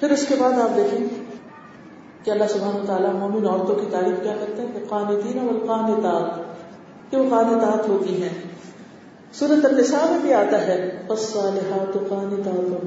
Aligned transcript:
پھر 0.00 0.10
اس 0.10 0.26
کے 0.26 0.34
بعد 0.38 0.52
آپ 0.52 0.76
دیکھیں 0.76 0.98
کہ 2.24 2.30
اللہ 2.30 2.44
سبحانہ 2.48 2.86
تعالیٰ 2.86 3.12
مومن 3.14 3.46
عورتوں 3.46 3.74
کی 3.74 3.86
تعریف 3.90 4.22
کیا 4.22 4.34
کرتے 4.40 4.62
ہیں 4.62 4.68
کہ 4.74 4.78
قانتین 4.88 5.38
اور 5.38 5.66
قانتات 5.66 6.40
کہ 7.10 7.16
وہ 7.16 7.30
قانتات 7.30 7.88
ہوتی 7.88 8.22
ہیں۔ 8.22 8.28
سورت 9.32 9.64
النساء 9.64 10.10
میں 10.10 10.18
بھی 10.22 10.34
آتا 10.34 10.66
ہے، 10.66 11.02
فالصالحات 11.06 11.92
قانتات 12.08 12.84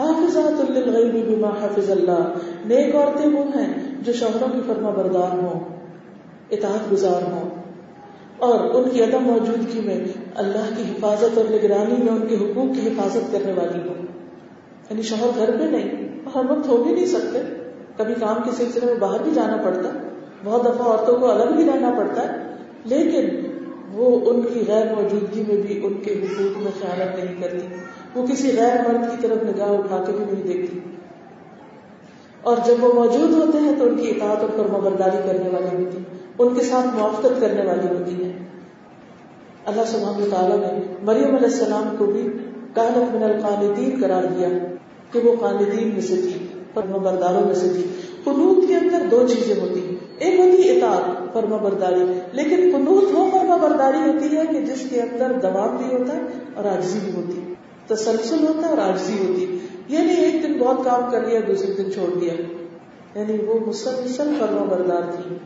حافظات 0.00 0.70
للغیب 0.70 1.28
بما 1.28 1.48
حفظ 1.48 1.90
اللہ 1.90 2.32
نیک 2.64 2.94
عورتیں 2.94 3.30
وہ 3.30 3.44
ہیں 3.44 3.74
جو 4.00 4.12
شوہروں 4.12 4.48
کی 4.48 4.60
فرما 4.66 4.90
بردار 4.90 5.38
ہوں، 5.38 5.60
اطاعت 6.50 6.92
گزار 6.92 7.22
ہوں۔ 7.32 7.50
اور 8.38 8.60
ان 8.60 8.90
کی 8.90 9.02
عدم 9.02 9.22
موجودگی 9.22 9.80
میں 9.80 10.04
اللہ 10.34 10.70
کی 10.76 10.82
حفاظت 10.82 11.38
اور 11.38 11.44
نگرانی 11.50 12.02
میں 12.02 12.12
ان 12.12 12.26
کے 12.26 12.34
حقوق 12.36 12.74
کی 12.74 12.88
حفاظت 12.88 13.32
کرنے 13.32 13.52
والی 13.52 13.88
ہو 13.88 13.94
یعنی 14.90 15.02
شوہر 15.02 15.30
گھر 15.36 15.58
پہ 15.58 15.64
نہیں 15.64 16.07
ہر 16.34 16.50
وقت 16.50 16.68
ہو 16.68 16.84
بھی 16.84 16.94
نہیں 16.94 17.06
سکتے۔ 17.06 17.38
کبھی 17.96 18.14
کام 18.20 18.36
کے 18.44 18.50
سلسلے 18.56 18.86
میں 18.86 18.94
باہر 18.94 19.22
بھی 19.22 19.30
جانا 19.34 19.56
پڑتا۔ 19.56 19.88
بہت 20.44 20.64
دفعہ 20.64 20.86
عورتوں 20.86 21.18
کو 21.18 21.30
الگ 21.30 21.54
بھی 21.54 21.64
رہنا 21.64 21.90
پڑتا 21.98 22.22
ہے۔ 22.22 22.36
لیکن 22.84 23.52
وہ 23.92 24.30
ان 24.30 24.42
کی 24.42 24.64
غیر 24.68 24.94
موجودگی 24.94 25.44
میں 25.48 25.62
بھی 25.62 25.86
ان 25.86 25.94
کے 25.94 26.12
حقوق 26.12 26.62
میں 26.62 26.72
خیالت 26.80 27.24
نہیں 27.24 27.42
کرتی۔ 27.42 27.66
وہ 28.14 28.26
کسی 28.26 28.56
غیر 28.56 28.88
مرد 28.88 29.10
کی 29.10 29.28
طرف 29.28 29.36
نگاہ 29.42 29.68
اٹھا 29.68 30.04
کے 30.06 30.12
بھی 30.12 30.24
نہیں 30.24 30.42
دیکھتی۔ 30.42 30.80
اور 32.42 32.56
جب 32.66 32.84
وہ 32.84 32.92
موجود 32.92 33.30
ہوتے 33.30 33.58
ہیں 33.58 33.74
تو 33.78 33.84
ان 33.84 33.96
کی 33.96 34.10
اطاعت 34.10 34.36
اور 34.36 34.48
فرما 34.56 34.78
برداری 34.78 35.16
کرنے 35.26 35.50
والی 35.50 35.84
ہوتی۔ 35.84 35.98
ان 36.38 36.54
کے 36.54 36.64
ساتھ 36.64 36.86
موافقت 36.96 37.40
کرنے 37.40 37.66
والی 37.66 37.88
ہوتی 37.88 38.24
ہے۔ 38.24 38.32
اللہ 39.66 39.82
سبحانہ 39.86 40.24
تعالیٰ 40.30 40.56
نے 40.56 40.94
مریم 41.02 41.24
علیہ 41.24 41.46
السلام 41.46 41.96
کو 41.98 42.06
بھی 42.06 42.28
کالت 42.74 43.14
من 43.14 43.22
القانتین 43.22 43.98
قرار 44.02 44.24
دیا۔ 44.24 44.48
کہ 45.12 45.18
وہ 45.18 45.36
خالدین 45.40 45.88
میں 45.88 46.00
سے 46.00 46.16
تھی 46.16 46.48
فرما 46.74 46.96
برداروں 46.96 47.46
میں 47.46 47.54
سے 47.54 47.68
تھی۔ 47.68 47.86
قنوت 48.24 48.68
کے 48.68 48.76
اندر 48.76 48.98
دو 49.10 49.26
چیزیں 49.28 49.60
ہوتی 49.60 49.86
ہیں۔ 49.86 49.94
ایک 50.18 50.40
ہوتی 50.40 50.76
اطاعت 50.76 51.32
فرما 51.32 51.56
برداری 51.56 52.20
لیکن 52.32 52.70
قنوت 52.76 53.04
وہ 53.12 53.30
فرما 53.30 53.56
برداری 53.56 54.10
ہوتی 54.10 54.36
ہے 54.36 54.42
کہ 54.46 54.60
جس 54.60 54.82
کے 54.90 55.00
اندر 55.00 55.32
دباؤ 55.42 55.76
بھی 55.76 55.84
ہوتا 55.84 56.16
ہے 56.16 56.20
اور 56.54 56.64
آجزی 56.64 56.98
بھی 57.04 57.12
ہوتی 57.12 57.42
ہے۔ 57.42 57.54
تسلسل 57.86 58.46
ہوتا 58.46 58.68
ہے 58.68 58.68
اور 58.68 58.78
آجزی 58.78 59.18
ہوتی 59.18 59.44
ہے۔ 59.44 59.66
یعنی 59.88 60.12
ایک 60.12 60.42
دن 60.42 60.58
بہت 60.58 60.84
کام 60.84 61.10
کر 61.10 61.26
لیا، 61.26 61.40
دوسرے 61.46 61.72
دن 61.72 61.92
چھوڑ 61.92 62.18
دیا۔ 62.18 62.32
یعنی 63.14 63.44
وہ 63.44 63.66
مسلسل 63.66 64.34
فرما 64.38 64.62
بردار 64.62 65.02
تھی۔ 65.02 65.36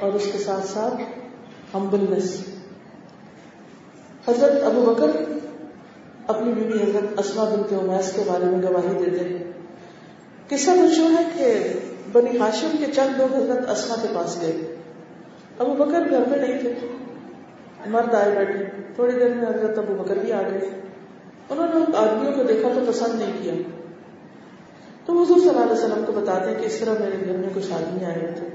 اور 0.00 0.12
اس 0.12 0.28
کے 0.32 0.38
ساتھ 0.38 0.66
ساتھ 0.66 0.94
ہمبلنس 1.74 2.36
حضرت 4.28 4.62
ابو 4.64 4.82
بکر 4.82 5.10
اپنی 6.34 6.52
بیوی 6.52 6.82
حضرت 6.82 7.18
اسما 7.18 7.44
بن 7.44 7.62
کے 7.68 7.76
امیس 7.76 8.12
کے 8.12 8.22
بارے 8.26 8.44
میں 8.44 8.62
گواہی 8.62 9.10
دیتے 9.10 9.24
ہیں۔ 9.24 9.52
قصہ 10.48 10.70
مشہور 10.70 11.10
ہے 11.10 11.24
کہ 11.36 11.72
بنی 12.12 12.38
ہاشم 12.38 12.68
کے 12.78 12.92
چند 12.92 13.20
لوگ 13.20 13.34
حضرت 13.34 13.70
اسما 13.70 13.94
کے 14.02 14.08
پاس 14.14 14.42
گئے۔ 14.42 14.76
ابو 15.58 15.72
بکر 15.72 16.10
گھر 16.10 16.22
میں 16.28 16.38
نہیں 16.38 16.58
تھے۔ 16.58 16.74
مرد 17.86 18.14
آئے 18.14 18.34
بیٹھے۔ 18.36 18.64
تھوڑی 18.94 19.12
دیر 19.12 19.28
میں 19.28 19.46
حضرت 19.46 19.78
ابو 19.78 20.02
بکر 20.02 20.16
بھی 20.16 20.32
آ 20.32 20.42
گئے۔ 20.42 20.70
انہوں 21.50 21.66
نے 21.66 21.96
آدمیوں 21.96 22.32
کو 22.32 22.42
دیکھا 22.42 22.68
تو 22.74 22.92
پسند 22.92 23.18
نہیں 23.18 23.32
کیا۔ 23.42 23.52
تو 25.04 25.22
حضور 25.22 25.38
صلی 25.40 25.48
اللہ 25.48 25.60
علیہ 25.60 25.72
وسلم 25.72 26.04
کو 26.06 26.12
بتاتے 26.12 26.50
ہیں 26.50 26.60
کہ 26.60 26.66
اس 26.66 26.76
طرح 26.76 26.94
میرے 27.00 27.26
گھر 27.26 27.36
میں 27.36 27.48
کچھ 27.54 27.72
آدمی 27.72 28.04
آئے 28.04 28.34
تھے۔ 28.38 28.48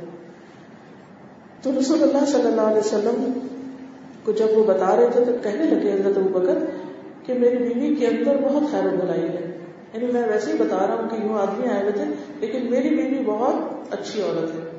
تو 1.61 1.79
رسول 1.79 2.03
اللہ 2.03 2.25
صلی 2.25 2.47
اللہ 2.47 2.61
علیہ 2.61 2.79
وسلم 2.79 3.47
کو 4.23 4.31
جب 4.31 4.47
وہ 4.55 4.63
بتا 4.63 4.95
رہے 4.95 5.07
تھے 5.13 5.25
تو 5.25 5.31
کہنے 5.43 5.63
لگے 5.63 5.93
حضرت 5.93 6.17
ابو 6.17 6.39
بکر 6.39 6.57
کہ 7.27 7.33
میری 7.33 7.57
بیوی 7.57 7.95
کے 7.95 8.07
اندر 8.07 8.37
بہت 8.41 8.71
خیر 8.71 8.85
و 8.85 8.89
بلائی 8.89 9.21
ہے۔ 9.21 9.57
یعنی 9.93 10.05
میں 10.13 10.27
ویسے 10.27 10.51
ہی 10.51 10.57
بتا 10.57 10.87
رہا 10.87 10.93
ہوں 10.93 11.09
کہ 11.09 11.15
یوں 11.15 11.39
آدمی 11.39 11.67
آئے 11.67 11.81
ہوئے 11.81 11.91
تھے، 11.91 12.03
لیکن 12.39 12.71
میری 12.71 12.89
بیوی 12.89 13.23
بہت 13.25 13.55
اچھی 13.93 14.21
عورت 14.21 14.55
ہے۔ 14.55 14.69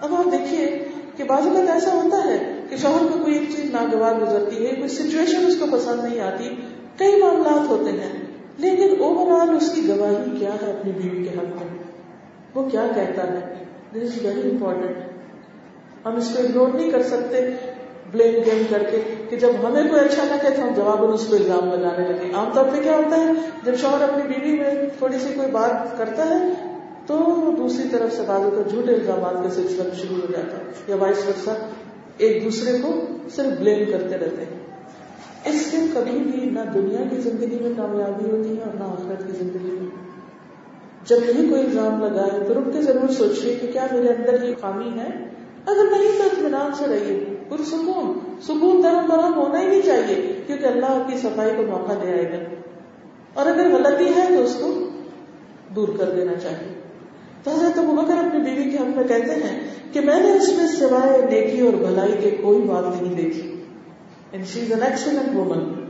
اب 0.00 0.14
آپ 0.14 0.32
دیکھیے 0.32 0.84
کہ 1.16 1.24
بعض 1.24 1.46
اوقات 1.46 1.70
ایسا 1.70 1.94
ہوتا 1.94 2.24
ہے 2.24 2.60
کہ 2.70 2.76
شوہر 2.76 3.12
کو 3.12 3.24
کوئی 3.24 3.38
ایک 3.38 3.48
چیز 3.56 3.70
ناگوار 3.70 4.14
گزرتی 4.14 4.66
ہے، 4.66 4.74
کوئی 4.74 4.88
سچویشن 4.88 5.46
اس 5.46 5.56
کو 5.56 5.66
پسند 5.72 6.04
نہیں 6.04 6.20
آتی۔ 6.20 6.56
کئی 6.96 7.22
معاملات 7.22 7.70
ہوتے 7.70 7.90
ہیں، 7.90 8.12
لیکن 8.58 9.02
اوور 9.02 9.40
آل 9.40 9.56
اس 9.56 9.72
کی 9.74 9.88
گواہی 9.88 10.38
کیا 10.38 10.50
ہے 10.62 10.70
اپنی 10.70 10.92
بیوی 10.92 11.24
کے 11.24 11.30
حق 11.30 11.44
میں؟ 11.44 11.78
وہ 12.54 12.68
کیا 12.68 12.86
کہتا 12.94 13.32
ہے؟ 13.32 13.54
دس 13.92 14.02
از 14.02 14.24
ویری 14.24 14.50
امپورٹینٹ 14.50 14.96
ہم 16.06 16.16
اس 16.16 16.36
کو 16.36 16.42
اگنور 16.42 16.68
نہیں 16.68 16.90
کر 16.90 17.02
سکتے۔ 17.02 17.50
بلیم 18.12 18.42
گیم 18.46 18.62
کر 18.70 18.82
کے 18.90 19.02
کہ 19.30 19.36
جب 19.36 19.48
ہمیں 19.62 19.88
کوئی 19.90 20.00
اچھا 20.00 20.24
نہ 20.24 20.36
کہ 20.42 20.60
ہم 20.60 20.68
جواب 20.76 21.12
اس 21.12 21.26
کو 21.26 21.36
الزام 21.36 21.68
لگانے 21.68 22.08
لگے۔ 22.08 22.32
عام 22.34 22.50
طور 22.54 22.64
پہ 22.64 22.82
کیا 22.82 22.96
ہوتا 22.96 23.16
ہے، 23.16 23.32
جب 23.64 23.74
شوہر 23.80 24.02
اپنی 24.02 24.22
بیوی 24.22 24.58
میں 24.58 24.74
تھوڑی 24.98 25.18
سی 25.18 25.32
کوئی 25.34 25.50
بات 25.50 25.98
کرتا 25.98 26.28
ہے، 26.28 26.52
تو 27.06 27.16
دوسری 27.58 27.88
طرف 27.88 28.16
سے 28.16 28.22
بازو 28.26 28.50
کو 28.50 28.62
جھوٹے 28.70 28.94
الزامات 28.94 29.34
کا 29.34 29.50
سلسلہ 29.50 29.82
شروع 29.94 30.16
ہو 30.16 30.32
جاتا 30.32 30.56
ہے، 30.56 30.64
یا 30.88 30.96
وائس 30.96 31.28
ورثہ 31.28 31.50
ایک 32.16 32.44
دوسرے 32.44 32.78
کو 32.82 33.00
صرف 33.34 33.58
بلیم 33.58 33.90
کرتے 33.92 34.18
رہتے 34.18 34.44
ہیں۔ 34.44 34.58
اس 35.44 35.60
سے 35.60 35.76
کبھی 35.94 36.18
بھی 36.18 36.50
نہ 36.50 36.60
دنیا 36.74 37.00
کی 37.10 37.16
زندگی 37.16 37.58
میں 37.60 37.72
کامیابی 37.76 38.30
ہوتی 38.30 38.56
ہے 38.56 38.62
اور 38.62 38.74
نہ 38.74 38.84
آخرت 38.84 39.26
کی 39.26 39.32
زندگی 39.32 39.76
میں۔ 39.80 39.96
جب 41.04 41.16
نہیں 41.28 41.50
کوئی 41.50 41.62
الزام 41.62 42.04
لگائے 42.04 42.44
تو 42.46 42.54
رک 42.54 42.72
کے 42.72 42.82
ضرور 42.82 43.08
سوچیے 43.08 43.54
کہ 43.54 43.72
کیا 43.72 43.86
میرے 43.92 44.08
اندر 44.08 44.42
یہ 44.42 44.54
خامی 44.60 44.98
ہے؟ 44.98 45.24
اگر 45.66 45.84
نہیں، 45.90 46.18
تو 46.18 46.24
اطمینان 46.24 46.70
سے 46.78 46.84
رہیے۔ 46.86 47.27
پرسکون 47.48 48.18
سکون۔ 48.42 48.82
درم 48.82 49.06
برم 49.08 49.34
ہونا 49.34 49.60
ہی 49.60 49.66
نہیں 49.66 49.82
چاہیے، 49.82 50.40
کیونکہ 50.46 50.66
اللہ 50.66 51.02
کی 51.06 51.18
صفائی 51.18 51.50
کو 51.56 51.62
موقع 51.62 51.92
دے 52.02 52.10
آئے 52.10 52.32
گا 52.32 52.54
اور 53.34 53.46
اگر 53.46 53.70
غلطی 53.70 54.08
ہے 54.16 54.26
تو 54.36 54.42
اس 54.42 54.56
کو 54.60 54.74
دور 55.74 55.88
کر 55.98 56.10
دینا 56.10 56.34
چاہیے۔ 56.42 56.74
تو 57.44 57.50
حضرت 57.50 57.78
بکر 57.78 58.14
اپنی 58.14 58.40
بیوی 58.40 58.70
کے 58.70 58.76
ہم 58.78 58.90
میں 58.96 59.04
کہتے 59.04 59.34
ہیں 59.34 59.60
کہ 59.92 60.00
میں 60.00 60.20
نے 60.20 60.32
اس 60.32 60.52
میں 60.58 60.66
سوائے 60.66 61.22
نیکی 61.30 61.60
اور 61.60 61.72
بھلائی 61.72 62.12
کے 62.22 62.30
کوئی 62.30 62.58
بات 62.58 63.02
نہیں 63.02 63.14
دیکھی۔ 63.14 63.64
And 64.32 64.46
she 64.46 64.60
is 64.60 64.72
an 64.72 64.82
excellent 64.82 65.36
woman 65.36 65.88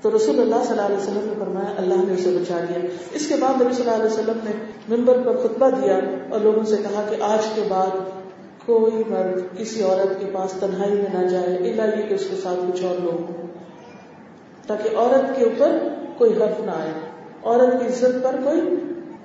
تو 0.00 0.16
رسول 0.16 0.40
اللہ 0.40 0.56
صلی 0.62 0.70
اللہ 0.70 0.86
علیہ 0.86 0.96
وسلم 0.96 1.24
نے 1.24 1.34
فرمایا، 1.38 1.74
اللہ 1.76 1.94
نے 1.94 2.14
اسے 2.14 2.30
بچا 2.30 2.60
لیا۔ 2.68 2.86
اس 3.12 3.26
کے 3.26 3.34
بعد 3.40 3.62
نبی 3.62 3.74
صلی 3.74 3.90
اللہ 3.90 4.02
علیہ 4.02 4.12
وسلم 4.12 4.38
نے 4.44 4.50
ممبر 4.96 5.22
پر 5.24 5.36
خطبہ 5.36 5.70
دیا 5.70 5.98
اور 6.28 6.40
لوگوں 6.40 6.62
سے 6.62 6.76
کہا 6.76 7.06
کہ 7.10 7.16
آج 7.22 7.46
کے 7.54 7.62
بعد 7.68 8.15
کوئی 8.66 9.02
مرد 9.08 9.58
کسی 9.58 9.82
عورت 9.82 10.20
کے 10.20 10.26
پاس 10.32 10.52
تنہائی 10.52 10.92
میں 10.92 11.22
نہ 11.22 11.26
جائے 11.26 11.56
اللہ 11.56 11.96
یہ 11.96 12.08
کہ 12.08 12.14
اس 12.14 12.26
کے 12.30 12.36
ساتھ 12.42 12.72
کچھ 12.72 12.84
اور 12.84 12.94
لوگ 13.02 13.14
ہوں۔ 13.14 13.46
تاکہ 14.66 14.96
عورت 14.96 15.36
کے 15.36 15.44
اوپر 15.44 15.78
کوئی 16.18 16.32
حرف 16.32 16.60
نہ 16.60 16.70
آئے۔ 16.70 16.90
عورت 17.44 17.80
کی 17.80 17.86
عزت 17.86 18.24
پر 18.24 18.36
کوئی 18.44 18.60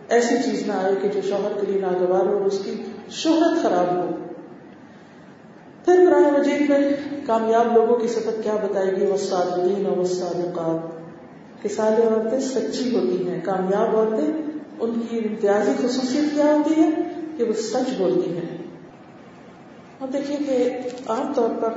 ایسی 0.10 0.36
چیز 0.46 0.68
نہ 0.68 0.72
آئے 0.72 0.96
کہ 1.02 1.08
جو 1.08 1.22
شوہر 1.30 1.60
کے 1.60 1.72
لیے 1.72 1.82
ناگوار 1.82 2.26
ہو 2.26 2.38
اور 2.38 2.46
اس 2.46 2.62
کی 2.66 2.84
شہرت 3.10 3.62
خراب 3.62 3.96
ہو۔ 3.96 4.10
پھر 5.86 6.06
قرآن 6.06 6.40
مجید 6.40 6.70
میں 6.70 6.92
کامیاب 7.28 7.76
لوگوں 7.76 7.96
کی 7.96 8.08
صفت 8.08 8.44
کیا 8.44 8.56
بتائے 8.56 8.96
گی؟ 8.96 9.06
وہ 9.06 9.36
اور 9.36 9.98
وسادقات 9.98 11.02
کہ 11.64 11.70
سارے 11.70 12.02
عورتیں 12.04 12.40
سچی 12.40 12.96
ہوتی 12.96 13.30
ہیں، 13.30 13.42
کامیاب 13.44 13.96
عورتیں 13.96 14.42
ان 14.80 14.94
کی 15.10 15.18
امتیازی 15.18 15.88
خصوصیت 15.88 16.36
کیا 16.36 16.46
ہوتی 16.46 16.82
ہے؟ 16.82 16.90
کہ 17.38 17.44
وہ 17.44 17.54
سچ 17.54 17.98
بولتی 17.98 18.38
ہیں۔ 18.38 18.61
اب 20.02 20.14
دیکھیے 20.14 20.38
کہ 20.38 20.80
عام 21.08 21.34
طور 21.34 21.50
پر 21.62 21.74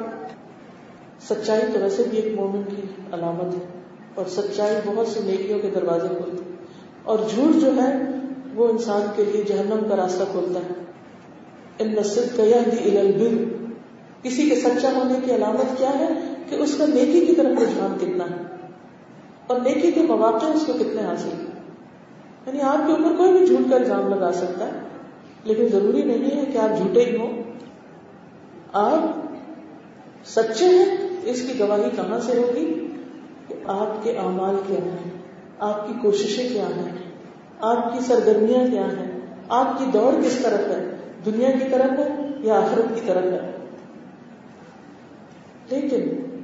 سچائی 1.20 1.62
تو 1.72 1.80
ویسے 1.80 2.02
بھی 2.10 2.18
ایک 2.18 2.34
مومن 2.34 2.62
کی 2.62 2.82
علامت 3.12 3.54
ہے، 3.54 3.64
اور 4.14 4.26
سچائی 4.26 4.76
بہت 4.86 5.08
سی 5.08 5.20
نیکیوں 5.24 5.58
کے 5.58 5.70
دروازے 5.74 6.08
کھولتی 6.08 6.54
اور 7.02 7.18
جھوٹ 7.34 7.60
جو 7.60 7.70
ہے، 7.76 7.92
وہ 8.54 8.68
انسان 8.68 9.02
کے 9.16 9.24
لیے 9.24 9.42
جہنم 9.42 9.88
کا 9.88 9.96
راستہ 9.96 10.24
کھولتا 10.30 10.60
ہے۔ 10.60 10.84
ان 11.78 11.94
نصب 11.94 12.36
کا 12.36 12.42
البر۔ 12.42 13.36
کسی 14.22 14.48
کے 14.50 14.56
سچا 14.56 14.90
ہونے 14.92 15.14
کی 15.24 15.34
علامت 15.34 15.78
کیا 15.78 15.98
ہے 15.98 16.08
کہ 16.48 16.54
اس 16.54 16.74
کا 16.78 16.86
نیکی 16.86 17.26
کی 17.26 17.34
طرف 17.34 17.62
رجحان 17.62 17.98
کتنا 18.00 18.24
ہے؟ 18.24 18.42
اور 19.46 19.60
نیکی 19.60 19.92
کے 19.92 20.02
مواقع 20.02 20.46
اس 20.46 20.66
کو 20.66 20.72
کتنے 20.72 21.04
حاصل 21.04 21.28
ہیں؟ 21.28 21.52
یعنی 22.46 22.60
آپ 22.60 22.87
کے 22.87 22.93
اوپر 22.93 23.16
کوئی 23.16 23.38
بھی 23.38 23.46
جھوٹ 23.46 23.70
کا 23.70 23.76
الزام 23.76 24.14
لگا 24.14 24.32
سکتا 24.32 24.66
ہے، 24.66 24.78
لیکن 25.44 25.69
ضروری 25.69 26.02
نہیں 26.02 26.37
ہے 26.37 26.44
کہ 26.52 26.58
آپ 26.58 26.78
جھوٹے 26.78 27.04
ہی 27.04 27.16
ہوں۔ 27.16 27.44
آپ 28.75 29.00
سچے 30.26 30.65
ہیں، 30.65 30.97
اس 31.25 31.43
کی 31.43 31.59
گواہی 31.59 31.91
کہاں 31.97 32.21
سے 32.21 32.32
ہوگی؟ 32.38 32.87
کہ 33.49 33.55
آپ 33.67 34.05
کے 34.05 34.19
اعمال 34.19 34.56
کیا 34.67 34.85
ہیں؟ 34.85 35.11
آپ 35.59 35.87
کی 35.87 35.93
کوششیں 36.03 36.49
کیا 36.49 36.67
ہیں؟ 36.67 36.93
آپ 37.61 37.93
کی 37.93 38.05
سرگرمیاں 38.05 38.67
کیا 38.71 38.87
ہیں؟ 38.87 39.21
آپ 39.49 39.79
کی 39.79 39.85
دوڑ 39.93 40.15
کس 40.25 40.35
طرف 40.43 40.71
ہے؟ 40.71 40.97
دنیا 41.26 41.50
کی 41.50 41.65
طرف 41.71 41.99
ہے 41.99 42.09
یا 42.41 42.55
آخرت 42.55 42.94
کی 42.94 43.00
طرف 43.06 43.25
ہے؟ 43.25 43.50
لیکن 45.71 46.00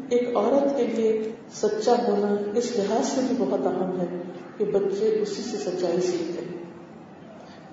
ایک 0.08 0.36
عورت 0.36 0.76
کے 0.76 0.86
لیے 0.86 1.32
سچا 1.52 1.92
ہونا 1.92 2.34
اس 2.54 2.76
لحاظ 2.76 3.06
سے 3.06 3.20
بھی 3.28 3.36
بہت 3.38 3.66
اہم 3.66 4.00
ہے 4.00 4.06
کہ 4.58 4.64
بچے 4.64 5.18
اسی 5.22 5.42
سے 5.42 5.70
سچائی 5.70 6.00
سیکھتے 6.00 6.56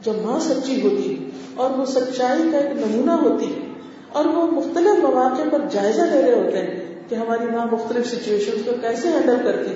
جب 0.02 0.14
ماں 0.22 0.40
سچی 0.40 0.82
ہوتی 0.82 1.30
اور 1.56 1.70
وہ 1.70 1.86
سچائی 1.86 2.52
کا 2.52 2.58
ایک 2.58 2.78
نمونہ 2.78 3.12
ہوتی 3.12 3.67
اور 4.10 4.26
وہ 4.26 4.52
مختلف 4.52 5.04
مواقع 5.04 5.50
پر 5.52 5.60
جائزہ 5.72 6.02
لے 6.02 6.22
رہے 6.22 6.34
ہوتے 6.34 6.58
ہیں 6.58 6.96
کہ 7.10 7.16
ہماری 7.16 7.46
ماں 7.46 7.66
مختلف 7.72 8.08
سچویشن 8.08 8.62
کو 8.66 8.72
کیسے 8.82 9.08
ہینڈل 9.08 9.36
کرتی 9.44 9.74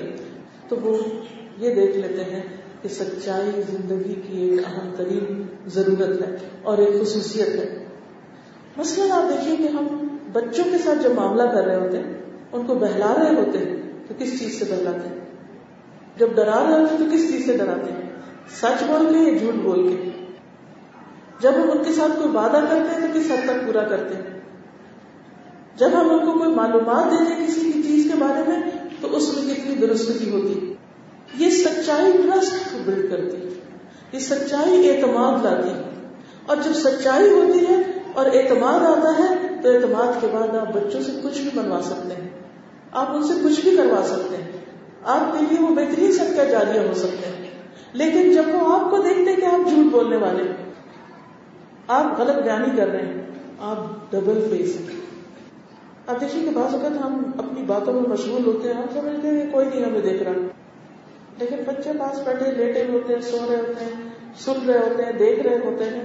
تو 0.68 0.76
وہ 0.82 0.98
یہ 1.58 1.74
دیکھ 1.74 1.96
لیتے 1.96 2.24
ہیں 2.24 2.42
کہ 2.82 2.88
سچائی 2.88 3.62
زندگی 3.70 4.14
کی 4.14 4.42
ایک 4.42 4.60
اہم 4.66 4.90
ترین 4.96 5.42
ضرورت 5.66 6.22
ہے 6.22 6.36
اور 6.62 6.78
ایک 6.78 7.02
خصوصیت 7.02 7.48
ہے۔ 7.48 7.84
مثلاً 8.76 9.10
آپ 9.10 9.30
دیکھیے 9.30 9.56
کہ 9.56 9.68
ہم 9.68 9.86
بچوں 10.32 10.64
کے 10.72 10.78
ساتھ 10.78 11.02
جب 11.02 11.10
معاملہ 11.14 11.42
کر 11.42 11.64
رہے 11.64 11.76
ہوتے 11.76 11.96
ہیں، 11.96 12.14
ان 12.52 12.66
کو 12.66 12.74
بہلا 12.74 13.14
رہے 13.18 13.34
ہوتے 13.34 13.58
ہیں 13.58 13.76
تو 14.08 14.14
کس 14.18 14.40
چیز 14.40 14.58
سے 14.58 14.64
بہلاتے 14.64 15.08
ہیں؟ 15.08 15.18
جب 16.16 16.28
ڈرا 16.34 16.64
رہے 16.68 16.80
ہوتے 16.80 16.94
ہیں 16.94 16.98
تو 16.98 17.16
کس 17.16 17.32
چیز 17.32 17.46
سے 17.46 17.56
ڈراتے 17.56 17.92
ہیں؟ 17.92 18.10
سچ 18.60 18.84
بول 18.84 19.14
کے 19.14 19.30
یا 19.30 19.38
جھوٹ 19.38 19.54
بول 19.54 19.88
کے؟ 19.88 20.21
جب 21.42 21.52
ہم 21.56 21.70
ان 21.70 21.84
کے 21.84 21.92
ساتھ 21.92 22.12
کوئی 22.16 22.36
وعدہ 22.36 22.64
کرتے 22.70 23.00
ہیں 23.00 23.12
تو 23.12 23.20
کس 23.20 23.30
حد 23.30 23.44
تک 23.44 23.66
پورا 23.66 23.82
کرتے 23.82 24.14
ہیں؟ 24.14 24.40
جب 25.76 25.90
ہم 25.92 26.10
ان 26.10 26.18
کو 26.18 26.38
کوئی 26.38 26.54
معلومات 26.54 27.12
دیتے 27.12 27.34
ہیں 27.34 27.46
کسی 27.46 27.72
کی 27.72 27.82
چیز 27.82 28.12
کے 28.12 28.18
بارے 28.18 28.50
میں، 28.50 28.60
تو 29.00 29.16
اس 29.16 29.34
میں 29.34 29.54
کتنی 29.54 29.74
درستگی 29.74 30.30
ہوتی 30.30 30.74
یہ 31.38 31.50
سچائی 31.50 32.12
ٹرسٹ 32.12 32.72
کو 32.72 32.78
بلڈ 32.84 33.10
کرتی 33.10 33.48
یہ 34.12 34.18
سچائی 34.18 34.90
اعتماد 34.90 35.44
لاتی 35.44 35.68
اور 36.46 36.56
جب 36.56 36.72
سچائی 36.74 37.30
ہوتی 37.30 37.66
ہے 37.66 37.74
اور 38.14 38.26
اعتماد 38.26 38.80
آتا 38.80 39.18
ہے، 39.18 39.34
تو 39.62 39.70
اعتماد 39.70 40.20
کے 40.20 40.26
بعد 40.32 40.56
آپ 40.56 40.72
بچوں 40.72 41.02
سے 41.02 41.12
کچھ 41.22 41.40
بھی 41.40 41.50
بنوا 41.54 41.82
سکتے 41.82 42.22
ہیں۔ 42.22 42.28
آپ 42.92 43.10
ان 43.10 43.22
سے 43.22 43.32
کچھ 43.44 43.60
بھی 43.60 43.76
کروا 43.76 44.06
سکتے 44.06 44.36
ہیں۔ 44.36 44.52
آپ 45.04 45.38
کے 45.38 45.44
لیے 45.50 45.62
وہ 45.62 45.74
بہترین 45.74 46.12
سب 46.12 46.24
کا 46.36 46.44
جاریہ 46.44 46.80
ہو 46.80 46.94
سکتے 46.94 47.28
ہیں۔ 47.28 47.50
لیکن 47.92 48.32
جب 48.32 48.42
وہ 48.52 48.74
آپ 48.74 48.90
کو 48.90 48.96
دیکھتے 48.98 49.36
کہ 49.36 49.44
آپ 49.44 49.70
جھوٹ 49.70 49.92
بولنے 49.92 50.16
والے 50.16 50.61
آپ 51.86 52.20
غلط 52.20 52.36
بیانی 52.36 52.76
کر 52.76 52.88
رہے 52.88 53.06
ہیں، 53.06 53.22
آپ 53.58 54.12
ڈبل 54.12 54.46
فیس 54.50 54.76
اب 56.06 56.20
دیکھیے 56.20 56.42
کہ 56.44 56.50
بعض 56.50 56.74
اوقات 56.74 57.04
ہم 57.04 57.30
اپنی 57.38 57.62
باتوں 57.62 57.92
میں 57.92 58.02
مشغول 58.02 58.46
ہوتے 58.46 58.68
ہیں، 58.68 58.74
ہم 58.74 59.00
سمجھتے 59.00 59.28
ہیں 59.28 59.52
کوئی 59.52 59.66
نہیں 59.66 59.84
ہمیں 59.84 60.00
دیکھ 60.00 60.22
رہا۔ 60.22 60.32
لیکن 61.38 61.56
بچے 61.66 61.90
پاس 61.98 62.18
بیٹھے، 62.24 62.50
لیٹے 62.50 62.84
ہوتے 62.92 63.14
ہیں، 63.14 63.20
سو 63.20 63.36
رہے 63.48 63.56
ہوتے 63.56 63.84
ہیں، 63.84 64.08
سن 64.36 64.52
رہے 64.66 64.78
ہوتے 64.78 65.02
ہیں، 65.02 65.12
دیکھ 65.12 65.40
رہے 65.40 65.56
ہوتے 65.56 65.84
ہیں۔ 65.84 66.02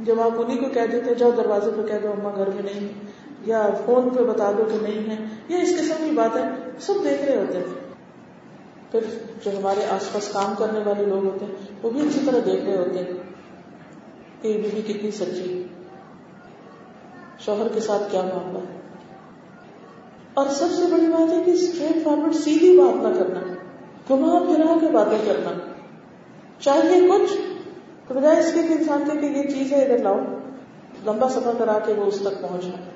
جب 0.00 0.20
آپ 0.20 0.30
انہیں 0.36 0.58
کو 0.58 0.68
کہہ 0.68 0.86
دیتے 0.92 1.14
جاؤ 1.14 1.30
دروازے 1.30 1.70
پہ 1.76 1.86
کہہ 1.86 1.94
دو 2.02 2.10
اما 2.10 2.30
گھر 2.36 2.46
میں 2.46 2.62
نہیں 2.62 2.88
یا 3.44 3.70
فون 3.84 4.10
پہ 4.10 4.22
بتا 4.22 4.52
دو 4.58 4.64
کہ 4.64 4.76
نہیں 4.82 5.10
ہے۔ 5.10 5.26
یا 5.48 5.58
اس 5.58 5.76
قسم 5.78 6.04
کی 6.04 6.10
بات 6.10 6.36
ہے، 6.36 6.42
سب 6.80 6.94
دیکھ 7.04 7.22
رہے 7.22 7.36
ہوتے 7.36 7.58
ہیں۔ 7.58 7.64
پھر 8.90 9.00
جو 9.44 9.58
ہمارے 9.58 9.84
آس 9.84 10.12
پاس 10.12 10.32
کام 10.32 10.54
کرنے 10.58 10.78
والے 10.84 11.04
لوگ 11.04 11.24
ہوتے 11.24 11.44
ہیں، 11.44 11.54
وہ 11.82 11.90
بھی 11.90 12.00
اچھی 12.00 12.20
طرح 12.26 12.38
دیکھ 12.44 12.64
رہے 12.64 12.76
ہوتے 12.76 12.98
ہیں۔ 12.98 13.27
کہ 14.42 14.48
یہ 14.48 14.62
بیوی 14.62 14.82
کتنی 14.82 15.10
سچی 15.10 15.64
شوہر 17.38 17.68
کے 17.68 17.80
ساتھ 17.80 18.10
کیا 18.10 18.22
معاملہ 18.22 18.58
ہے؟ 18.58 18.80
اور 20.34 20.46
سب 20.46 20.66
سے 20.76 20.82
بڑی 20.92 21.06
بات 21.06 21.38
ہے 21.38 21.42
کہ 21.44 21.50
اسٹریٹ 21.50 22.04
فارورڈ 22.04 22.34
سیدھی 22.34 22.78
بات 22.78 23.02
نہ 23.02 23.18
کرنا 23.18 23.40
گھما 24.08 24.38
پھرا 24.38 24.78
کے 24.80 24.86
باتیں 24.86 25.18
کرنا۔ 25.26 25.50
چاہیے 26.60 27.08
کچھ 27.08 27.32
تو 28.08 28.14
بجائے 28.14 28.40
اس 28.40 28.52
کے 28.52 28.60
انسان 28.60 29.04
کے 29.12 29.18
کہ 29.18 29.26
یہ 29.26 29.42
چیز 29.42 29.72
ہے 29.72 29.84
ادھر 29.84 29.98
لاؤ، 29.98 30.18
لمبا 31.06 31.28
سفر 31.28 31.52
کرا 31.58 31.78
کے 31.78 31.92
وہ 31.92 32.04
اس 32.04 32.20
تک 32.20 32.42
پہنچ 32.42 32.62
جائے 32.62 32.90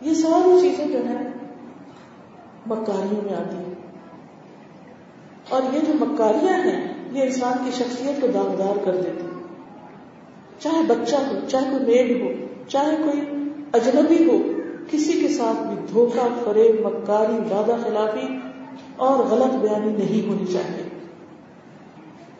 یہ 0.00 0.14
ساری 0.14 0.60
چیزیں 0.60 0.86
جو 0.86 1.08
ہے 1.08 1.16
مکاریوں 2.66 3.22
میں 3.22 3.34
آتی 3.34 3.56
ہیں۔ 3.56 3.74
اور 5.48 5.62
یہ 5.72 5.80
جو 5.80 6.04
مکاریاں 6.06 6.58
ہیں، 6.58 6.94
یہ 7.12 7.22
انسان 7.22 7.52
کی 7.64 7.70
شخصیت 7.70 8.20
کو 8.20 8.26
داغدار 8.26 8.84
کر 8.84 8.96
دیتی 8.96 9.26
چاہے 10.62 10.82
بچہ 10.86 11.16
ہو، 11.16 11.38
چاہے 11.48 11.64
کوئی 11.70 11.84
میڈ 11.84 12.22
ہو، 12.22 12.28
چاہے 12.68 12.96
کوئی 13.04 13.20
اجنبی 13.72 14.24
ہو، 14.24 14.38
کسی 14.90 15.12
کے 15.12 15.28
ساتھ 15.28 15.66
بھی 15.66 15.76
دھوکہ، 15.92 16.26
فریب، 16.44 16.86
مکاری، 16.86 17.38
وعدہ 17.50 17.76
خلافی 17.84 18.26
اور 18.96 19.18
غلط 19.18 19.54
بیانی 19.56 19.92
نہیں 19.96 20.28
ہونی 20.28 20.46
چاہیے۔ 20.52 20.88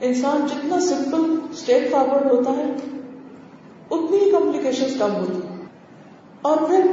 انسان 0.00 0.46
جتنا 0.46 0.80
سمپل 0.80 1.34
اسٹیٹ 1.50 1.90
فارورڈ 1.90 2.32
ہوتا 2.32 2.50
ہے، 2.50 2.64
اتنی 3.90 4.18
ہی 4.18 4.30
کمپلیکیشن 4.30 4.98
کم 4.98 5.14
ہوتی 5.14 5.40
اور 6.42 6.56
پھر 6.56 6.86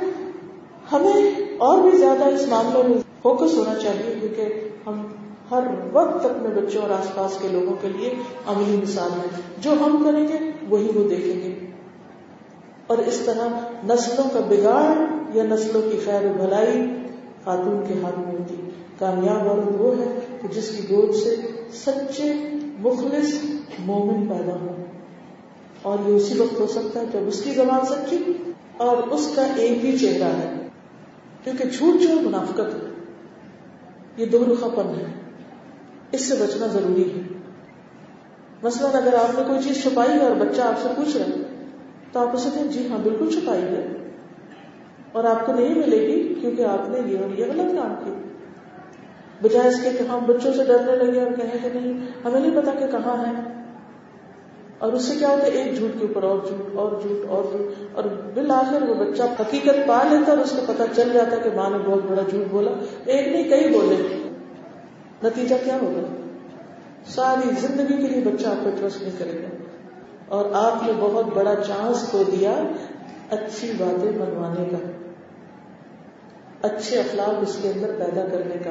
ہمیں 0.92 1.42
اور 1.58 1.82
بھی 1.82 1.98
زیادہ 1.98 2.24
اس 2.24 2.48
معاملے 2.48 2.84
میں 2.84 2.98
فوکس 3.22 3.58
ہونا 3.58 3.76
چاہیے، 3.76 4.16
کیونکہ 4.20 4.44
ہم 4.86 5.02
ہر 5.52 5.64
وقت 5.92 6.26
اپنے 6.26 6.62
بچوں 6.62 6.82
اور 6.82 6.90
آس 6.90 7.16
پاس 7.16 7.38
کے 7.42 7.48
لوگوں 7.48 7.76
کے 7.82 7.88
لیے 7.88 8.14
عملی 8.46 8.78
مثال 8.78 9.12
ہے۔ 9.12 9.42
جو 9.58 9.72
ہم 9.72 10.04
کریں 10.06 10.28
گے، 10.28 10.52
وہی 10.70 10.92
وہ 10.96 11.10
دیکھیں 11.10 11.42
گے۔ 11.42 11.72
اور 12.88 12.98
اس 12.98 13.22
طرح 13.26 13.48
نسلوں 13.86 14.30
کا 14.34 14.40
بگاڑ 14.50 14.98
یا 15.38 15.44
نسلوں 15.44 15.82
کی 15.82 16.00
خیر 16.06 16.26
و 16.26 16.34
بھلائی 16.34 16.92
خاتون 17.44 17.84
کے 17.88 17.94
ہاتھ 18.04 18.20
میں 18.20 18.32
ہوتی۔ 18.32 18.56
کامیاب 19.00 19.50
عورت 19.50 19.76
وہ 19.78 19.98
ہے 19.98 20.20
کہ 20.42 20.48
جس 20.48 20.70
کی 20.70 20.96
گود 20.96 21.16
سے 21.16 21.36
سچے، 21.72 22.34
مخلص 22.80 23.46
مومن 23.80 24.28
پیدا 24.28 24.54
ہو۔ 24.54 24.86
اور 25.82 26.10
یہ 26.10 26.16
اسی 26.16 26.40
وقت 26.40 26.60
ہو 26.60 26.68
سکتا 26.68 27.00
ہے 27.00 27.06
جب 27.14 27.20
اس 27.28 27.44
کی 27.44 27.54
زبان 27.54 27.86
سچی 27.86 28.24
اور 28.78 28.98
اس 28.98 29.32
کا 29.36 29.46
ایک 29.56 29.86
ہی 29.86 29.98
چہرہ 29.98 30.24
ہے۔ 30.24 30.68
کیونکہ 31.44 31.64
جھوٹ 31.66 32.02
جو 32.02 32.22
منافقت 32.22 32.74
ہے۔ 32.74 32.90
یہ 34.18 34.26
دو 34.26 34.46
رخا 34.52 34.68
پن 34.68 34.88
ہے۔ 34.88 35.27
اس 36.12 36.30
سے 36.30 36.36
بچنا 36.36 36.68
ضروری 36.68 37.12
ہے۔ 37.12 37.22
مثلاً 38.64 38.92
اگر 38.94 39.14
آپ 39.14 39.40
نے 39.40 39.44
کوئی 39.48 39.60
چیز 39.64 39.84
چھپائی 39.84 40.10
ہے 40.10 40.28
اور 40.28 40.36
بچہ 40.36 40.62
آپ 40.62 40.74
سے 40.82 40.88
پوچھ 40.96 41.18
رہا 41.18 41.26
ہے، 41.26 41.66
تو 42.12 42.20
آپ 42.20 42.28
اسے 42.34 42.50
کہیں 42.54 42.68
جی 42.68 42.88
ہاں 42.92 42.98
بالکل 43.04 43.30
چھپائی 43.30 43.62
ہے۔ 43.62 43.88
اور 45.12 45.24
آپ 45.24 45.46
کو 45.46 45.54
نہیں 45.54 45.76
ملے 45.76 46.00
گی 46.00 46.34
کیونکہ 46.42 46.62
آپ 46.62 46.90
نے 46.90 47.00
یہ 47.12 47.18
اور 47.20 47.40
یہ 47.40 47.46
غلط 47.46 47.76
کام 47.76 47.94
کی 48.06 48.12
بجائے 49.42 49.68
اس 49.68 49.84
کے 49.84 49.90
کہ 49.90 50.04
ہم 50.04 50.20
بچوں 50.26 50.54
سے 50.54 50.64
ڈرنے 50.64 50.96
لگے 50.96 51.20
اور 51.20 51.32
کہیں 51.32 51.58
کہ 51.64 51.80
نہیں، 51.80 51.94
ہمیں 52.26 52.40
نہیں 52.40 52.62
پتا 52.62 52.72
کہ 52.72 52.88
کہاں 52.88 53.28
ہے 53.28 53.64
اور 54.78 54.94
اس 54.94 55.06
سے 55.06 55.16
کیا 55.16 55.28
ہوتا 55.28 55.44
ہے؟ 55.44 55.52
ایک 55.52 55.78
جھوٹ 55.78 56.00
کے 56.00 56.06
اوپر 56.08 56.24
اور 56.24 56.40
جھوٹ 56.48 56.76
اور 56.76 56.92
جھوٹ 57.02 57.30
اور 57.30 57.44
جھوٹ۔ 57.44 57.74
اور 57.94 58.04
بالآخر 58.34 58.90
وہ 58.90 58.94
بچہ 58.94 59.24
حقیقت 59.40 59.88
پا 59.88 60.04
لیتا 60.12 60.32
اور 60.32 60.40
اس 60.40 60.52
کو 60.52 60.74
پتا 60.74 60.84
چل 60.96 61.10
جاتا 61.14 61.38
کہ 61.38 61.50
ماں 61.56 61.70
نے 61.70 61.78
بہت 61.86 62.04
بڑا 62.08 62.22
جھوٹ 62.30 62.52
بولا۔ 62.52 62.72
ایک 63.06 63.28
نہیں، 63.28 63.44
کئی 63.44 63.70
بولے۔ 63.70 64.27
نتیجہ 65.24 65.56
کیا 65.64 65.78
ہوگا؟ 65.82 66.28
ساری 67.06 67.68
زندگی 67.68 68.08
کے 68.08 68.08
لیے 68.08 68.34
بچہ 68.34 68.48
آپ 68.48 68.64
کو 68.64 68.70
ٹرسٹ 68.82 69.02
نہیں 69.02 69.12
کرے 69.18 69.44
گا۔ 69.44 69.48
اور 70.28 70.46
آپ 70.54 70.84
نے 70.84 70.92
بہت 71.00 71.26
بڑا 71.26 71.56
چانس 71.56 72.08
کو 72.12 72.24
دیا 72.24 72.52
اچھی 73.30 73.72
باتیں 73.78 74.12
منوانے 74.12 74.66
کا۔ 74.72 74.78
اچھے 76.62 77.00
اخلاق 77.00 77.36
اس 77.42 77.58
کے 77.62 77.70
اندر 77.70 77.88
پیدا 77.88 78.28
کرنے 78.32 78.56
کا۔ 78.64 78.70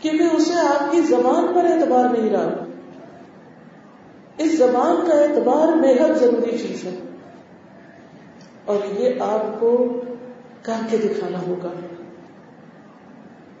کیونکہ 0.00 0.36
اسے 0.36 0.54
آپ 0.54 0.92
کی 0.92 1.00
زبان 1.00 1.54
پر 1.54 1.64
اعتبار 1.64 2.18
نہیں 2.18 2.30
رہا۔ 2.30 2.64
اس 4.38 4.58
زبان 4.58 5.06
کا 5.06 5.14
اعتبار 5.14 5.76
بے 5.76 6.04
حد 6.04 6.18
ضروری 6.18 6.58
چیز 6.58 6.84
ہے۔ 6.84 6.94
اور 8.64 8.76
یہ 8.90 9.20
آپ 9.20 9.60
کو 9.60 10.00
کر 10.62 10.80
کے 10.90 10.96
دکھانا 10.96 11.38
ہوگا۔ 11.46 11.72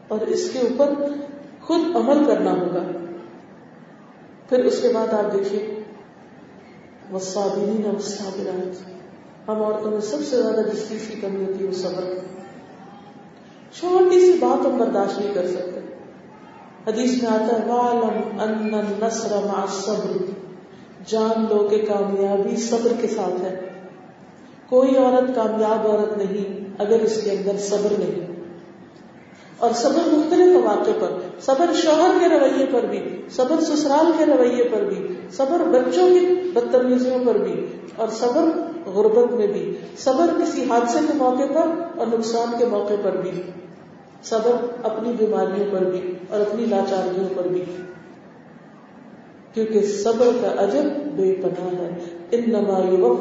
اور 0.08 0.20
اس 0.20 0.50
کے 0.52 0.58
اوپر 0.58 0.92
خود 1.62 1.96
عمل 1.96 2.24
کرنا 2.24 2.52
ہوگا۔ 2.52 2.82
پھر 4.48 4.64
اس 4.64 4.82
کے 4.82 4.88
بعد 4.88 5.08
آپ 5.08 5.32
دیکھیے 5.32 5.82
وسابرین 7.12 7.96
وسابرات 7.96 8.90
ہم 9.48 9.62
عورتوں 9.62 9.90
میں 9.90 10.00
سب 10.00 10.18
سے 10.30 10.42
زیادہ 10.42 10.60
جس 10.72 10.88
چیز 10.88 11.08
کی 11.08 11.20
کمی 11.20 11.44
ہوتی 11.44 11.64
ہے 11.64 11.68
وہ 11.68 11.74
صبر۔ 11.74 12.14
چھوٹی 13.72 14.20
سی 14.20 14.38
بات 14.40 14.66
ہم 14.66 14.78
برداشت 14.78 15.18
نہیں 15.18 15.34
کر 15.34 15.46
سکتے۔ 15.46 15.80
حدیث 16.86 17.22
میں 17.22 17.30
آتا 17.30 17.58
ہے 17.58 17.72
وَعَلَمْ 17.72 18.42
أَنَّ 18.42 18.76
النَّصْرَ 18.76 19.34
مَعَ 19.34 19.60
الصَّبْرِ 19.60 20.30
جان 21.06 21.46
لو 21.50 21.68
کہ 21.68 21.84
کامیابی 21.88 22.56
صبر 22.56 22.92
کے 23.00 23.08
ساتھ 23.08 23.40
ہے۔ 23.40 23.60
کوئی 24.68 24.96
عورت 24.96 25.36
کامیاب 25.36 25.86
عورت 25.86 26.16
نہیں 26.16 26.74
اگر 26.78 27.00
اس 27.00 27.20
کے 27.24 27.30
اندر 27.30 27.58
صبر 27.58 27.92
نہیں۔ 27.98 28.32
اور 29.58 29.70
صبر 29.74 30.08
مختلف 30.12 30.62
مواقع 30.62 30.90
پر۔ 31.00 31.29
صبر 31.40 31.74
شوہر 31.74 32.10
کے 32.20 32.28
رویے 32.28 32.66
پر 32.72 32.86
بھی، 32.86 33.22
صبر 33.30 33.60
سسرال 33.60 34.12
کے 34.18 34.26
رویے 34.26 34.64
پر 34.64 34.82
بھی، 34.82 35.14
صبر 35.32 35.64
بچوں 35.64 36.08
کی 36.08 36.50
بدتمیزیوں 36.54 37.18
پر 37.26 37.38
بھی 37.38 37.66
اور 37.96 38.08
صبر 38.08 38.44
غربت 38.90 39.32
میں 39.32 39.46
بھی۔ 39.46 39.76
صبر 39.98 40.26
کسی 40.42 40.64
حادثے 40.68 40.98
کے 41.06 41.12
موقع 41.16 41.52
پر 41.52 41.98
اور 41.98 42.06
نقصان 42.18 42.58
کے 42.58 42.66
موقع 42.66 42.92
پر 43.02 43.16
بھی۔ 43.16 43.42
صبر 44.22 44.50
اپنی 44.82 45.12
بیماریوں 45.18 45.66
پر 45.70 45.84
بھی 45.84 46.14
اور 46.28 46.40
اپنی 46.40 46.64
لاچاریوں 46.64 47.28
پر 47.34 47.48
بھی۔ 47.48 47.64
کیونکہ 49.54 49.80
صبر 49.80 50.28
کا 50.42 50.48
اجر 50.48 50.82
بے 51.16 51.34
پناہ 51.42 51.82
ہے۔ 51.82 51.98
ان 52.30 52.54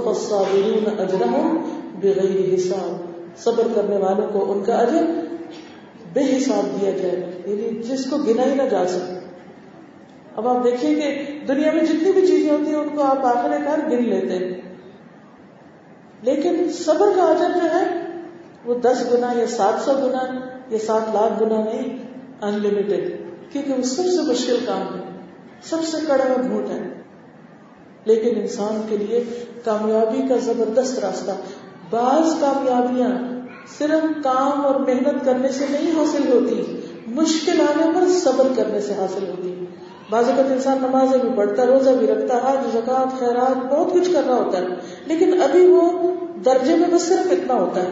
الصابرون 0.06 1.00
اجرهم 1.00 1.58
بغیر 2.00 2.56
حساب۔ 2.56 3.12
صبر 3.38 3.68
کرنے 3.76 3.98
والوں 3.98 4.28
کو 4.34 4.52
ان 4.52 4.64
کا 4.64 4.76
اجر 4.76 5.04
بے 6.14 6.38
حساب 6.38 6.82
دیا 6.82 6.90
جائے۔ 6.90 7.26
گا 7.26 7.29
یعنی 7.46 7.84
جس 7.84 8.06
کو 8.10 8.18
گنا 8.18 8.44
ہی 8.44 8.56
نہ 8.56 8.64
جا 8.64 8.88
سکے۔ 8.88 9.20
اب 10.36 10.48
آپ 10.48 10.64
دیکھیے 10.64 10.96
کہ 10.96 11.40
دنیا 11.48 11.72
میں 11.72 11.84
جتنی 11.84 12.12
بھی 12.12 12.28
چیزیں 12.28 12.50
ہوتی 12.50 12.70
ہیں، 12.70 12.76
ان 12.76 12.90
کو 12.90 13.04
آپ 13.04 13.26
آخر 13.26 13.52
کار 13.66 13.90
گن 13.90 14.04
لیتے 14.04 14.36
ہیں۔ 14.36 14.62
لیکن 16.22 16.72
صبر 16.72 17.08
کا 17.16 17.24
اجر 17.24 17.60
جو 17.60 17.74
ہے، 17.74 18.06
وہ 18.66 18.76
دس 18.80 19.14
گنا 19.14 19.34
یا 19.36 19.48
سات 19.48 19.86
سو 19.86 19.94
گنا 19.94 20.40
یا 20.70 20.78
سات 20.78 21.02
لاکھ 21.14 21.44
گنا 21.44 21.64
نہیں 21.64 22.00
ان 22.42 22.54
لمیٹڈ 22.54 23.24
کیونکہ 23.52 23.74
وہ 23.74 23.82
سب 23.82 24.04
سے 24.04 24.22
مشکل 24.22 24.58
کام 24.66 24.82
ہے، 24.82 25.04
سب 25.62 25.84
سے 25.84 25.98
کڑا 26.08 26.26
گھوٹ 26.50 26.70
ہے۔ 26.70 27.00
لیکن 28.06 28.40
انسان 28.40 28.82
کے 28.90 28.98
لیے 28.98 29.24
کامیابی 29.66 30.28
کا 30.28 30.36
زبردست 30.36 31.00
راستہ۔ 31.00 31.32
بعض 31.90 32.40
کامیابیاں 32.40 33.40
صرف 33.78 34.24
کام 34.24 34.66
اور 34.66 34.76
محنت 34.76 35.26
کرنے 35.26 35.50
سے 35.50 35.66
نہیں 35.70 35.92
حاصل 35.92 36.32
ہوتی۔ 36.32 36.82
مشکل 37.10 37.62
آنے 37.62 37.92
پر 37.96 38.08
صبر 38.08 38.48
کرنے 38.56 38.82
سے 38.82 38.94
حاصل 38.94 39.30
ہوتی 39.30 39.66
بعض 40.10 40.30
اوقات 40.30 40.52
انسان 40.52 40.78
نمازیں 40.82 41.20
بھی 41.20 41.30
پڑھتا، 41.36 41.66
روزہ 41.66 41.90
بھی 41.90 42.08
رکھتا، 42.08 42.38
حج 42.38 42.68
زکات 42.74 43.20
خیرات، 43.20 43.74
بہت 43.74 43.94
کچھ 43.94 44.14
کر 44.14 44.22
رہا 44.28 44.36
ہوتا 44.36 44.58
ہے۔ 44.58 44.66
لیکن 45.06 45.42
ابھی 45.42 45.68
وہ 45.68 45.92
درجے 46.46 46.76
میں 46.76 46.90
بس 46.94 47.02
صرف 47.02 47.32
اتنا 47.32 47.54
ہوتا 47.54 47.84
ہے 47.84 47.92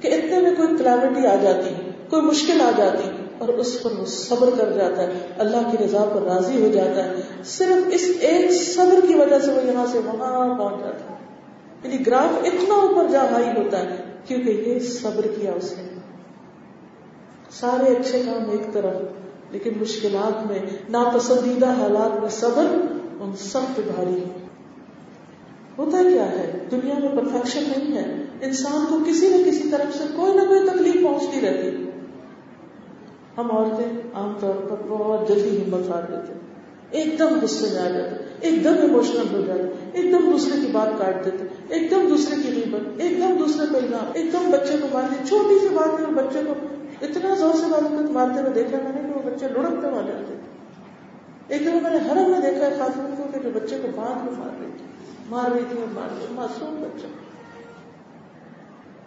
کہ 0.00 0.08
اتنے 0.08 0.40
میں 0.40 0.50
کوئی 0.56 0.68
کلیمٹی 0.68 1.26
آ 1.26 1.34
جاتی، 1.34 1.90
کوئی 2.10 2.22
مشکل 2.22 2.60
آ 2.60 2.70
جاتی 2.76 3.10
اور 3.38 3.48
اس 3.48 3.82
پر 3.82 3.90
وہ 3.98 4.04
صبر 4.06 4.50
کر 4.58 4.72
جاتا 4.72 5.02
ہے۔ 5.02 5.12
اللہ 5.38 5.56
کی 5.70 5.84
رضا 5.84 6.04
پر 6.14 6.22
راضی 6.22 6.62
ہو 6.62 6.68
جاتا 6.72 7.04
ہے۔ 7.04 7.14
صرف 7.44 7.88
اس 7.92 8.10
ایک 8.20 8.52
صبر 8.52 9.06
کی 9.08 9.14
وجہ 9.14 9.38
سے 9.38 9.52
وہ 9.52 9.72
یہاں 9.72 9.86
سے 9.86 9.98
وہاں 9.98 10.58
پہنچ 10.58 10.80
جاتا 10.80 11.10
ہے۔ 11.10 11.16
یعنی 11.84 12.06
گراف 12.06 12.38
اتنا 12.44 12.74
اوپر 12.74 13.08
جا 13.08 13.24
ہائی 13.30 13.64
ہوتا 13.64 13.78
ہے 13.78 13.96
کیونکہ 14.24 14.50
یہ 14.50 14.78
صبر 14.78 15.26
کیا 15.40 15.52
اس 15.56 15.72
نے۔ 15.72 15.95
سارے 17.50 17.96
اچھے 17.96 18.22
کام 18.26 18.50
ایک 18.50 18.72
طرف، 18.72 19.52
لیکن 19.52 19.70
مشکلات 19.80 20.46
میں 20.46 20.58
ناپسندیدہ 20.88 21.66
حالات 21.66 22.20
میں 22.20 22.28
صبر 22.28 22.66
ان 23.20 23.32
سب 23.36 23.76
پہ 23.76 23.82
بھاری 23.94 24.24
ہوتا 25.78 26.02
کیا 26.08 26.30
ہے؟ 26.30 26.66
دنیا 26.70 26.98
میں 26.98 27.08
پرفیکشن 27.08 27.62
نہیں 27.62 27.96
ہے۔ 27.96 28.24
انسان 28.40 28.84
کو 28.88 28.98
کسی 29.06 29.28
نہ 29.28 29.50
کسی 29.50 29.68
طرف 29.70 29.96
سے 29.96 30.04
کوئی 30.16 30.32
نہ 30.34 30.40
کوئی 30.40 30.60
تکلیف 30.68 31.02
پہنچتی 31.02 31.40
رہتی۔ 31.40 31.90
ہم 33.38 33.56
عورتیں 33.56 34.00
عام 34.14 34.32
طور 34.40 34.54
پر 34.68 34.76
بہت 34.88 35.28
جلدی 35.28 35.62
ہمت 35.62 35.88
ہار 35.88 36.02
دیتے 36.10 36.32
ایک 36.90 37.18
دم 37.18 37.38
غصے 37.42 37.66
میں 37.72 37.82
آ 37.82 37.88
جاتے 37.88 38.24
ایک 38.40 38.64
دم 38.64 38.74
ایموشنل 38.80 39.34
ہو 39.34 39.40
جاتے 39.46 39.62
ایک 39.92 40.12
دم 40.12 40.30
دوسرے 40.30 40.60
کی 40.60 40.66
بات 40.72 40.98
کاٹ 40.98 41.24
دیتے 41.24 41.44
ایک 41.68 41.90
دم 41.90 42.06
دوسرے 42.08 42.42
کی 42.42 42.48
غیبت، 42.54 43.00
ایک 43.00 43.18
دم 43.18 43.36
دوسرے 43.38 43.66
کو 43.70 43.76
الزام 43.76 44.10
ایک 44.14 44.32
دم 44.32 44.50
بچے 44.50 44.76
کو 44.82 44.88
مارتے 44.92 45.28
چھوٹی 45.28 45.58
سی 45.58 45.68
بات 45.68 46.00
میں 46.00 46.22
بچے 46.22 46.40
کو 46.46 46.54
اتنا 47.00 47.34
زور 47.34 47.54
سے 47.54 47.66
بات 47.70 48.10
مارتے 48.10 48.40
ہوئے 48.40 48.52
دیکھا 48.52 48.78
میں 48.84 49.02
نے 49.02 49.08
کہ 49.08 49.18
وہ 49.18 49.30
بچے 49.30 49.48
لڑکتے 49.48 49.90
مار 49.90 50.02
جاتے 50.02 50.36
ایک 51.48 51.64
دم 51.64 51.78
میں 51.82 51.90
نے 51.90 51.96
ہر 51.96 52.28
میں 52.28 52.40
دیکھا 52.40 52.66
ہے 52.66 52.76
خاتون 52.78 53.14
کو 53.16 53.22
کہ 53.32 53.40
جو 53.40 53.50
بچے 53.54 53.78
کو 53.82 53.88
باندھ 53.94 54.24
میں 54.24 54.32
مار 54.38 54.60
رہی 54.60 54.70
تھی، 54.76 54.84
مار 55.28 55.50
رہی 55.50 55.64
تھی 55.70 55.80
اور 55.80 55.88
مار 55.94 56.08
رہی 56.10 56.26
معصوم 56.30 56.82
بچوں 56.82 57.10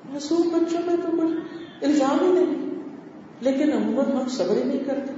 معصوم 0.09 0.41
بچوں 0.41 0.79
میں 0.85 0.95
تو 0.97 1.11
کچھ 1.11 1.31
الزام 1.83 2.17
ہی 2.21 2.31
نہیں۔ 2.31 2.69
لیکن 3.41 3.73
عموماً 3.73 4.11
ہم 4.11 4.29
صبر 4.29 4.57
ہی 4.57 4.63
نہیں 4.63 4.83
کرتے۔ 4.85 5.13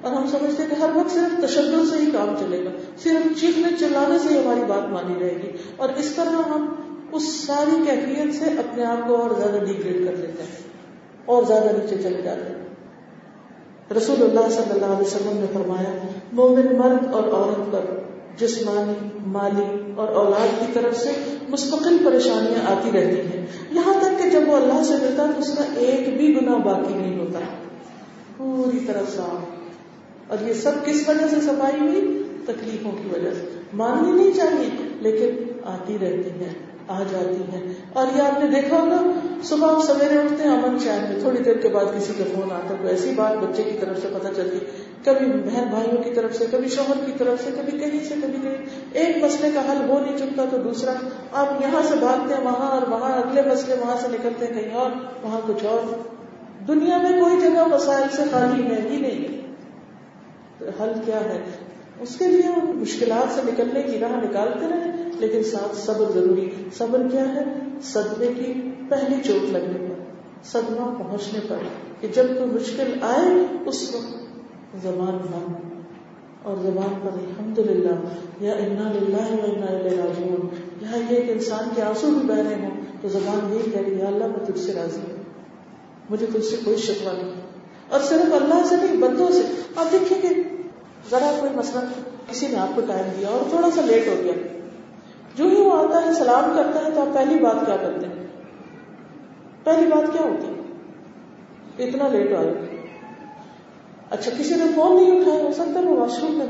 اور 0.00 0.12
ہم 0.12 0.26
سمجھتے 0.26 0.62
کہ 0.70 0.74
ہر 0.74 0.90
وقت 0.94 1.10
صرف 1.10 1.50
تشدد 1.50 1.90
سے 1.90 1.98
ہی 1.98 2.10
کام 2.10 2.34
چلے 2.40 2.64
گا۔ 2.64 2.70
صرف 2.98 3.40
چیخنے 3.40 3.76
چلانے 3.78 4.18
سے 4.18 4.28
ہی 4.28 4.44
ہماری 4.44 4.60
بات 4.68 4.88
مانی 4.88 5.14
رہے 5.20 5.34
گی۔ 5.42 5.50
اور 5.76 5.88
اس 5.96 6.12
طرح 6.16 6.48
ہم 6.48 6.74
اس 7.12 7.22
ساری 7.46 7.82
کیفیت 7.86 8.34
سے 8.34 8.44
اپنے 8.44 8.84
آپ 8.84 9.08
کو 9.08 9.16
اور 9.16 9.30
زیادہ 9.30 9.64
ڈیگریڈ 9.64 10.06
کر 10.06 10.16
لیتے 10.16 10.42
ہیں۔ 10.42 10.75
اور 11.26 11.42
زیادہ 11.42 11.64
نیچے 11.64 11.96
چلے 12.02 12.22
جاتے 12.22 12.40
ہیں۔ 12.40 12.66
رسول 13.96 14.22
اللہ 14.22 14.50
صلی 14.50 14.70
اللہ 14.70 14.86
علیہ 14.86 15.06
وسلم 15.06 15.36
نے 15.36 15.46
فرمایا، 15.52 16.06
مومن 16.32 16.78
مرد 16.78 17.14
اور 17.14 17.24
عورت 17.24 17.72
پر 17.72 18.00
جسمانی، 18.36 19.08
مالی 19.26 19.92
اور 19.96 20.08
اولاد 20.08 20.60
کی 20.60 20.72
طرف 20.72 20.96
سے 20.96 21.36
مستقل 21.48 21.96
پریشانیاں 22.04 22.70
آتی 22.70 22.90
رہتی 22.92 23.20
ہیں۔ 23.20 23.46
یہاں 23.70 23.94
تک 24.00 24.22
کہ 24.22 24.30
جب 24.30 24.40
وہ 24.46 24.56
اللہ 24.56 24.82
سے 24.84 24.92
ملتا 24.92 25.26
تو 25.26 25.40
اس 25.40 25.54
کا 25.54 25.64
ایک 25.76 26.16
بھی 26.16 26.36
گنا 26.36 26.56
باقی 26.56 26.94
نہیں 26.94 27.18
ہوتا۔ 27.18 27.38
پوری 28.36 28.78
طرح 28.86 29.02
صاف۔ 29.16 29.56
اور 30.26 30.48
یہ 30.48 30.52
سب 30.52 30.72
کس 30.84 31.08
وجہ 31.08 31.26
سے 31.30 31.40
صفائی 31.40 31.80
ہوئی؟ 31.80 32.22
تکلیفوں 32.44 32.92
کی 32.92 33.08
وجہ 33.12 33.30
سے۔ 33.30 33.60
ماننی 33.72 34.12
نہیں 34.12 34.32
چاہیے، 34.36 34.70
لیکن 35.00 35.58
آتی 35.64 35.98
رہتی 35.98 36.30
ہیں، 36.30 36.54
آ 36.88 37.02
جاتی 37.10 37.56
ہیں۔ 37.56 37.74
اور 37.92 38.06
یہ 38.16 38.22
آپ 38.22 38.44
نے 38.44 38.60
دیکھا 38.60 38.80
ہوگا 38.80 39.25
صبح 39.44 39.74
آپ 39.74 39.84
سویرے 39.84 40.18
اٹھتے 40.18 40.42
ہیں 40.42 40.50
امن 40.50 40.78
چین 40.80 41.12
میں 41.12 41.20
تھوڑی 41.20 41.42
دیر 41.42 41.56
کے 41.56 41.68
بعد 41.68 41.84
کسی 41.84 42.12
کا 42.18 42.24
فون 42.34 42.52
آتا 42.52 42.70
ہے 42.70 42.74
کوئی 42.80 42.90
ایسی 42.90 43.12
بات 43.16 43.36
بچے 43.36 43.62
کی 43.62 43.78
طرف 43.80 44.02
سے 44.02 44.08
پتہ 44.12 44.28
چلتی 44.36 44.58
کبھی 45.04 45.26
بہن 45.26 45.64
بھائیوں 45.70 46.02
کی 46.02 46.10
طرف 46.10 46.36
سے، 46.36 46.44
کبھی 46.50 46.68
شوہر 46.68 47.06
کی 47.06 47.12
طرف 47.18 47.44
سے، 47.44 47.50
کبھی 47.56 47.78
کہیں 47.78 48.04
سے، 48.04 48.14
کبھی 48.22 48.38
کہیں۔ 48.42 48.64
ایک 48.92 49.24
مسئلے 49.24 49.50
کا 49.54 49.72
حل 49.72 49.90
ہو 49.90 49.98
نہیں 50.00 50.18
چکتا 50.18 50.44
تو 50.50 50.56
دوسرا، 50.56 50.92
آپ 51.32 51.46
یہاں 51.60 51.82
سے 51.82 51.94
بھاگتے 51.96 52.34
ہیں، 52.34 52.44
وہاں 52.44 52.70
اور 52.70 52.82
وہاں، 52.88 53.12
اگلے 53.12 53.42
مسئلے 53.42 53.76
وہاں 53.80 53.96
سے 54.00 54.06
نکلتے 54.10 54.46
ہیں، 54.46 54.60
کہیں 54.60 54.74
اور، 54.74 54.90
وہاں 55.22 55.40
کچھ 55.46 55.64
اور۔ 55.64 55.80
دنیا 56.68 56.98
میں 56.98 57.20
کوئی 57.20 57.40
جگہ 57.40 57.64
مسائل 57.64 58.16
سے 58.16 58.22
خالی 58.30 58.62
ہے 58.62 58.80
ہی 58.90 58.96
نہیں۔ 58.96 59.36
حل 60.80 60.92
کیا 61.04 61.20
ہے؟ 61.20 61.42
اس 62.00 62.16
کے 62.16 62.26
لیے 62.26 62.72
مشکلات 62.74 63.34
سے 63.34 63.40
نکلنے 63.44 63.82
کی 63.82 63.98
راہ 63.98 64.24
نکالتے 64.24 64.66
رہے۔ 64.68 64.95
لیکن 65.18 65.42
ساتھ 65.42 65.76
صبر 65.76 66.12
ضروری۔ 66.14 66.50
صبر 66.78 67.02
کیا 67.12 67.34
ہے؟ 67.34 67.42
صدمے 67.82 68.26
کی 68.26 68.52
پہلی 68.88 69.16
چوٹ 69.24 69.50
لگنے 69.50 69.88
پر، 69.88 70.02
صدمہ 70.44 71.02
پہنچنے 71.02 71.40
پر، 71.48 71.56
کہ 72.00 72.08
جب 72.08 72.26
کوئی 72.28 72.50
مشکل 72.50 72.92
آئے، 73.00 73.56
اس 73.66 73.94
وقت 73.94 74.12
زبان 74.82 75.16
بند۔ 75.16 75.82
اور 76.42 76.56
زبان 76.62 76.94
پر 77.02 77.10
الحمد 77.12 77.58
للہ 77.58 77.94
یا 78.40 78.52
انا 78.52 78.92
للہ 78.92 79.32
و 79.32 79.44
انا 79.44 79.66
راجعون۔ 79.72 80.48
یا 80.80 80.96
یہ 81.10 81.22
کہ 81.22 81.32
انسان 81.32 81.68
کے 81.74 81.82
آنسو 81.82 82.06
بھی 82.06 82.28
بہ 82.28 82.34
رہے 82.34 82.54
ہوں، 82.54 82.70
تو 83.02 83.08
زبان 83.08 83.52
یہی 83.52 83.70
کہہ 83.70 83.80
رہی 83.80 83.98
ہے 83.98 84.06
اللہ، 84.06 84.26
میں 84.26 84.46
تجھ 84.46 84.60
سے 84.60 84.72
راضی 84.72 85.00
ہوں۔ 85.00 85.22
مجھے 86.10 86.26
تجھ 86.26 86.44
سے 86.44 86.56
کوئی 86.64 86.76
شکوا 86.76 87.12
نہیں۔ 87.12 87.34
اور 87.88 88.00
صرف 88.00 88.34
اللہ 88.34 88.66
سے 88.68 88.76
نہیں، 88.76 88.96
بندوں 88.96 89.28
سے۔ 89.30 89.42
آپ 89.76 89.92
دیکھیں 89.92 90.22
کہ 90.22 90.28
ذرا 91.10 91.36
کوئی 91.40 91.56
مسئلہ 91.56 91.80
کسی 92.30 92.46
نے 92.46 92.56
آپ 92.56 92.68
کو 92.74 92.80
ٹائم 92.86 93.06
دیا 93.18 93.28
اور 93.28 93.40
تھوڑا 93.50 93.70
سا 93.74 93.80
لیٹ 93.80 94.08
ہو 94.08 94.14
گیا۔ 94.24 94.32
جو 95.36 95.44
ہی 95.44 95.60
وہ 95.60 95.72
آتا 95.72 96.06
ہے، 96.06 96.12
سلام 96.12 96.52
کرتا 96.56 96.86
ہے، 96.86 96.90
تو 96.94 97.00
آپ 97.00 97.14
پہلی 97.14 97.38
بات 97.38 97.66
کیا 97.66 97.76
کرتے 97.76 98.06
ہیں؟ 98.06 98.26
پہلی 99.64 99.86
بات 99.86 100.12
کیا 100.12 100.22
ہوتی 100.22 100.46
ہے؟ 100.46 100.56
اتنا 101.88 102.08
لیٹ 102.08 102.32
آئے۔ 102.32 102.82
اچھا 104.10 104.30
کسی 104.38 104.54
نے 104.54 104.64
فون 104.74 104.96
نہیں 104.96 105.20
اٹھایا؟ 105.20 105.42
ہو 105.42 105.52
سکتا 105.52 105.80
ہے 105.80 105.84
وہ 105.84 105.96
واش 105.96 106.18
روم 106.22 106.34
میں 106.34 106.46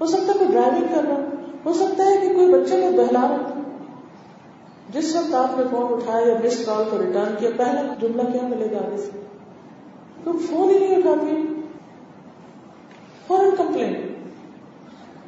ہو 0.00 0.06
سکتا 0.06 0.32
ہے 0.32 0.38
کوئی 0.38 0.52
ڈرائیونگ 0.52 0.94
کر 0.94 1.02
رہا 1.08 1.20
ہو 1.64 1.72
سکتا 1.72 2.04
ہے 2.04 2.16
کہ 2.20 2.34
کوئی 2.34 2.52
بچے 2.52 2.80
کو 2.80 2.96
بہلا 2.96 3.20
رہا 3.20 3.60
جس 4.88 5.16
وقت 5.16 5.34
آپ 5.34 5.58
نے 5.58 5.64
فون 5.70 5.92
اٹھایا 5.92 6.26
یا 6.26 6.34
مس 6.44 6.64
کال 6.66 6.84
کو 6.90 6.98
ریٹرن 6.98 7.34
کیا، 7.38 7.50
پہلا 7.56 7.94
جملہ 8.00 8.22
کیا 8.32 8.42
ملے 8.42 8.66
گا 8.72 8.76
آگے 8.76 8.96
سے؟ 8.96 9.10
تم 10.24 10.38
فون 10.38 10.70
ہی 10.70 10.78
نہیں 10.78 10.96
اٹھاتی۔ 10.96 11.54
فوراً 13.26 13.50
کمپلین 13.56 14.14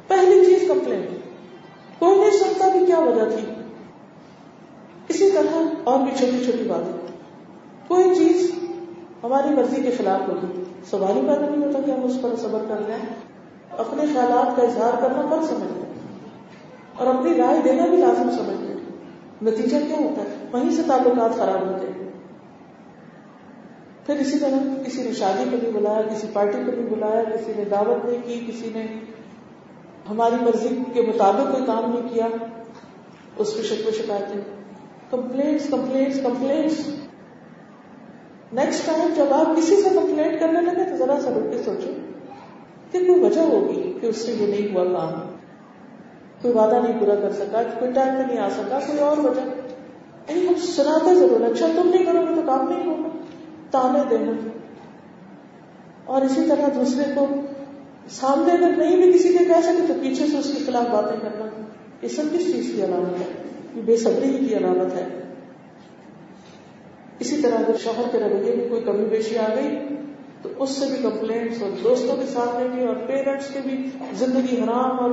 پہلی 0.07 0.45
چیز 0.45 0.67
کمپلین 0.67 1.05
کوئی 2.03 2.19
نہیں 2.19 2.31
سکتا 2.31 2.69
کہ 2.73 2.85
کیا 2.85 2.99
وجہ 2.99 3.35
تھی؟ 3.35 3.53
اسی 5.09 5.31
طرح 5.31 5.57
اور 5.83 5.99
بھی 5.99 6.11
چھوٹی 6.17 6.43
چھوٹی 6.43 6.63
بات 6.63 7.07
کوئی 7.87 8.15
چیز 8.15 8.51
ہماری 9.23 9.49
مرضی 9.49 9.81
کے 9.81 9.91
خلاف 9.91 10.29
ہوگی 10.29 10.63
سوال 10.89 11.15
ہی 11.15 11.21
پیدا 11.21 11.49
نہیں 11.49 11.67
ہوتا 11.67 11.79
کہ 11.85 11.91
ہم 11.91 12.03
اس 12.03 12.17
پر 12.21 12.35
صبر 12.35 12.59
کر 12.67 12.75
لیں۔ 12.87 13.05
اپنے 13.71 14.03
خیالات 14.13 14.55
کا 14.55 14.63
اظہار 14.63 15.01
کرنا 15.01 15.21
پر 15.21 15.41
سمجھ 15.41 15.73
لیں 15.73 15.93
اور 16.97 17.07
اپنی 17.07 17.37
رائے 17.37 17.61
دینا 17.61 17.85
بھی 17.85 17.97
لازم 17.97 18.29
سمجھ 18.29 18.61
لیں 18.61 18.75
نتیجہ 19.41 19.77
کیا 19.87 19.97
ہوتا 19.97 20.21
ہے؟ 20.21 20.35
وہیں 20.53 20.71
سے 20.71 20.81
تعلقات 20.87 21.35
خراب 21.35 21.61
ہوتے 21.61 21.87
ہیں۔ 21.87 22.09
پھر 24.05 24.15
اسی 24.15 24.39
طرح 24.39 24.83
کسی 24.85 25.03
نے 25.03 25.13
شادی 25.13 25.43
کو 25.51 25.57
بھی 25.57 25.71
بلایا، 25.71 26.01
کسی 26.01 26.27
پارٹی 26.33 26.57
کو 26.65 26.71
بھی 26.71 26.83
بلایا، 26.83 27.23
کسی 27.23 27.51
نے 27.57 27.63
دعوت 27.65 28.05
نہیں 28.05 28.21
کی، 28.25 28.45
کسی 28.47 28.69
نے 28.75 28.87
ہماری 30.09 30.35
مرضی 30.41 30.83
کے 30.93 31.01
مطابق 31.01 31.51
کوئی 31.51 31.65
کام 31.65 31.93
نہیں 31.93 32.13
کیا، 32.13 32.27
اس 33.37 33.57
پہ 33.57 33.61
شکو 33.61 33.91
شکایتیں۔ 33.91 34.41
Complaints 35.09 35.69
complaints 35.69 36.19
complaints 36.23 36.87
next 38.53 38.85
time 38.85 39.13
جب 39.15 39.33
آپ 39.33 39.57
کسی 39.57 39.75
سے 39.75 39.89
کمپلینٹ 39.89 40.39
کرنے 40.39 40.61
لگے 40.61 40.89
تو 40.89 40.95
ذرا 40.95 41.21
سا 41.21 41.29
رک 41.29 41.51
کے 41.51 41.63
سوچو 41.63 41.91
کہ 42.91 42.99
کوئی 42.99 43.19
وجہ 43.19 43.41
ہوگی 43.41 43.93
کہ 44.01 44.05
اس 44.05 44.25
سے 44.25 44.31
یہ 44.31 44.47
نہیں 44.47 44.75
ہوا 44.75 44.83
کام۔ 44.83 45.35
کوئی 46.41 46.53
وعدہ 46.53 46.75
نہیں 46.75 46.99
پورا 46.99 47.15
کر 47.15 47.31
سکا، 47.31 47.63
کوئی 47.79 47.91
ٹائم 47.91 48.13
میں 48.13 48.27
نہیں 48.27 48.37
آ 48.37 48.49
سکا، 48.49 48.79
کوئی 48.79 48.99
اور 48.99 49.17
وجہ۔ 49.17 49.41
یعنی 50.31 50.47
ہم 50.47 50.53
سناتے 50.55 51.15
ضرور 51.15 51.41
اچھا 51.41 51.67
تم 51.75 51.89
نہیں 51.89 52.05
کرو 52.05 52.21
گے 52.21 52.35
تو 52.35 52.41
کام 52.45 52.69
نہیں 52.69 52.85
ہوگا۔ 52.85 53.07
تانے 53.71 53.99
دینا 54.09 54.31
اور 56.05 56.21
اسی 56.21 56.45
طرح 56.49 56.67
دوسرے 56.75 57.03
کو 57.15 57.27
سامنے 58.09 58.51
اگر 58.51 58.75
نہیں 58.77 58.97
بھی 58.97 59.13
کسی 59.13 59.37
کے 59.37 59.45
کہہ 59.45 59.61
سکے 59.63 59.87
تو 59.87 59.93
پیچھے 60.01 60.27
سے 60.27 60.37
اس 60.37 60.53
کے 60.57 60.63
خلاف 60.65 60.87
باتیں 60.91 61.19
کرنا۔ 61.21 61.45
یہ 62.01 62.07
سب 62.07 62.23
کس 62.33 62.53
چیز 62.53 62.71
کی 62.75 62.83
علامت 62.83 63.19
ہے؟ 63.19 63.25
یہ 63.75 63.81
بے 63.85 63.97
صبری 63.97 64.45
کی 64.45 64.55
علامت 64.55 64.93
ہے۔ 64.93 65.05
اسی 67.19 67.41
طرح 67.41 67.55
اگر 67.55 67.77
شوہر 67.83 68.03
کے 68.11 68.17
رویے 68.19 68.55
میں 68.55 68.69
کوئی 68.69 68.81
کمی 68.81 69.05
بیشی 69.05 69.37
آ 69.37 69.47
گئی 69.55 69.77
تو 70.41 70.49
اس 70.59 70.69
سے 70.69 70.85
بھی 70.85 70.95
کمپلینٹس 71.03 71.61
اور 71.61 71.69
دوستوں 71.83 72.15
کے 72.17 72.25
سامنے 72.33 72.67
بھی 72.75 72.85
اور 72.85 72.95
پیرنٹس 72.95 73.53
کے 73.53 73.59
بھی 73.63 73.89
زندگی 74.13 74.57
حرام 74.57 74.99
اور 74.99 75.11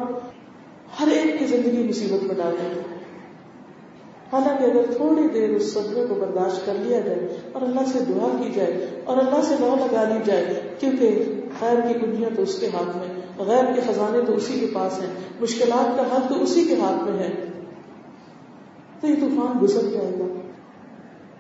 ہر 1.00 1.08
ایک 1.08 1.38
کی 1.38 1.46
زندگی 1.46 1.82
مصیبت 1.88 2.24
میں 2.24 2.34
ڈال 2.34 2.54
دیں 2.62 2.82
حالانکہ 4.32 4.64
اگر 4.64 4.92
تھوڑی 4.96 5.28
دیر 5.34 5.50
اس 5.50 5.72
صدمے 5.72 6.06
کو 6.08 6.14
برداشت 6.14 6.66
کر 6.66 6.74
لیا 6.78 7.00
جائے 7.00 7.28
اور 7.52 7.62
اللہ 7.62 7.80
سے 7.92 7.98
دعا 8.08 8.42
کی 8.42 8.50
جائے 8.54 9.02
اور 9.04 9.16
اللہ 9.16 9.42
سے 9.42 9.54
لو 9.60 9.74
لگا 9.80 10.08
لی 10.08 10.20
جائے، 10.24 10.60
کیونکہ 10.80 11.24
خیر 11.58 11.80
کی 11.88 11.98
دنیا 11.98 12.28
تو 12.36 12.42
اس 12.42 12.58
کے 12.60 12.66
ہاتھ 12.66 12.96
میں 12.96 13.08
غیر 13.38 13.64
کے 13.74 13.80
خزانے 13.80 14.20
تو 14.26 14.34
اسی 14.34 14.60
کے 14.60 14.66
پاس 14.72 15.00
ہیں، 15.00 15.10
مشکلات 15.40 15.96
کا 15.96 16.02
حل 16.02 16.28
تو 16.28 16.42
اسی 16.42 16.64
کے 16.64 16.74
ہاتھ 16.80 17.10
میں 17.10 17.18
ہے۔ 17.18 17.30
تو 19.00 19.06
یہ 19.06 19.14
طوفان 19.20 19.58
گزر 19.62 19.80
جائے 19.80 20.12
گا 20.20 20.24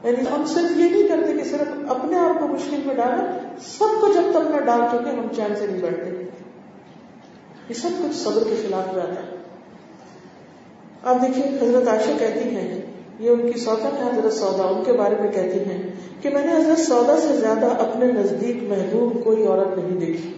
یعنی 0.08 0.36
ہم 0.36 0.44
صرف 0.46 0.76
یہ 0.76 0.90
نہیں 0.90 1.08
کرتے 1.08 1.36
کہ 1.36 1.44
صرف 1.44 1.90
اپنے 1.90 2.18
آپ 2.18 2.40
کو 2.40 2.46
مشکل 2.46 2.80
میں 2.86 2.94
ڈالا 2.94 3.38
سب 3.62 4.00
کو 4.00 4.08
جب 4.14 4.22
تک 4.30 4.50
نہ 4.50 4.60
ڈال 4.60 4.80
چکے 4.92 5.10
ہم 5.10 5.26
چین 5.36 5.56
سے 5.58 5.66
نہیں 5.66 5.82
بیٹھتے 5.82 6.10
یہ 7.68 7.74
سب 7.74 7.88
کچھ 7.98 8.16
صبر 8.16 8.44
کے 8.44 8.68
خلاف 8.68 8.94
جاتا 8.94 9.14
ہے۔ 9.14 9.36
آپ 11.02 11.16
دیکھیے، 11.22 11.44
حضرت 11.44 11.88
عائشہ 11.88 12.18
کہتی 12.18 12.56
ہیں 12.56 12.80
یہ 13.20 13.30
ان 13.30 13.52
کی 13.52 13.60
سوتا 13.60 13.88
ہے 13.88 14.10
حضرت 14.10 14.32
سودا۔ 14.32 14.64
ان 14.64 14.84
کے 14.84 14.92
بارے 14.92 15.14
میں 15.20 15.32
کہتی 15.32 15.58
ہیں 15.58 15.92
کہ 16.20 16.30
میں 16.30 16.46
نے 16.46 16.56
حضرت 16.56 16.78
سودا 16.78 17.16
سے 17.20 17.36
زیادہ 17.36 17.66
اپنے 17.66 18.06
نزدیک 18.06 18.62
محبوب 18.62 19.24
کوئی 19.24 19.46
عورت 19.46 19.78
نہیں 19.78 20.00
دیکھی۔ 20.00 20.34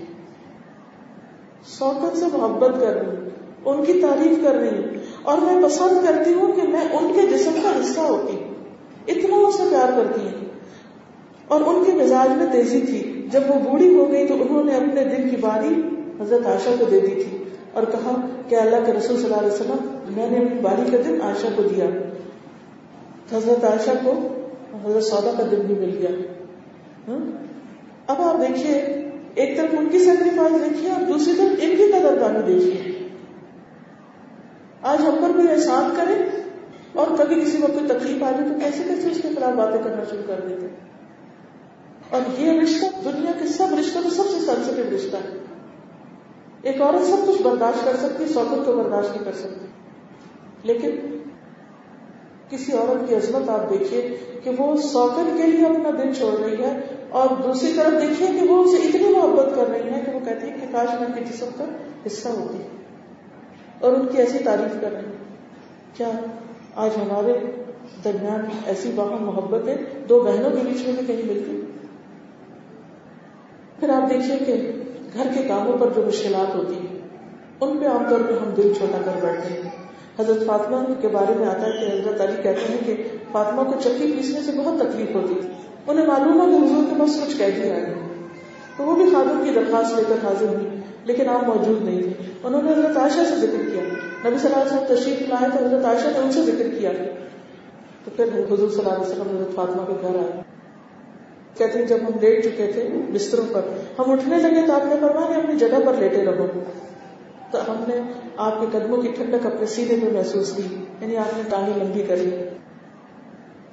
سوکت 1.67 2.19
سے 2.19 2.25
محبت 2.33 2.81
کر 2.81 2.95
رہی 2.95 3.29
ان 3.65 3.85
کی 3.85 3.93
تعریف 3.93 4.45
کر 4.45 4.55
رہی 4.55 4.69
ہوں 4.69 4.95
اور 5.23 5.39
میں 5.39 5.62
پسند 5.62 6.07
کرتی 6.07 6.33
ہوں 6.33 6.53
کہ 6.53 6.69
میں 6.69 6.81
ان 6.81 7.12
کے 7.15 7.27
جسم 7.27 7.51
کا 7.62 7.81
حصہ 7.81 8.01
ہوتی۔ 8.01 8.37
اتنا 9.09 9.37
اسے 9.37 9.62
پیار 9.71 9.89
کرتی 9.97 10.27
ہیں۔ 10.27 10.45
اور 11.49 11.61
ان 11.61 11.85
کے 11.87 11.93
مزاج 11.93 12.31
میں 12.37 12.47
تیزی 12.53 12.81
تھی۔ 12.81 13.29
جب 13.33 13.41
وہ 13.49 13.71
بوڑھی 13.71 13.95
ہو 13.95 14.12
گئی 14.12 14.27
تو 14.27 14.35
انہوں 14.35 14.65
نے 14.65 14.75
اپنے 14.75 15.05
دل 15.05 15.29
کی 15.29 15.37
باری 15.37 15.83
حضرت 16.21 16.47
عائشہ 16.47 16.69
کو 16.79 16.85
دے 16.85 17.01
دی 17.01 17.23
تھی 17.23 17.45
اور 17.73 17.83
کہا 17.83 18.27
کہ 18.49 18.55
اللہ 18.55 18.77
کے 18.87 18.93
رسول 18.93 19.17
صلی 19.17 19.25
اللہ 19.25 19.37
علیہ 19.37 19.53
وسلم، 19.53 19.99
میں 20.17 20.31
نے 20.31 20.37
اپنی 20.37 20.61
باری 20.61 20.91
کا 20.91 20.97
دن 21.09 21.21
عائشہ 21.23 21.47
کو 21.57 21.62
دیا۔ 21.62 21.85
حضرت 23.33 23.65
عائشہ 23.65 23.91
کو 24.05 24.12
حضرت 24.85 25.05
سودا 25.05 25.31
کا 25.39 25.43
دن 25.51 25.61
بھی 25.67 25.75
مل 25.75 25.97
گیا۔ 25.99 26.11
ہاں؟ 27.09 27.47
اب 28.07 28.23
آپ 28.23 28.49
دیکھیے، 28.49 28.75
ایک 29.35 29.57
طرف 29.57 29.75
ان 29.79 29.89
کی 29.89 29.99
سیکریفائس 29.99 30.53
دیکھیے 30.53 30.91
اور 30.91 31.03
دوسری 31.03 31.35
طرف 31.37 31.59
ان 31.61 31.77
کی 31.77 31.93
قدر 31.93 32.19
دانی 32.21 32.55
دیکھیے۔ 32.55 33.09
آج 34.83 35.01
ہم 35.01 35.15
پر 35.23 35.33
کوئی 35.33 35.49
احسان 35.49 35.95
کرے 35.97 36.15
اور 36.93 37.07
کبھی 37.19 37.41
کسی 37.41 37.62
وقت 37.62 37.73
کوئی 37.73 37.87
تکلیف 37.87 38.23
آ 38.23 38.31
جائے 38.31 38.49
تو 38.49 38.59
کیسے 38.59 38.83
کیسے 38.89 39.11
اس 39.11 39.23
کے 39.23 39.29
خلاف 39.37 39.55
باتیں 39.55 39.83
کرنا 39.83 40.03
شروع 40.11 40.23
کر 40.27 40.41
دیتے؟ 40.49 40.67
اور 42.11 42.41
یہ 42.41 42.61
رشتہ 42.61 43.09
دنیا 43.09 43.31
کے 43.39 43.47
سب 43.47 43.67
رشتوں 43.81 44.03
میں 44.03 44.11
سب 44.11 44.23
سے 44.23 44.41
سینسٹو 44.41 44.97
رشتہ 44.97 45.17
ہے۔ 45.17 45.39
ایک 46.62 46.83
عورت 46.83 47.03
سب 47.03 47.17
کچھ 47.27 47.43
برداشت 47.43 47.85
کر 47.85 47.97
سکتی 47.97 48.27
سوکت 48.27 48.67
کو 48.67 48.73
برداشت 48.73 49.11
نہیں 49.11 49.25
کر 49.25 49.33
سکتی۔ 49.33 49.67
لیکن 50.62 50.91
کسی 52.53 52.73
عورت 52.73 53.09
کی 53.09 53.15
عظمت 53.15 53.49
آپ 53.49 53.71
دیکھیے 53.71 54.17
کہ 54.45 54.51
وہ 54.59 54.77
سوکت 54.77 55.37
کے 55.37 55.47
لیے 55.47 55.67
اپنا 55.67 55.91
دن 56.03 56.15
چھوڑ 56.15 56.45
رہی 56.45 56.63
ہے 56.63 56.81
اور 57.09 57.29
دوسری 57.43 57.73
طرف 57.77 58.03
دیکھیے 58.03 58.29
کہ 58.41 58.49
وہ 58.49 58.65
اسے 58.65 58.89
اتنی 58.89 59.13
محبت 59.13 59.57
کر 59.57 59.67
رہی 59.67 59.91
ہے 59.91 60.03
کہ 60.07 60.13
وہ 60.13 60.21
کہتی 60.25 60.47
ہے 60.47 60.57
کہ 60.61 60.67
کاش 60.73 60.89
میں 61.01 61.09
کے 61.15 61.25
جسم 61.25 61.47
کا 61.59 61.65
حصہ 62.07 62.29
ہوتی 62.29 62.59
اور 63.81 63.93
ان 63.93 64.07
کی 64.07 64.19
ایسی 64.19 64.39
تعریف 64.39 64.81
کر 64.81 64.93
رہی 64.93 65.03
کیا 65.95 66.11
آج 66.77 66.91
ہمارے 66.97 67.33
درمیان 68.05 68.41
ایسی 68.67 68.93
باہم 68.95 69.25
محبت 69.25 69.69
ہے؟ 69.69 69.77
دو 70.09 70.21
بہنوں 70.21 70.51
کے 70.51 70.57
بیچ 70.57 70.87
میں 70.87 70.93
بھی 70.93 71.07
کہیں 71.07 71.27
ملتی؟ 71.27 71.61
پھر 73.81 73.89
آپ 73.89 74.11
دیکھیے 74.11 74.39
کہ 74.39 74.73
گھر 75.15 75.27
کے 75.35 75.43
کاموں 75.49 75.79
پر 75.79 75.89
جو 75.97 76.03
مشکلات 76.07 76.55
ہوتی 76.55 76.75
ہیں، 76.75 76.99
ان 77.61 77.79
پہ 77.79 77.87
عام 77.87 78.05
طور 78.11 78.21
پہ 78.29 78.33
ہم 78.33 78.51
دل 78.57 78.73
چھوٹا 78.79 78.99
کر 79.05 79.13
بیٹھتے 79.23 79.55
ہیں۔ 79.55 79.82
حضرت 80.21 80.47
فاطمہ 80.47 80.76
کے 81.00 81.09
بارے 81.09 81.35
میں 81.38 81.47
آتا 81.47 81.66
ہے 81.66 81.73
کہ 81.73 82.00
حضرت 82.00 82.21
علی 82.21 82.42
کہتے 82.42 82.73
ہیں 82.73 82.78
کہ 82.87 83.09
فاطمہ 83.33 83.62
کو 83.62 83.81
چکی 83.81 84.12
پیسنے 84.16 84.40
سے 84.40 84.52
بہت 84.57 84.81
تکلیف 84.81 85.14
ہوتی 85.14 85.35
تھی۔ 85.40 85.49
انہیں 85.87 86.07
معلوم 86.07 86.40
ہے 86.40 86.59
کہ 86.59 86.64
حضور 86.64 86.85
کے 86.85 86.97
پاس 87.00 87.21
کچھ 87.26 87.38
کہہ 87.38 87.62
دیا 87.62 87.76
ہے 87.76 87.95
تو 88.76 88.85
وہ 88.85 88.97
بھی 88.97 89.04
خادم 89.12 89.40
کی 89.45 89.50
درخواست 89.50 89.97
لے 89.97 90.02
کر 90.09 90.26
حاضر 90.26 90.47
ہوئی، 90.47 90.69
لیکن 91.04 91.28
آپ 91.28 91.49
موجود 91.49 91.83
نہیں 91.83 92.02
تھے۔ 92.02 92.11
انہوں 92.45 92.62
نے 92.62 92.73
حضرت 92.73 92.97
عائشہ 92.97 93.21
سے 93.28 93.37
ذکر 93.37 93.71
کیا۔ 93.73 93.83
نبی 94.28 94.38
صلی 94.38 94.52
اللہ 94.52 94.62
علیہ 94.62 94.76
وسلم 94.76 94.97
تشریف 94.97 95.28
لائے 95.28 95.59
تو 95.59 95.64
حضرت 95.66 95.85
عائشہ 95.85 96.07
نے 96.07 96.19
ان 96.19 96.33
سے 96.33 96.42
ذکر 96.42 96.78
کیا۔ 96.78 96.90
تو 98.05 98.11
پھر 98.16 98.25
حضور 98.25 98.70
صلی 98.70 98.79
اللہ 98.79 98.88
علیہ 98.88 99.12
وسلم 99.12 99.37
حضرت 99.37 99.55
فاطمہ 99.55 99.85
کے 99.87 99.92
گھر 100.03 100.16
آئے۔ 100.16 100.42
کہتے 101.59 101.79
ہیں، 101.79 101.87
جب 101.87 101.96
ہم 101.96 102.18
لیٹ 102.20 102.44
چکے 102.44 102.70
تھے 102.72 102.88
بستروں 103.12 103.44
پر، 103.53 103.61
ہم 103.98 104.11
اٹھنے 104.11 104.38
لگے 104.38 104.66
تو 104.66 104.72
آپ 104.72 104.85
نے 104.85 104.94
فرمایا 105.01 105.38
اپنی 105.38 105.59
جگہ 105.59 105.87
پر 105.87 105.94
لیٹے 105.98 106.25
رہو۔ 106.25 106.46
تو 107.51 107.59
ہم 107.59 107.85
نے 107.88 107.94
آپ 108.37 108.61
کے 108.61 108.66
قدموں 108.73 109.03
کی 109.03 109.09
ٹھنڈک 109.09 109.47
اپنے 109.47 109.66
سینے 109.66 109.97
میں 110.03 110.12
محسوس 110.12 110.53
کی 110.53 110.62
یعنی 111.01 111.16
آپ 111.16 111.37
نے 111.37 111.42
ٹانگیں 111.51 111.85
لمبی 111.85 112.03
کری۔ 112.03 112.31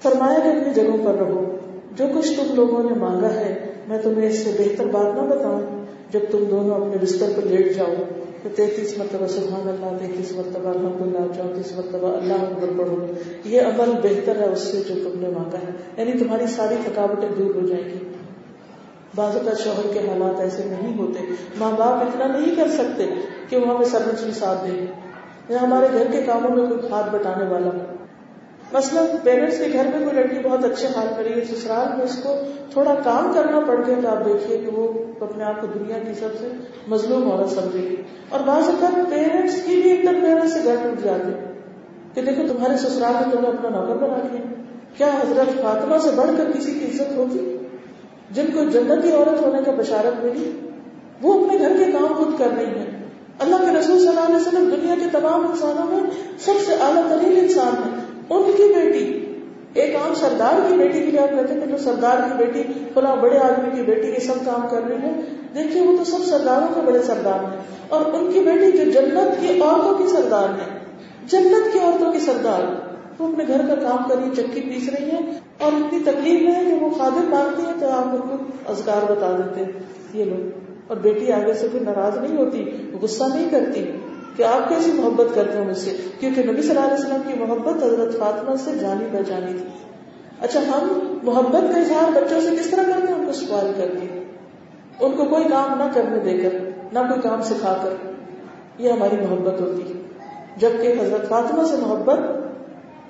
فرمایا 0.04 0.40
کہ 0.40 0.48
اپنی 0.48 0.74
جگہوں 0.74 0.98
پر 1.06 1.14
رہو۔ 1.14 1.56
جو 1.96 2.06
کچھ 2.16 2.34
تم 2.38 2.56
لوگوں 2.56 2.84
نے 2.84 2.96
مانگا 3.00 3.34
ہے، 3.34 3.74
میں 3.88 3.98
تمہیں 3.98 4.30
اس 4.30 4.38
سے 4.38 4.52
بہتر 4.60 4.86
بات 4.86 5.16
نہ 5.16 5.22
بتاؤں۔ 5.22 5.86
جب 6.12 6.20
تم 6.32 6.44
دونوں 6.44 6.76
اپنے 6.76 6.98
بستر 7.02 7.32
پر 7.36 7.42
لیٹ 7.42 7.76
جاؤ، 7.76 7.94
تو 8.44 8.50
تینتیس 8.56 8.98
مرتبہ 8.98 9.28
سبحان 9.28 9.70
اللہ، 9.70 9.98
تینتیس 10.00 10.32
مرتبہ 10.32 10.70
الحمد 10.70 11.02
اللہ 11.02 11.34
چونتیس 11.38 11.78
مرتبہ 11.78 12.18
اللہ 12.18 12.34
اکبر 12.34 12.68
پڑھو۔ 12.78 13.06
یہ 13.46 13.62
عمل 13.62 13.92
بہتر 14.04 14.40
ہے 14.40 14.46
اس 14.46 14.60
سے 14.60 14.82
جو 14.88 14.96
تم 15.04 15.20
نے 15.20 15.30
مانگا 15.30 15.58
ہے۔ 15.58 15.72
یعنی 15.98 16.12
تمہاری 16.12 16.48
ساری 16.48 16.76
تھکاوٹیں 16.86 17.30
دور 17.38 17.56
ہو 17.56 17.68
جائیں 17.68 17.86
گی۔ 17.86 17.98
بعض 19.16 19.34
کا 19.46 19.54
شوہر 19.64 19.94
کے 19.94 20.00
حالات 20.00 20.40
ایسے 20.40 20.64
نہیں 20.66 20.98
ہوتے۔ 20.98 21.20
ماں 21.60 21.72
باپ 21.72 21.94
اتنا 21.94 22.38
نہیں 22.38 22.56
کر 22.56 22.68
سکتے۔ 22.68 23.06
کہ 23.50 23.58
وہ 23.58 23.68
ہمیں 23.68 23.86
سرمچ 23.86 24.24
میں 24.24 24.32
ساتھ 24.32 24.68
دیں 24.68 24.86
یا 25.50 25.62
ہمارے 25.62 25.88
گھر 25.94 26.04
کے 26.12 26.22
کاموں 26.22 26.58
میں 26.58 26.68
کوئی 26.68 26.92
ہاتھ 26.92 27.16
بٹانے 27.16 27.46
والا 27.46 27.68
ہو 27.68 27.96
مثلاً 28.74 29.06
پیرنٹس 29.24 29.58
کے 29.58 29.68
گھر 29.74 29.84
میں 29.84 30.06
کوئی 30.06 30.24
لڑکی 30.24 30.50
بہت 30.50 30.66
اچھے 30.66 30.88
حال 30.88 31.08
کری 31.18 31.40
ہے 31.40 31.46
سسرال 31.46 31.98
میں 31.98 32.06
اس 32.06 32.20
کو 32.24 32.34
تھوڑا 32.72 32.96
کام 33.04 33.32
کرنا 33.36 33.60
پڑ 33.60 33.76
گیا 33.88 33.96
تو 34.04 34.10
آپ 34.10 34.26
دیکھیے 34.26 34.58
کہ 34.58 34.68
وہ 34.68 34.94
اپنے 35.20 35.44
آپ 35.44 35.62
کو 35.62 35.68
دنیا 35.68 35.98
کی 36.08 36.14
سب 36.14 36.30
سے 36.40 36.48
مظلوم 36.88 37.32
عورت 37.32 37.50
سمجھے 37.50 37.80
گی۔ 37.80 37.96
اور 38.30 38.40
بعض 38.40 38.70
اوقات 38.70 39.10
پیرنٹس 39.10 39.56
کی 39.66 39.82
بھی 39.82 39.92
انٹر 39.92 40.14
پیرنٹس 40.14 40.54
سے 40.54 40.60
گھر 40.64 40.76
ٹوٹ 40.84 41.04
جاتے 41.04 41.32
کہ 42.14 42.22
دیکھو 42.22 42.54
تمہارے 42.54 42.78
سسرال 42.78 43.14
میں 43.14 43.32
تمہیں 43.32 43.54
اپنا 43.54 43.70
نوکر 43.70 43.96
بنا 43.96 44.28
دیا 44.32 44.42
کیا 44.98 45.08
حضرت 45.08 45.62
فاطمہ 45.62 45.98
سے 45.98 46.10
بڑھ 46.16 46.32
کر 46.38 46.52
کسی 46.58 46.72
کی 46.72 46.86
عزت 46.86 47.18
ہوگی؟ 47.18 47.58
جن 48.32 48.46
کو 48.54 48.64
جنتی 48.64 49.12
عورت 49.12 49.42
ہونے 49.42 49.60
کا 49.66 49.72
بشارت 49.78 50.26
ملی، 50.26 50.60
وہ 51.22 51.46
اپنے 51.46 51.60
گھر 51.60 51.86
کے 51.86 51.92
کام 51.92 52.14
خود 52.14 52.40
کر 52.40 52.48
رہی 52.58 52.66
ہیں۔ 52.66 52.99
اللہ 53.40 53.56
کے 53.56 53.80
رسول 53.80 54.00
صلی 54.00 54.08
اللہ 54.08 54.20
علیہ 54.20 54.36
وسلم 54.36 54.70
دنیا 54.70 54.96
کے 54.96 55.06
تمام 55.12 55.48
انسانوں 55.48 55.88
میں 55.92 56.10
سب 56.40 56.54
سے 56.66 56.74
اعلیٰ 56.74 57.10
ترین 57.10 57.40
انسان 57.40 57.74
ہے 57.86 58.02
ان 58.30 58.52
کی 58.58 58.74
بیٹی، 58.76 59.26
ایک 59.74 59.96
عام 59.96 60.14
سردار 60.14 60.70
کی 60.70 60.78
بیٹی 60.78 61.00
کے 61.00 61.06
لیے 61.06 61.20
آپ 61.20 61.30
کہتے 61.30 61.54
ہیں 61.54 61.62
کہ 61.62 61.72
جو 61.72 61.78
سردار 61.78 62.18
کی 62.18 62.38
بیٹی، 62.38 62.64
فلاں 62.94 63.16
بڑے 63.16 63.38
آدمی 63.38 63.76
کی 63.76 63.82
بیٹی 63.82 64.08
یہ 64.08 64.20
سب 64.20 64.46
کام 64.46 64.68
کر 64.72 64.82
رہی 64.88 64.96
ہے 64.96 65.22
دیکھیے، 65.56 65.82
وہ 65.82 65.98
تو 65.98 66.04
سب 66.04 66.26
سرداروں 66.26 66.68
کے 66.76 66.82
بڑے 66.82 67.02
سردار 67.02 67.44
ہیں۔ 67.44 67.60
اور 67.90 68.06
ان 68.14 68.32
کی 68.32 68.40
بیٹی 68.40 68.78
جو 68.78 68.92
جنت 68.92 69.42
کی 69.42 69.62
عورتوں 69.62 69.98
کی 69.98 70.08
سردار 70.08 70.50
ہے، 70.50 70.80
جنت 71.26 71.74
کی 71.74 71.80
عورتوں 71.80 72.12
کی 72.12 72.20
سردار، 72.20 72.62
وہ 73.22 73.28
اپنے 73.28 73.44
گھر 73.48 73.62
کا 73.68 73.76
کام 73.76 74.10
کر 74.10 74.16
رہی، 74.18 74.36
چکی 74.36 74.62
پیس 74.62 74.90
رہی 74.90 75.12
ہے 75.12 75.40
اور 75.58 75.72
اتنی 75.72 76.00
تکلیف 76.00 76.56
ہے 76.56 76.64
کہ 76.66 76.86
وہ 76.86 76.90
خادم 76.90 77.30
مانگتی 77.30 77.64
ہے 77.68 77.72
تو 77.80 77.90
آپ 77.90 78.08
ان 78.08 78.22
کو 78.22 78.36
ازگار 78.72 79.12
بتا 79.12 79.38
دیتے 79.38 79.66
ہیں۔ 79.66 79.72
یہ 80.14 80.26
لوگ۔ 80.26 80.69
اور 80.90 80.98
بیٹی 80.98 81.32
آگے 81.32 81.54
سے 81.54 81.68
کوئی 81.72 81.84
ناراض 81.84 82.18
نہیں 82.18 82.38
ہوتی، 82.38 82.92
غصہ 83.02 83.24
نہیں 83.36 83.50
کرتی 83.50 83.92
کہ 84.36 84.44
آپ 84.44 84.70
کیسی 84.70 84.92
محبت 84.92 85.36
کرتے 85.36 85.58
ہیں 85.58 85.66
مجھ 85.66 85.78
سے؟ 85.78 85.98
کیونکہ 86.20 86.44
نبی 86.44 86.62
صلی 86.62 86.70
اللہ 86.70 86.82
علیہ 86.82 86.94
وسلم 86.94 87.22
کی 87.28 87.40
محبت 87.40 87.84
حضرت 87.84 88.20
فاطمہ 88.20 88.56
سے 88.56 88.72
جانی 88.80 89.06
پہچانی 89.12 89.52
تھی۔ 89.52 89.68
اچھا 90.40 90.60
ہم 90.60 91.18
محبت 91.24 91.74
کا 91.74 91.80
اظہار 91.80 92.12
بچوں 92.12 92.42
سے 92.42 92.50
کس 92.60 92.70
طرح 92.70 92.84
کرتے 92.84 93.14
ہیں؟ 93.14 93.20
ان 93.20 93.26
کو 93.26 93.32
سوال 93.32 93.72
کر 93.78 93.88
کے 93.88 94.24
ان 95.00 95.12
کو 95.12 95.26
کوئی 95.26 95.44
کام 95.44 95.78
نہ 95.78 95.84
کرنے 95.94 96.20
دے 96.20 96.38
کر، 96.38 96.70
نہ 96.94 97.00
کوئی 97.00 97.22
کام 97.22 97.42
سکھا 97.42 97.78
کر۔ 97.84 98.12
یہ 98.78 98.92
ہماری 98.92 99.16
محبت 99.16 99.62
ہوتی 99.62 99.94
ہے۔ 99.94 100.02
جبکہ 100.58 100.94
حضرت 101.02 101.30
فاطمہ 101.30 101.64
سے 101.64 101.76
محبت، 101.78 102.20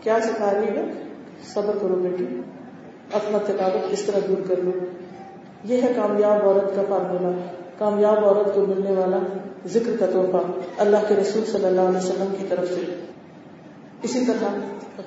کیا 0.03 0.17
سکھا 0.23 0.53
رہی 0.53 0.77
ہے؟ 0.77 0.85
صبر 1.53 1.77
کرو 1.81 1.95
بیٹی۔ 1.95 2.25
اپنا 3.13 3.37
تھکاوٹ 3.37 3.85
اس 3.89 4.01
طرح 4.01 4.19
دور 4.27 4.47
کر 4.47 4.55
لو۔ 4.57 4.71
یہ 5.63 5.81
ہے 5.81 5.93
کامیاب 5.95 6.49
عورت 6.49 6.75
کا 6.75 6.81
فارمولہ 6.89 7.35
کامیاب 7.79 8.25
عورت 8.25 8.55
کو 8.55 8.61
ملنے 8.61 8.91
والا 8.91 9.17
ذکر 9.65 9.97
کا 9.99 10.05
تحفہ 10.05 10.37
اللہ 10.77 10.97
کے 11.07 11.15
رسول 11.15 11.43
صلی 11.51 11.65
اللہ 11.65 11.81
علیہ 11.81 11.97
وسلم 11.97 12.33
کی 12.37 12.45
طرف 12.49 12.69
سے۔ 12.69 12.95
اسی 14.03 14.25
طرح 14.25 14.47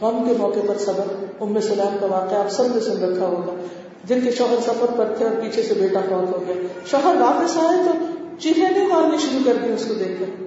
غم 0.00 0.24
کے 0.28 0.35
موقع 0.38 0.58
پر 0.68 0.78
صبر، 0.78 1.24
ام 1.40 1.61
سلام 1.61 1.96
کا 2.00 2.06
واقعہ 2.06 2.38
آپ 2.38 2.48
سب 2.48 2.64
نے 2.74 2.80
سن 2.80 3.04
رکھا 3.04 3.26
ہوگا، 3.26 3.62
جن 4.04 4.20
کے 4.24 4.30
شوہر 4.30 4.61
سفر 4.62 4.87
پر 4.96 5.14
تھے 5.16 5.24
اور 5.24 5.40
پیچھے 5.40 5.62
سے 5.62 5.74
بیٹا 5.74 6.00
فوت 6.08 6.35
ہو 6.35 6.44
گیا۔ 6.48 6.54
شوہر 6.87 7.16
واپس 7.20 7.56
آئے 7.56 7.78
تو 7.85 8.06
چیخیں 8.38 8.70
نہیں 8.70 8.88
مارنی 8.88 9.16
شروع 9.18 9.40
کر 9.44 9.66
دی 9.66 9.72
اس 9.72 9.87
کو 9.88 9.94
دیکھ 9.94 10.20
کر۔ 10.20 10.44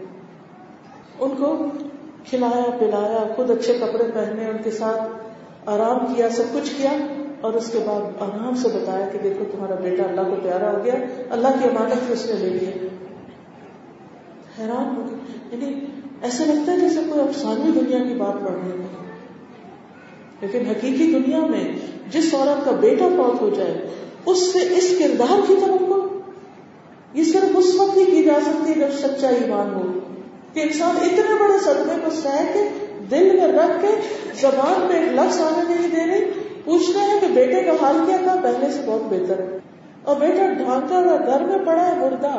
ان 1.19 1.29
کو 1.29 1.65
کھلایا، 2.29 2.69
پلایا، 2.79 3.33
خود 3.35 3.49
اچھے 3.49 3.73
کپڑے 3.73 4.03
پہنے، 4.13 4.49
ان 4.49 4.57
کے 4.63 4.71
ساتھ 4.71 5.01
آرام 5.65 6.13
کیا، 6.13 6.29
سب 6.29 6.43
کچھ 6.53 6.73
کیا۔ 6.77 6.91
اور 7.45 7.53
اس 7.53 7.69
کے 7.71 7.79
بعد 7.85 7.99
آرام 8.19 8.55
سے 8.55 8.67
بتایا 8.67 9.07
کہ 9.07 9.19
دیکھو 9.23 9.45
تمہارا 9.51 9.75
بیٹا 9.75 10.03
اللہ 10.03 10.21
کو 10.21 10.35
پیارا 10.43 10.71
ہو 10.71 10.85
گیا، 10.85 10.93
اللہ 11.29 11.47
کی 11.47 11.69
امانت 11.69 12.11
اس 12.11 12.25
نے 12.25 12.33
لے 12.33 12.49
لیا 12.49 12.87
حیران 14.59 14.97
ہو 14.97 15.03
گئی۔ 15.11 15.37
یعنی 15.51 15.85
ایسا 16.21 16.43
لگتا 16.47 16.71
ہے 16.71 16.79
جیسے 16.79 16.99
کوئی 17.09 17.21
افسانوی 17.21 17.79
دنیا 17.79 17.97
کی 17.97 18.13
بات 18.13 18.33
پڑھ 18.33 18.51
رہے 18.51 18.77
ہیں 18.77 18.87
لیکن 20.41 20.65
حقیقی 20.69 21.13
دنیا 21.13 21.39
میں 21.39 21.63
جس 22.11 22.33
عورت 22.33 22.65
کا 22.65 22.71
بیٹا 22.71 23.07
فوت 23.07 23.41
ہو 23.41 23.49
جائے، 23.49 23.89
اس 24.25 24.53
سے 24.53 24.59
اس 24.59 24.95
کردار 24.99 25.39
کی 25.47 25.55
طرف 25.65 25.79
کو 25.79 26.07
یہ 27.13 27.23
صرف 27.23 27.57
اس 27.57 27.75
وقت 27.75 27.97
ہی 27.97 28.05
کی 28.05 28.23
جا 28.23 28.39
سکتی 28.45 28.81
ہے 28.81 28.87
جب 28.87 28.93
سچا 28.99 29.27
ایمان 29.27 29.73
ہو۔ 29.75 29.99
کہ 30.53 30.59
انسان 30.59 30.95
اتنے 30.95 31.33
بڑے 31.39 31.59
صدمے 31.63 31.93
کو 32.05 32.11
سہ 32.11 32.53
کے 32.53 32.69
دل 33.11 33.39
میں 33.39 33.47
رکھ 33.47 33.81
کے 33.81 33.87
زبان 34.41 34.87
میں 34.87 34.99
ایک 34.99 35.11
لفظ 35.11 35.41
آنے 35.41 35.73
نہیں 35.79 36.19
دے 36.19 36.44
پوچھ 36.65 36.91
رہے 36.91 37.05
ہیں 37.05 37.19
کہ 37.19 37.27
بیٹے 37.27 37.63
کا 37.63 37.71
حال 37.81 37.97
کیا 38.05 38.17
تھا؟ 38.23 38.35
پہلے 38.41 38.71
سے 38.71 38.81
بہت 38.85 39.01
بہتر 39.01 39.39
ہے۔ 39.39 39.57
اور 40.03 40.15
بیٹا 40.15 40.53
ڈھانکا 40.53 40.95
ہوا 40.99 41.15
گھر 41.25 41.43
میں 41.43 41.65
پڑا 41.65 41.85
ہے 41.87 41.95
مردہ۔ 41.97 42.31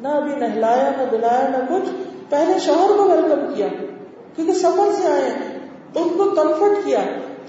نہ 0.00 0.08
ابھی 0.08 0.34
نہلایا، 0.34 0.90
نہ 0.98 1.02
دلایا، 1.10 1.48
نہ 1.48 1.74
کچھ۔ 1.74 1.90
پہلے 2.28 2.58
شوہر 2.58 2.96
کو 2.96 3.04
ویلکم 3.04 3.54
کیا، 3.54 3.68
کیونکہ 4.36 4.52
سفر 4.52 4.92
سے 4.92 5.12
آئے 5.12 5.30
ان 5.94 6.08
کو 6.08 6.30
کمفرٹ 6.30 6.84
کیا، 6.84 7.00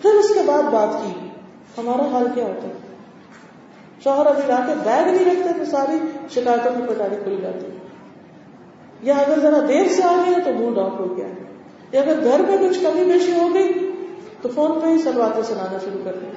پھر 0.02 0.10
اس 0.10 0.34
کے 0.34 0.40
بعد 0.46 0.64
بات 0.64 0.90
کی۔ 1.04 1.30
ہمارا 1.78 2.08
حال 2.12 2.28
کیا 2.34 2.46
ہوتا؟ 2.46 2.68
ہے 2.68 2.74
شوہر 4.04 4.26
ابھی 4.26 4.42
لا 4.48 4.60
کے 4.68 4.74
بیگ 4.84 5.06
نہیں 5.06 5.26
رکھتے 5.26 5.60
تو 5.60 5.66
ساری 5.66 5.98
شکایتوں 6.30 6.72
کی 6.76 6.94
پٹاری 6.94 7.16
کھل 7.24 7.40
جاتی۔ 7.42 7.66
یا 9.02 9.14
اگر 9.16 9.40
ذرا 9.40 9.58
دیر 9.68 9.88
سے 9.88 10.04
آ 10.04 10.24
گیا 10.28 10.38
تو 10.46 10.52
منہ 10.54 10.76
ڈاک 10.76 10.96
ہو 11.00 11.18
گیا۔ 11.18 11.28
یا 11.92 12.02
اگر 12.02 12.24
گھر 12.24 12.40
میں 12.40 12.70
کچھ 12.70 12.80
کمی 12.84 13.04
بیشی 13.04 13.32
ہو 13.32 13.54
گئی 13.54 13.85
تو 14.46 14.52
فون 14.56 14.80
پہ 14.80 14.88
ہی 14.88 14.98
سب 14.98 15.12
باتیں 15.16 15.44
سنانا 15.44 15.78
شروع 15.86 16.00
کر 16.04 16.12
دیں۔ 16.22 16.32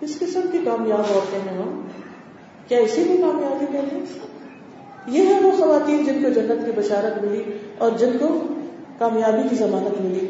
اس 0.00 0.18
قسم 0.18 0.40
کی 0.52 0.58
کامیاب 0.64 1.00
عورتیں 1.00 1.52
ہیں 1.52 1.62
ہم۔ 1.62 1.82
کیا 2.68 2.78
اسی 2.78 3.04
کو 3.04 3.30
کامیابی 3.30 3.64
کہتے 3.72 3.96
ہیں؟ 3.96 4.04
یہ 5.06 5.26
ہے 5.26 5.40
وہ 5.40 5.50
خواتین 5.50 6.04
جن 6.04 6.22
کو 6.22 6.30
جنت 6.30 6.66
کی 6.66 6.72
بشارت 6.76 7.24
ملی 7.24 7.42
اور 7.78 7.90
جن 7.90 8.18
کو 8.18 8.38
کامیابی 8.98 9.48
کی 9.48 9.56
ضمانت 9.56 10.00
ملی۔ 10.00 10.26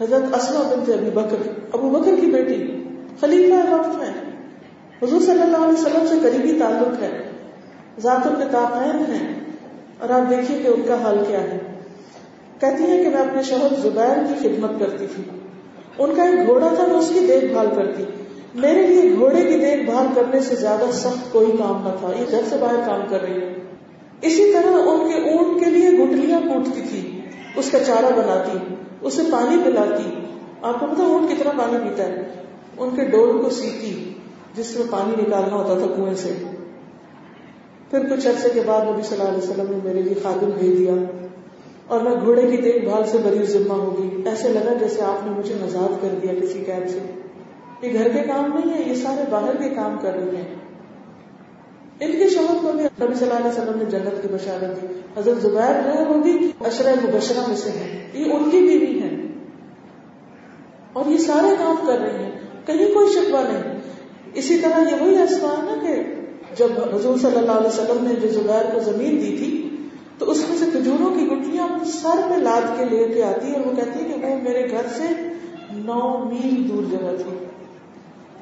حضرت 0.00 0.34
اسما 0.34 0.74
بنت 0.74 0.88
ابی 0.88 1.10
بکر، 1.10 1.50
ابو 1.72 1.90
بکر 1.90 2.10
کی 2.20 2.26
بیٹی، 2.26 2.82
خلیفہ 3.20 3.74
وقت 3.74 4.02
ہے 4.02 4.12
حضور 5.02 5.20
صلی 5.20 5.42
اللہ 5.42 5.56
علیہ 5.56 5.86
وسلم 5.86 6.06
سے 6.08 6.14
قریبی 6.22 6.58
تعلق 6.58 7.02
ہے۔ 7.02 7.30
ذات 7.98 8.26
القطاقین 8.26 9.14
ہیں 9.14 9.34
اور 9.98 10.10
آپ 10.10 10.30
دیکھیے 10.30 10.58
کہ 10.58 10.68
ان 10.68 10.82
کا 10.88 11.02
حال 11.02 11.24
کیا 11.28 11.40
ہے۔ 11.40 11.58
کہتی 12.60 12.84
ہیں 12.84 13.04
کہ 13.04 13.10
میں 13.10 13.20
اپنے 13.20 13.42
شوہر 13.42 13.74
زبیر 13.74 14.18
کی 14.28 14.48
خدمت 14.48 14.70
کرتی 14.80 15.06
تھی۔ 15.14 15.39
ان 16.00 16.14
کا 16.16 16.22
ایک 16.22 16.46
گھوڑا 16.46 16.68
تھا، 16.74 16.86
میں 16.86 16.96
اس 16.96 17.10
کی 17.14 17.26
دیکھ 17.26 17.44
بھال 17.44 17.66
کرتی۔ 17.76 18.04
میرے 18.54 18.86
لیے 18.86 19.14
گھوڑے 19.18 19.42
کی 19.42 19.58
دیکھ 19.58 19.90
بھال 19.90 20.06
کرنے 20.14 20.40
سے 20.40 20.54
زیادہ 20.54 20.84
سخت 20.92 21.32
کوئی 21.32 21.46
کام 21.46 21.88
نہ 21.88 21.96
تھا۔ 22.00 22.12
یہ 22.18 22.24
گھر 22.30 22.40
سے 22.48 22.56
باہر 22.60 22.76
کام 22.86 23.00
کر 23.08 23.22
رہی 23.22 23.40
ہے۔ 23.40 23.54
اسی 24.22 24.52
طرح 24.52 24.72
ان 24.72 25.08
کے 25.08 25.30
اونٹ 25.30 25.64
کے 25.64 25.70
لیے 25.70 25.90
گٹلیاں 25.90 26.40
کوٹتی 26.40 26.80
تھی۔ 26.88 27.20
اس 27.56 27.70
کا 27.70 27.78
چارہ 27.78 28.04
بناتی، 28.04 28.74
اسے 29.00 29.22
پانی 29.32 29.62
پلاتی۔ 29.64 30.10
آپ 30.62 30.80
کو 30.80 30.86
پتا 30.86 31.02
اونٹ 31.02 31.30
کتنا 31.30 31.52
پانی 31.58 31.88
پیتا 31.88 32.02
ہے۔ 32.02 32.32
ان 32.78 32.96
کے 32.96 33.04
ڈول 33.04 33.42
کو 33.42 33.50
سیتی، 33.50 34.12
جس 34.54 34.76
میں 34.76 34.86
پانی 34.90 35.22
نکالنا 35.22 35.56
ہوتا 35.56 35.78
تھا 35.78 35.94
کنویں 35.96 36.14
سے۔ 36.14 36.32
پھر 37.90 38.16
کچھ 38.16 38.26
عرصے 38.26 38.48
کے 38.54 38.60
بعد 38.66 38.86
نبی 38.86 39.02
صلی 39.02 39.20
اللہ 39.20 39.30
علیہ 39.30 39.50
وسلم 39.50 39.66
نے 39.70 39.76
میرے 39.84 40.02
لیے 40.02 40.14
خادم 40.22 40.50
بھیج 40.58 40.78
دیا۔ 40.78 40.92
اور 41.90 42.00
میں 42.00 42.12
گھوڑے 42.20 42.42
کی 42.42 42.56
دیکھ 42.56 42.84
بھال 42.84 43.02
سے 43.06 43.18
بڑی 43.18 43.46
ذمہ 43.46 43.72
ہوگی 43.72 44.22
ایسے 44.26 44.48
لگا 44.48 44.72
جیسے 44.80 45.02
آپ 45.02 45.26
نے 45.26 45.30
مجھے 45.30 45.54
نزاد 45.62 46.02
کر 46.02 46.08
دیا 46.22 46.34
کسی 46.34 46.64
قید 46.64 46.90
سے۔ 46.90 46.98
یہ 47.82 47.92
گھر 47.92 48.08
کے 48.08 48.20
کام 48.20 48.58
نہیں 48.58 48.78
ہے، 48.78 48.90
یہ 48.90 48.94
سارے 48.94 49.22
باہر 49.30 49.56
کے 49.56 49.70
کام 49.70 49.96
کر 50.02 50.12
رہے 50.12 50.36
ہیں۔ 50.36 50.54
ان 52.00 52.12
کے 52.12 52.28
شوہر 52.28 52.56
کو 52.62 52.72
بھی 52.72 52.84
نبی 52.84 53.14
صلی 53.14 53.30
اللہ 53.30 53.38
علیہ 53.38 53.62
وسلم 53.62 53.78
نے 53.78 53.84
جنت 53.84 54.22
کی 54.22 54.28
بشارت 54.28 54.82
دی۔ 54.82 54.86
حضرت 55.16 55.42
زبیر 55.42 55.82
جو 55.84 55.98
ہے 55.98 56.04
وہ 56.04 56.14
بھی 56.14 56.52
اشرۂ 56.60 56.92
مبشرہ 57.04 57.48
میں 57.48 57.56
سے 57.56 57.70
ہے 57.70 58.08
یہ 58.14 58.32
ان 58.32 58.50
کی 58.50 58.60
بیوی 58.60 59.02
ہے 59.02 59.26
اور 60.92 61.04
یہ 61.10 61.16
سارے 61.16 61.54
کام 61.58 61.76
کر 61.86 61.98
رہے 61.98 62.24
ہیں۔ 62.24 62.30
کہیں 62.66 62.94
کوئی 62.94 63.06
شکوا 63.12 63.42
نہیں۔ 63.42 63.80
اسی 64.34 64.58
طرح 64.58 64.80
یہ 64.80 65.02
وہی 65.02 65.16
آسمان 65.16 65.86
ہے 65.86 65.94
کہ 65.94 66.54
جب 66.56 66.68
حضور 66.94 67.18
صلی 67.18 67.36
اللہ 67.36 67.52
علیہ 67.52 67.68
وسلم 67.68 68.04
نے 68.04 68.14
جو 68.20 68.28
زبیر 68.28 68.74
کو 68.74 68.80
زمین 68.80 69.10
دی 69.10 69.36
تھی 69.38 69.69
تو 70.20 70.30
اس 70.30 70.48
میں 70.48 70.58
سے 70.58 70.64
کھجوروں 70.72 71.14
کی 71.14 71.26
گٹلیاں 71.26 71.64
اپنے 71.64 71.84
سر 71.84 72.28
میں 72.28 72.38
لاد 72.38 72.78
کے 72.78 72.84
لے 72.84 73.08
کے 73.14 73.24
آتی 73.24 73.52
اور 73.52 73.66
وہ 73.66 73.76
کہتی 73.76 74.04
کہ 74.04 74.26
وہ 74.26 74.42
میرے 74.42 74.70
گھر 74.70 74.86
سے 74.88 75.06
نو 75.72 76.24
میل 76.24 76.68
دور 76.68 76.82
جگہ 76.90 77.16
تھی۔ 77.16 77.44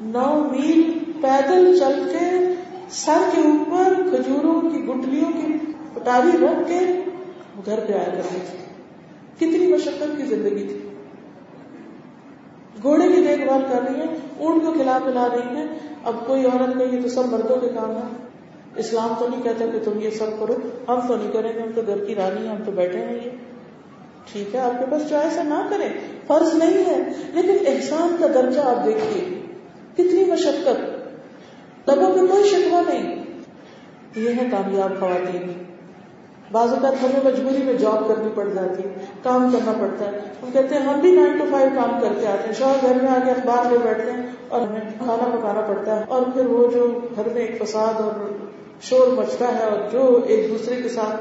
نو 0.02 0.48
میل 0.52 0.98
پیدل 1.22 1.78
چل 1.78 2.12
کے 2.12 2.54
سر 2.90 3.30
کے 3.34 3.40
اوپر 3.40 3.94
کھجوروں 3.94 4.60
کی 4.60 4.84
گٹلیوں 4.84 5.32
کی 5.32 5.72
پٹاری 5.94 6.36
رکھ 6.36 6.68
کے 6.68 6.80
گھر 7.66 7.80
پہ 7.80 7.92
آیا 7.92 8.14
کرتی 8.14 8.40
تھی۔ 8.50 8.58
کتنی 9.36 9.66
مشقت 9.66 10.16
کی 10.16 10.22
زندگی 10.22 10.64
تھی۔ 10.64 10.88
گھوڑے 12.82 13.12
کی 13.12 13.22
دیکھ 13.22 13.42
بھال 13.42 13.62
کر 13.72 13.82
رہی 13.82 14.00
ہے 14.00 14.06
اونٹ 14.38 14.62
کو 14.64 14.72
کھلا 14.72 14.98
پلا 15.04 15.28
رہی 15.32 15.56
ہے 15.56 15.66
اب 16.04 16.26
کوئی 16.26 16.44
عورت 16.44 16.76
نہیں 16.76 16.92
یہ 16.92 17.02
تو 17.02 17.08
سب 17.08 17.32
مردوں 17.32 17.56
کے 17.56 17.68
کام 17.68 17.90
ہے 17.90 18.27
اسلام 18.76 19.14
تو 19.18 19.28
نہیں 19.28 19.42
کہتا 19.42 19.64
کہ 19.72 19.78
تم 19.84 20.00
یہ 20.00 20.10
سب 20.10 20.26
کرو، 20.40 20.56
ہم 20.88 21.00
تو 21.08 21.16
نہیں 21.16 21.32
کریں 21.32 21.52
گے، 21.54 21.60
ہم 21.60 21.70
تو 21.74 21.82
گھر 21.86 22.04
کی 22.04 22.14
رانی 22.14 22.48
ہیں، 22.48 22.56
ہم 22.56 22.64
تو 22.64 22.72
بیٹھے 22.72 22.98
ہیں 22.98 23.14
یہ۔ 23.14 23.30
ٹھیک 24.32 24.54
ہے، 24.54 24.60
آپ 24.60 24.78
کے 24.78 24.84
پاس 24.90 25.02
چوائس 25.08 25.38
ہے، 25.38 25.44
نہ 25.44 25.66
کریں۔ 25.70 25.88
فرض 26.26 26.54
نہیں 26.54 26.84
ہے، 26.86 26.98
لیکن 27.34 27.56
احسان 27.66 28.16
کا 28.20 28.26
درجہ 28.34 28.60
آپ 28.60 28.84
دیکھیے۔ 28.84 29.42
کتنی 29.92 30.24
مشقت۔ 30.24 30.80
لبوں 31.90 32.16
میں 32.16 32.26
کوئی 32.28 32.44
شکوا 32.44 32.82
نہیں۔ 32.88 33.24
یہ 34.16 34.28
ہے 34.28 34.46
کامیاب 34.50 35.00
خواتین۔ 35.00 35.52
بعض 36.52 36.68
اوقات 36.68 36.92
ہمیں 37.02 37.32
مجبوری 37.32 37.62
میں 37.62 37.72
جاب 37.72 38.08
کرنی 38.08 38.28
پڑ 38.34 38.48
جاتی 38.54 38.82
ہے، 38.82 38.94
کام 39.22 39.50
کرنا 39.52 39.72
پڑتا 39.72 40.04
ہے۔ 40.04 40.18
ہم 40.42 40.50
کہتے 40.52 40.74
ہیں، 40.74 40.82
ہم 40.82 41.00
بھی 41.00 41.12
نائن 41.12 41.38
ٹو 41.38 41.44
فائیو 41.50 41.68
کام 41.74 42.00
کر 42.00 42.08
کے 42.20 42.26
آتے 42.26 42.46
ہیں۔ 42.46 42.54
شوہر 42.54 42.76
گھر 42.82 43.02
میں 43.02 43.10
آ 43.10 43.18
کے 43.24 43.30
اخبار 43.30 43.72
لے 43.72 43.78
بیٹھتے 43.78 44.12
ہیں 44.12 44.22
اور 44.48 44.60
ہمیں 44.60 44.80
کھانا 44.80 45.36
پکانا 45.36 45.60
پڑتا 45.60 46.00
ہے۔ 46.00 46.04
اور 46.08 46.22
پھر 46.22 46.46
وہ 46.46 46.70
جو 46.70 47.00
گھر 47.16 47.28
میں 47.32 47.42
ایک 47.42 47.62
فساد 47.62 48.00
اور 48.00 48.47
شور 48.80 49.08
مچتا 49.08 49.58
ہے 49.58 49.64
اور 49.64 49.90
جو 49.90 50.20
ایک 50.26 50.50
دوسرے 50.50 50.82
کے 50.82 50.88
ساتھ 50.88 51.20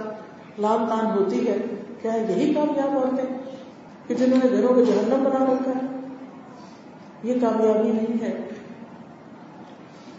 لام 0.61 0.85
تان 0.85 1.05
ہوتی 1.05 1.47
ہے، 1.47 1.57
کیا 2.01 2.11
یہی 2.29 2.53
کامیاب 2.53 2.97
عورتیں 2.97 3.37
کہ 4.07 4.15
جنہوں 4.15 4.39
نے 4.43 4.57
گھروں 4.57 4.73
کو 4.73 4.83
جہنم 4.83 5.23
بنا 5.23 5.45
رکھا 5.45 5.71
ہے۔ 5.71 5.97
یہ 7.23 7.33
کامیابی 7.41 7.91
نہیں 7.91 8.21
ہے۔ 8.21 8.41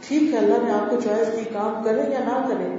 ٹھیک 0.09 0.22
ہے، 0.33 0.38
اللہ 0.38 0.64
نے 0.64 0.70
آپ 0.70 0.90
کو 0.90 0.96
چوائس 1.05 1.29
دی، 1.33 1.44
کام 1.53 1.83
کریں 1.85 2.11
یا 2.11 2.18
نہ 2.18 2.48
کریں، 2.48 2.77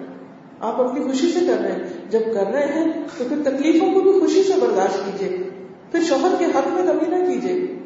آپ 0.60 0.82
اپنی 0.82 1.04
خوشی 1.04 1.32
سے 1.32 1.40
کر 1.48 1.62
رہے 1.62 1.72
ہیں۔ 1.72 2.12
جب 2.12 2.20
کر 2.34 2.52
رہے 2.52 2.66
ہیں، 2.66 2.86
تو 3.18 3.24
پھر 3.30 3.38
تکلیفوں 3.44 3.94
کو 3.94 4.00
بھی 4.00 4.12
خوشی 4.12 4.44
سے 4.44 4.54
برداشت 4.62 5.00
کیجیے۔ 5.06 5.50
پھر 5.92 6.04
شوہر 6.04 6.36
کے 6.40 6.46
حق 6.46 6.68
میں 6.68 6.84
کمی 6.84 7.18
نہ 7.18 7.26
کیجیے۔ 7.26 7.80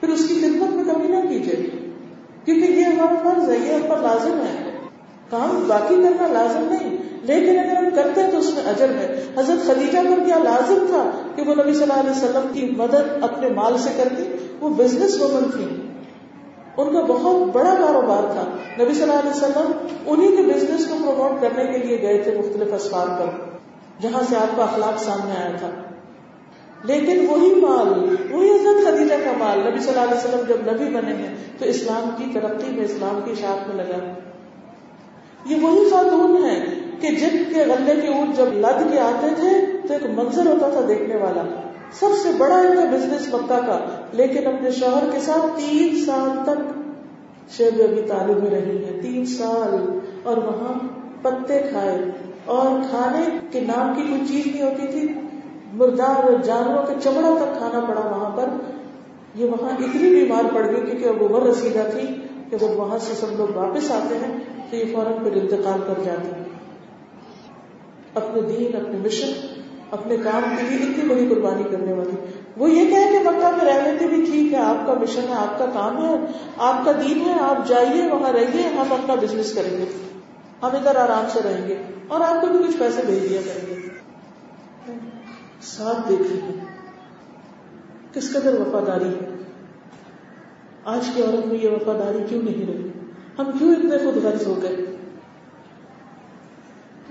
پھر 0.00 0.08
اس 0.08 0.28
کی 0.28 0.34
خدمت 0.34 0.74
میں 0.74 0.94
کمی 0.94 1.08
نہ 1.08 1.28
کیجیے۔ 1.28 1.90
کیونکہ 2.44 2.72
یہ 2.72 2.84
ہمارا 2.84 3.30
فرض 3.30 3.50
ہے، 3.50 3.58
یہ 3.58 3.74
ہم 3.74 3.80
پر 3.88 3.98
لازم 3.98 4.40
ہے۔ 4.40 4.61
کام 5.32 5.64
باقی 5.68 5.94
کرنا 5.94 6.26
لازم 6.26 6.68
نہیں۔ 6.70 6.96
لیکن 7.22 7.58
اگر 7.58 7.76
ہم 7.76 7.84
کرتے 7.94 8.22
ہیں 8.22 8.30
تو 8.30 8.38
اس 8.38 8.54
میں 8.54 8.62
اجر 8.66 8.88
ہے۔ 8.88 9.24
حضرت 9.36 9.66
خدیجہ 9.66 9.98
پر 9.98 10.24
کیا 10.26 10.38
لازم 10.38 10.84
تھا 10.86 11.10
کہ 11.34 11.42
وہ 11.42 11.54
نبی 11.54 11.74
صلی 11.74 11.82
اللہ 11.82 12.00
علیہ 12.00 12.10
وسلم 12.10 12.52
کی 12.52 12.74
مدد 12.76 13.24
اپنے 13.24 13.48
مال 13.48 13.78
سے 13.78 13.90
کرتی 13.96 14.22
وہ 14.60 14.68
بزنس 14.68 15.22
وومن 15.22 15.50
تھی 15.50 15.86
ان 16.76 16.92
کا 16.92 17.00
بہت 17.00 17.56
بڑا 17.56 17.74
کاروبار 17.74 18.32
تھا۔ 18.32 18.44
نبی 18.84 18.94
صلی 18.94 19.02
اللہ 19.02 19.14
علیہ 19.14 19.30
وسلم 19.30 19.72
انہیں 20.06 20.36
کے 20.36 20.42
بزنس 20.42 20.86
کو 20.86 20.94
پروموٹ 21.06 21.42
کرنے 21.42 21.72
کے 21.72 21.78
لیے 21.78 22.02
گئے 22.02 22.18
تھے 22.18 22.38
مختلف 22.38 22.72
اسفار 22.72 23.06
پر، 23.06 23.26
جہاں 24.02 24.22
سے 24.28 24.36
آپ 24.36 24.56
کا 24.56 24.62
اخلاق 24.62 25.02
سامنے 25.02 25.32
آیا 25.42 25.56
تھا۔ 25.56 25.70
لیکن 26.84 27.26
وہی 27.28 27.54
مال، 27.54 28.16
وہی 28.30 28.50
حضرت 28.50 28.86
خدیجہ 28.86 29.14
کا 29.24 29.32
مال 29.38 29.58
نبی 29.70 29.78
صلی 29.78 29.88
اللہ 29.88 30.00
علیہ 30.00 30.18
وسلم 30.18 30.40
جب 30.48 30.72
نبی 30.72 30.96
بنے 30.96 31.14
ہیں 31.14 31.36
تو 31.58 31.64
اسلام 31.64 32.08
کی 32.16 32.38
ترقی 32.40 32.70
میں، 32.70 32.84
اسلام 32.84 33.20
کی 33.24 33.34
شاخ 33.40 33.68
میں 33.68 33.84
لگا۔ 33.84 34.14
یہ 35.44 35.56
وہی 35.62 35.90
خاتون 35.90 36.44
ہے 36.44 36.64
کہ 37.00 37.08
جن 37.08 37.54
کے 37.54 37.60
غلے 37.60 38.00
کے 38.00 38.08
اونٹ 38.08 38.36
جب 38.36 38.52
لد 38.52 38.92
کے 38.92 39.00
آتے 39.00 39.26
تھے 39.36 39.78
تو 39.88 39.94
ایک 39.94 40.18
منظر 40.18 40.46
ہوتا 40.46 40.68
تھا 40.68 40.80
دیکھنے 40.88 41.16
والا۔ 41.16 41.42
سب 41.92 42.08
سے 42.22 42.28
بڑا 42.38 42.56
ان 42.56 42.76
کا 42.76 42.84
بزنس 42.84 43.34
مکہ 43.34 43.66
کا، 43.66 43.78
لیکن 44.12 44.46
اپنے 44.46 44.70
شوہر 44.70 45.10
کے 45.12 45.20
ساتھ 45.20 45.60
تین 45.60 46.04
سال 46.04 46.30
تک 46.44 46.82
شیب 47.56 47.82
ابھی 47.90 48.02
تعلیم 48.02 48.38
میں 48.42 48.50
رہی 48.50 48.84
ہے 48.84 49.00
تین 49.02 49.26
سال 49.26 49.98
اور 50.22 50.36
وہاں 50.36 50.78
پتے 51.22 51.62
کھائے۔ 51.70 51.98
اور 52.44 52.66
کھانے 52.90 53.38
کے 53.50 53.60
نام 53.60 53.94
کی 53.94 54.02
کوئی 54.02 54.20
چیز 54.28 54.46
نہیں 54.46 54.62
ہوتی 54.62 54.86
تھی۔ 54.86 55.14
مردار 55.72 56.44
جانوروں 56.44 56.82
کے 56.86 56.94
چمڑا 57.02 57.44
تک 57.44 57.58
کھانا 57.58 57.80
پڑا 57.80 58.00
وہاں 58.00 58.36
پر۔ 58.36 58.48
یہ 59.34 59.44
وہاں 59.44 59.70
اتنی 59.70 60.10
بیمار 60.10 60.54
پڑ 60.54 60.66
گئی 60.66 60.80
کیونکہ 60.86 61.08
اب 61.08 61.24
عمر 61.30 61.46
رسیدہ 61.46 61.82
تھی 61.90 62.06
کہ 62.50 62.56
جب 62.56 62.66
وہاں 62.76 62.98
سے 62.98 63.14
سب 63.14 63.26
لوگ 63.36 63.56
واپس 63.56 63.90
آتے 63.90 64.14
ہیں 64.14 64.38
تو 64.72 64.78
یہ 64.78 64.84
فوراً 64.92 65.12
پھر 65.22 65.42
انتقال 65.42 65.80
کر 65.86 66.02
جاتے 66.04 66.28
ہیں۔ 66.28 66.44
اپنے 68.14 68.40
دین، 68.40 68.76
اپنے 68.76 68.98
مشن، 68.98 69.32
اپنے 69.90 70.16
کام 70.16 70.56
کے 70.56 70.62
لیے 70.62 70.90
اتنی 70.90 71.14
بڑی 71.14 71.34
قربانی 71.34 71.62
کرنے 71.70 71.92
والی 71.92 72.10
وہ 72.56 72.70
یہ 72.70 72.90
کہ 72.90 73.18
مکہ 73.18 73.56
میں 73.56 73.74
رہ 73.74 73.90
لیتے 73.90 74.06
بھی 74.06 74.24
ٹھیک 74.24 74.52
ہے، 74.52 74.58
آپ 74.58 74.86
کا 74.86 74.94
مشن 74.94 75.20
ہے، 75.28 75.34
آپ 75.34 75.58
کا 75.58 75.66
کام 75.66 76.04
ہے، 76.04 76.14
آپ 76.56 76.84
کا 76.84 76.92
دین 76.92 77.20
ہے، 77.20 77.32
آپ 77.40 77.68
جائیے، 77.68 78.10
وہاں 78.10 78.32
رہیے، 78.32 78.68
ہم 78.68 78.92
اپنا 78.92 79.14
بزنس 79.14 79.54
کریں 79.54 79.70
گے۔ 79.70 79.84
ہم 80.62 80.70
ادھر 80.72 80.96
آرام 80.96 81.24
سے 81.32 81.40
رہیں 81.44 81.68
گے۔ 81.68 81.82
اور 82.08 82.20
آپ 82.20 82.40
کو 82.40 82.46
بھی 82.46 82.58
کچھ 82.68 82.76
پیسے 82.78 83.02
بھیج 83.06 83.30
دیا 83.30 83.40
کریں 83.44 83.76
گے۔ 83.76 83.88
ساتھ 85.62 86.08
دیکھیے، 86.08 86.54
کس 88.12 88.32
قدر 88.32 88.60
وفاداری 88.60 89.08
ہے۔ 89.08 89.30
آج 90.84 91.10
کی 91.14 91.22
عورت 91.22 91.46
میں 91.46 91.56
یہ 91.56 91.68
وفاداری 91.68 92.18
کیوں 92.28 92.42
نہیں 92.42 92.66
رہی؟ 92.66 92.91
ہم 93.38 93.50
کیوں 93.58 93.74
اتنے 93.74 93.98
خود 93.98 94.24
غرض 94.24 94.46
ہو 94.46 94.58
گئے؟ 94.62 94.76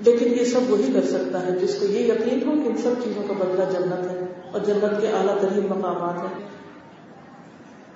لیکن 0.06 0.34
یہ 0.40 0.46
سب 0.46 0.60
وہی 0.68 0.92
کر 0.94 1.04
سکتا 1.04 1.46
ہے 1.46 1.52
جس 1.52 1.76
کو 1.80 1.86
یہ 1.86 2.00
یقین 2.00 2.48
ہو 2.48 2.52
کہ 2.52 2.70
ان 2.70 2.78
سب 2.78 2.92
چیزوں 3.04 3.24
کا 3.28 3.34
بدلہ 3.34 3.64
جنت 3.72 4.12
ہے 4.12 4.26
اور 4.52 4.62
جنت 4.62 5.02
کے 5.02 5.08
اعلیٰ 5.08 5.38
ترین 5.42 5.68
مقامات 5.70 6.18
ہیں۔ 6.18 6.48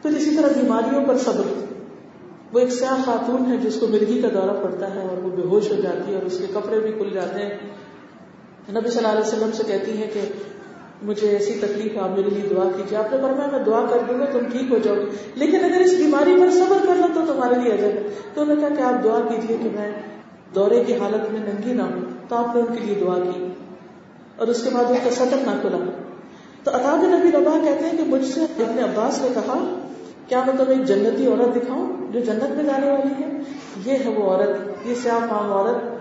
پھر 0.01 0.11
اسی 0.11 0.35
طرح 0.35 0.61
بیماریوں 0.61 1.05
پر 1.05 1.17
صبر۔ 1.17 1.75
وہ 2.53 2.59
ایک 2.59 2.69
سیاہ 2.69 3.03
خاتون 3.05 3.51
ہے 3.51 3.57
جس 3.57 3.77
کو 3.79 3.87
مرغی 3.87 4.21
کا 4.21 4.27
دورہ 4.33 4.63
پڑتا 4.63 4.95
ہے 4.95 4.99
اور 4.99 5.17
وہ 5.17 5.29
بے 5.29 5.41
ہوش 5.41 5.71
ہو 5.71 5.81
جاتی 5.81 6.11
ہے 6.11 6.15
اور 6.15 6.23
اس 6.23 6.37
کے 6.37 6.45
کپڑے 6.53 6.79
بھی 6.79 6.91
کھل 6.91 7.09
جاتے 7.13 7.39
ہیں۔ 7.39 7.57
نبی 8.69 8.89
صلی 8.89 8.97
اللہ 8.97 9.07
علیہ 9.07 9.27
وسلم 9.27 9.51
سے 9.51 9.63
کہتی 9.67 10.01
ہے 10.01 10.07
کہ 10.13 10.21
مجھے 11.03 11.29
ایسی 11.29 11.53
تکلیف 11.53 11.95
ہے، 11.95 11.99
آپ 11.99 12.09
میرے 12.09 12.29
لیے 12.29 12.49
دعا 12.49 12.63
کیجیے 12.77 12.97
آپ 12.97 13.11
نے 13.11 13.17
فرمایا، 13.21 13.49
میں 13.51 13.63
دعا 13.65 13.85
کر 13.89 13.97
دوں 14.07 14.19
گا، 14.19 14.25
تم 14.25 14.39
ٹھیک 14.51 14.71
ہو 14.71 14.77
جاؤ 14.77 14.95
گے۔ 14.95 15.05
لیکن 15.35 15.65
اگر 15.65 15.81
اس 15.81 15.93
بیماری 15.93 16.35
پر 16.39 16.51
صبر 16.51 16.77
کر 16.85 16.95
لو 16.95 17.07
تو 17.13 17.33
تمہارے 17.33 17.55
لیے 17.63 17.73
اجر 17.73 17.87
ہے۔ 17.87 18.03
تو 18.33 18.41
انہوں 18.41 18.55
نے 18.55 18.61
کہا 18.61 18.75
کہ 18.75 18.81
آپ 18.81 19.03
دعا 19.03 19.19
کیجیے 19.29 19.57
کہ 19.63 19.69
میں 19.79 19.91
دورے 20.55 20.83
کی 20.83 20.95
حالت 20.95 21.33
میں 21.33 21.39
ننگی 21.39 21.73
نہ 21.73 21.81
ہوں۔ 21.81 22.01
تو 22.29 22.35
آپ 22.35 22.55
نے 22.55 22.61
ان 22.61 22.75
کے 22.75 22.85
لیے 22.85 22.95
دعا 22.95 23.15
کی۔ 23.15 23.47
اور 24.35 24.47
اس 24.47 24.63
کے 24.63 24.69
بعد 24.73 24.83
ان 24.83 24.95
کا 25.03 25.09
سٹر 25.09 25.37
نہ 25.45 25.61
کھلا 25.61 26.01
تو 26.63 26.71
اطاب 26.73 27.03
نبی 27.03 27.31
ربا 27.31 27.59
کہتے 27.63 27.85
ہیں 27.85 27.97
کہ 27.97 28.03
مجھ 28.03 28.25
سے 28.25 28.41
ابن 28.41 28.79
عباس 28.83 29.21
نے 29.21 29.27
کہا، 29.33 29.87
کیا 30.27 30.43
میں 30.43 30.53
تمہیں 30.57 30.79
ایک 30.79 30.87
جنتی 30.87 31.27
عورت 31.27 31.55
دکھاؤں 31.55 32.13
جو 32.13 32.19
جنت 32.19 32.55
میں 32.55 32.63
جانے 32.63 32.91
والی 32.91 33.23
ہے؟ 33.23 33.39
یہ 33.85 33.97
ہے 34.05 34.09
وہ 34.09 34.31
عورت، 34.31 34.87
یہ 34.87 34.93
سیاہ 34.95 35.19
فام 35.19 35.53
عورت 35.53 35.95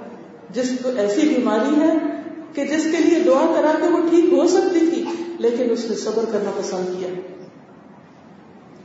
جس 0.55 0.73
کو 0.83 0.91
ایسی 0.97 1.29
بیماری 1.29 1.81
ہے 1.81 2.14
کہ 2.55 2.65
جس 2.65 2.85
کے 2.85 3.05
لیے 3.05 3.19
دعا 3.19 3.53
کرا 3.55 3.73
کے 3.83 3.89
وہ 3.89 3.99
ٹھیک 4.11 4.33
ہو 4.33 4.49
سکتی 4.49 4.79
تھی، 4.79 5.05
لیکن 5.39 5.71
اس 5.71 5.91
نے 5.91 5.97
صبر 5.97 6.25
کرنا 6.33 6.51
پسند 6.57 6.87
کیا۔ 6.99 7.09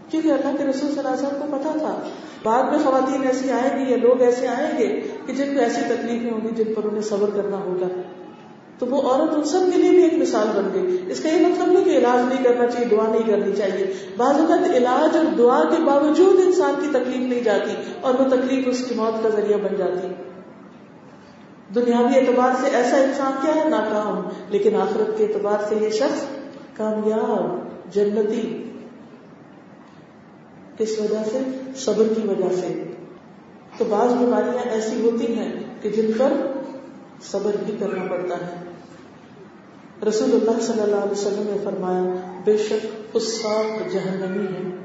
کیونکہ 0.09 0.27
اللہ 0.27 0.57
کے 0.57 0.63
رسول 0.63 0.91
صلی 0.91 0.99
اللہ 0.99 1.09
علیہ 1.09 1.27
وسلم 1.27 1.39
کو 1.41 1.57
پتا 1.57 1.77
تھا، 1.77 2.09
بعد 2.43 2.63
میں 2.63 2.79
خواتین 2.83 3.27
ایسی 3.27 3.51
آئیں 3.51 3.85
گی 3.85 3.91
یا 3.91 3.97
لوگ 3.97 4.21
ایسے 4.21 4.47
آئیں 4.47 4.77
گے 4.77 5.01
کہ 5.25 5.33
جن 5.33 5.53
کو 5.53 5.59
ایسی 5.59 5.81
تکلیفیں 5.87 6.31
ہوں 6.31 6.41
گی 6.41 6.63
جن 6.63 6.73
پر 6.73 6.83
انہیں 6.83 7.01
صبر 7.01 7.29
کرنا 7.29 7.57
ہوگا۔ 7.57 7.87
تو 8.79 8.85
وہ 8.85 9.01
عورت 9.01 9.33
ان 9.33 9.43
سب 9.43 9.59
کے 9.73 9.81
لیے 9.81 9.89
بھی 9.89 10.03
ایک 10.03 10.13
مثال 10.13 10.47
بن 10.55 10.69
گئی۔ 10.73 10.97
اس 11.11 11.19
کا 11.19 11.29
یہ 11.29 11.47
مطلب 11.47 11.71
نہیں 11.71 11.83
کہ 11.83 11.89
علاج 11.89 12.33
نہیں 12.33 12.43
کرنا 12.43 12.67
چاہیے، 12.67 12.87
دعا 12.87 13.07
نہیں 13.11 13.27
کرنی 13.27 13.55
چاہیے۔ 13.55 13.93
بعض 14.17 14.35
اوقات 14.39 14.75
علاج 14.75 15.17
اور 15.17 15.25
دعا 15.37 15.63
کے 15.63 15.83
باوجود 15.83 16.39
انسان 16.45 16.73
کی 16.81 16.87
تکلیف 16.91 17.29
نہیں 17.29 17.43
جاتی 17.43 17.71
اور 18.01 18.13
وہ 18.13 18.25
تکلیف 18.29 18.67
اس 18.67 18.85
کی 18.89 18.95
موت 18.95 19.23
کا 19.23 19.29
ذریعہ 19.29 19.57
بن 19.57 19.75
جاتی۔ 19.77 20.18
دنیاوی 21.75 22.19
اعتبار 22.19 22.49
سے 22.61 22.75
ایسا 22.75 22.97
انسان 22.97 23.31
کیا 23.41 23.55
ہے؟ 23.55 23.69
ناکام. 23.69 24.29
لیکن 24.49 24.75
آخرت 24.75 25.17
کے 25.17 25.25
اعتبار 25.25 25.57
سے 25.69 25.75
یہ 25.75 25.89
شخص 25.89 26.25
کامیاب، 26.77 27.43
جنتی. 27.93 28.71
کس 30.77 30.99
وجہ 30.99 31.23
سے؟ 31.31 31.39
صبر 31.75 32.03
کی 32.15 32.27
وجہ 32.27 32.55
سے. 32.55 32.91
تو 33.77 33.85
بعض 33.89 34.13
بیماریاں 34.13 34.71
ایسی 34.71 35.09
ہوتی 35.09 35.35
ہیں 35.35 35.53
کہ 35.81 35.89
جن 35.89 36.11
پر 36.17 36.33
صبر 37.21 37.51
بھی 37.65 37.77
کرنا 37.79 38.03
پڑتا 38.09 38.35
ہے۔ 38.35 38.55
رسول 40.09 40.29
اللہ 40.33 40.59
صلی 40.61 40.81
اللہ 40.81 40.95
علیہ 40.95 41.11
وسلم 41.11 41.43
نے 41.49 41.57
فرمایا، 41.63 42.31
بے 42.45 42.57
شک 42.57 42.85
اس 43.13 43.45
جہنمی 43.93 44.45
ہے۔ 44.45 44.75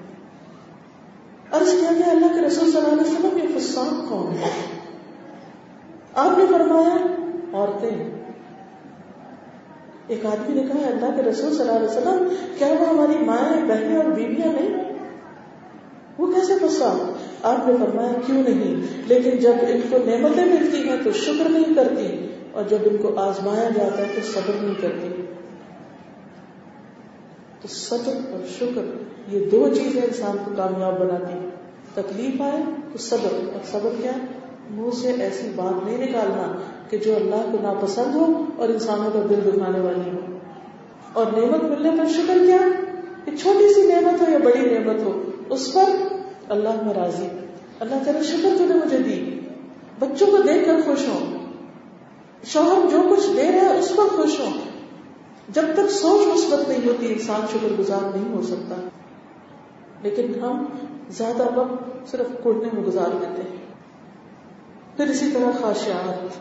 عرض 1.52 1.70
کیا 1.80 1.90
گیا، 1.98 2.10
اللہ 2.10 2.26
کے 2.26 2.46
رسول 2.46 2.72
صلی 2.72 2.80
اللہ 2.80 3.00
علیہ 3.00 3.12
وسلم 3.12 3.38
یہ 3.38 3.58
فساق 3.58 4.08
کون 4.08 4.32
ہے؟ 4.32 4.73
آپ 6.14 6.38
نے 6.38 6.44
فرمایا، 6.50 6.96
عورتیں 7.52 8.12
ایک 10.06 10.26
آدمی 10.26 10.54
نے 10.54 10.62
کہا، 10.68 10.86
اللہ 10.86 11.16
کے 11.16 11.22
رسول 11.22 11.54
صلی 11.54 11.60
اللہ 11.60 11.72
علیہ 11.72 11.88
وسلم، 11.88 12.28
کیا 12.58 12.68
وہ 12.80 12.88
ہماری 12.88 13.24
مائیں، 13.24 13.64
بہنیں 13.64 13.96
اور 13.96 14.04
بیویاں 14.04 14.52
نہیں؟ 14.52 14.92
وہ 16.18 16.26
کیسے 16.26 16.54
پسا 16.62 16.88
آپ 17.42 17.68
نے 17.68 17.74
فرمایا، 17.80 18.12
کیوں 18.26 18.42
نہیں؟ 18.42 18.74
لیکن 19.06 19.38
جب 19.38 19.54
ان 19.68 19.80
کو 19.90 19.98
نعمتیں 20.04 20.44
ملتی 20.44 20.88
ہیں 20.88 20.96
تو 21.04 21.12
شکر 21.12 21.48
نہیں 21.50 21.74
کرتی، 21.74 22.28
اور 22.52 22.62
جب 22.68 22.78
ان 22.84 22.96
کو 22.96 23.18
آزمایا 23.20 23.68
جاتا 23.76 23.98
ہے 23.98 24.12
تو 24.14 24.20
صبر 24.32 24.62
نہیں 24.62 24.80
کرتی۔ 24.80 25.08
تو 27.60 27.68
صبر 27.68 28.32
اور 28.32 28.46
شکر، 28.58 28.84
یہ 29.28 29.50
دو 29.50 29.68
چیزیں 29.74 30.02
انسان 30.02 30.36
کو 30.44 30.52
کامیاب 30.56 30.98
بناتی 31.00 31.38
تکلیف 31.94 32.40
آئے 32.42 32.62
تو 32.92 32.98
صبر، 32.98 33.32
اور 33.52 33.66
صبر 33.70 33.90
کیا؟ 34.02 34.12
منہ 34.70 34.90
سے 34.90 35.08
ایسی 35.08 35.50
بات 35.56 35.84
نہیں 35.84 35.98
نکالنا 35.98 36.56
کہ 36.90 36.98
جو 36.98 37.16
اللہ 37.16 37.46
کو 37.52 37.58
ناپسند 37.62 38.14
ہو 38.14 38.44
اور 38.56 38.68
انسانوں 38.68 39.10
کا 39.10 39.20
دل 39.30 39.40
دکھانے 39.46 39.80
والی 39.80 40.10
ہو۔ 40.10 40.38
اور 41.12 41.26
نعمت 41.32 41.62
ملنے 41.62 41.90
پر 41.90 42.08
شکر 42.08 42.38
کیا؟ 42.46 42.58
کہ 43.24 43.36
چھوٹی 43.36 43.74
سی 43.74 43.88
نعمت 43.88 44.22
ہو 44.22 44.32
یا 44.32 44.38
بڑی 44.38 44.78
نعمت 44.78 45.02
ہو، 45.02 45.22
اس 45.50 45.72
پر 45.74 45.90
اللہ 46.48 46.82
میں 46.82 46.94
راضی۔ 46.94 47.26
اللہ 47.80 47.94
تعالیٰ 48.04 48.22
شکر 48.22 48.48
تو 48.58 48.66
نے 48.66 48.74
مجھے 48.74 48.98
دی۔ 48.98 49.40
بچوں 49.98 50.26
کو 50.26 50.36
دیکھ 50.36 50.66
کر 50.66 50.80
خوش 50.84 51.08
ہوں۔ 51.08 51.38
شوہر 52.44 52.90
جو 52.90 53.02
کچھ 53.10 53.26
دے 53.36 53.52
رہا 53.52 53.74
ہے، 53.74 53.78
اس 53.78 53.88
پر 53.96 54.16
خوش 54.16 54.40
ہوں۔ 54.40 54.52
جب 55.48 55.62
تک 55.74 55.90
سوچ 55.90 56.26
مثبت 56.26 56.68
نہیں 56.68 56.88
ہوتی، 56.88 57.12
انسان 57.12 57.40
شکر 57.52 57.68
گزار 57.78 58.16
نہیں 58.16 58.34
ہو 58.34 58.42
سکتا۔ 58.42 58.74
لیکن 60.02 60.32
ہم 60.42 60.64
زیادہ 61.10 61.58
وقت 61.58 62.10
صرف 62.10 62.26
کوٹنے 62.42 62.68
میں 62.72 62.82
گزار 62.82 63.08
دیتے 63.20 63.42
ہیں۔ 63.42 63.63
پھر 64.96 65.06
اسی 65.06 65.30
طرح 65.34 65.60
خواہشات، 65.60 66.34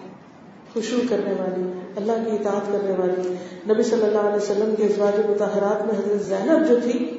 خوشبو 0.74 1.02
کرنے 1.10 1.34
والی، 1.40 1.80
اللہ 1.96 2.12
کی 2.12 2.32
اطاعت 2.32 2.72
کرنے 2.72 2.96
والی۔ 3.00 3.36
نبی 3.74 3.84
صلی 3.84 4.04
اللہ 4.04 4.20
علیہ 4.20 4.36
وسلم 4.36 4.76
کے 4.76 4.84
ازواج 4.84 5.30
متحرات 5.30 5.86
میں 5.86 5.94
حضرت 5.94 6.22
زینب 6.22 6.68
جو 6.68 6.80
تھی، 6.84 7.18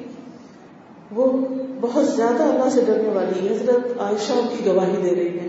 وہ 1.11 1.37
بہت 1.81 2.05
زیادہ 2.05 2.43
اللہ 2.43 2.69
سے 2.69 2.81
ڈرنے 2.85 3.09
والی، 3.09 3.55
حضرت 3.55 4.01
عائشہ 4.01 4.33
ان 4.33 4.47
کی 4.57 4.65
گواہی 4.65 5.01
دے 5.03 5.15
رہی 5.15 5.39
ہے 5.39 5.47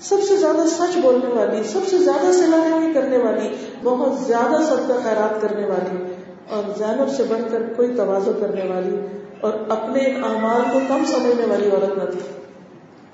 سب 0.00 0.16
سے 0.28 0.36
زیادہ 0.36 0.62
سچ 0.66 0.98
بولنے 1.02 1.34
والی، 1.34 1.62
سب 1.62 1.80
سے 1.90 1.98
زیادہ 1.98 2.32
سلاحی 2.32 2.92
کرنے 2.92 3.18
والی، 3.18 3.48
بہت 3.82 4.18
زیادہ 4.26 4.62
سب 4.62 4.88
کا 4.88 4.94
خیرات 5.02 5.42
کرنے 5.42 5.66
والی۔ 5.66 6.12
اور 6.48 6.62
زینب 6.78 7.10
سے 7.16 7.22
بڑھ 7.22 7.52
کر 7.52 7.62
کوئی 7.76 7.94
توازو 7.96 8.32
کرنے 8.40 8.68
والی 8.68 8.96
اور 9.40 9.52
اپنے 9.68 10.00
اعمال 10.00 10.62
کو 10.72 10.78
کم 10.88 11.04
سمجھنے 11.06 11.46
والی 11.46 11.70
عورت 11.70 11.98
نہ 11.98 12.10
تھی۔ 12.10 12.37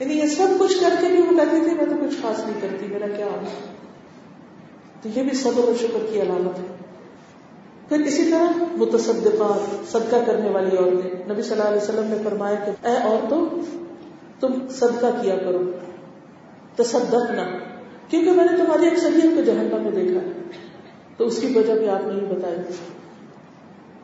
یعنی 0.01 0.15
یہ 0.15 0.27
سب 0.27 0.47
کچھ 0.59 0.81
کر 0.81 0.95
کے 1.01 1.07
بھی 1.07 1.23
وہ 1.23 1.37
کہتی 1.37 1.61
تھی، 1.65 1.75
میں 1.75 1.85
تو 1.85 2.07
کچھ 2.07 2.15
خاص 2.23 2.39
نہیں 2.39 2.61
کرتی، 2.61 2.87
میرا 2.87 3.09
کیا 3.17 3.27
تو 5.03 5.09
یہ 5.15 5.23
بھی 5.23 5.37
صبر 5.37 5.69
و 5.69 5.75
شکر 5.81 6.07
کی 6.13 6.23
علامت 6.23 6.59
ہے۔ 6.59 6.65
پھر 7.89 8.01
اسی 8.01 8.31
طرح 8.31 8.65
متصدقات، 8.77 9.93
صدقہ 9.93 10.17
کرنے 10.27 10.51
والی 10.51 10.77
عورتیں۔ 10.77 11.33
نبی 11.33 11.43
صلی 11.43 11.53
اللہ 11.53 11.69
علیہ 11.69 11.83
وسلم 11.83 12.05
نے 12.05 12.17
فرمایا 12.25 12.55
کہ 12.55 12.87
اے 12.87 12.97
عورتوں، 12.97 13.47
تم 14.41 14.53
صدقہ 14.71 15.07
کیا 15.23 15.37
کرو 15.37 15.71
تصدق 16.77 17.31
نہ 17.31 17.59
کیونکہ 18.09 18.31
میں 18.31 18.45
نے 18.45 18.57
تمہاری 18.57 18.87
اکثریت 18.87 19.37
کو 19.37 19.41
جہنم 19.41 19.83
میں 19.83 19.91
دیکھا 19.91 20.41
تو 21.17 21.27
اس 21.27 21.39
کی 21.41 21.47
وجہ 21.47 21.73
بھی 21.73 21.89
آپ 21.89 22.07
نے 22.07 22.13
ہی 22.13 22.35
بتائی 22.35 22.57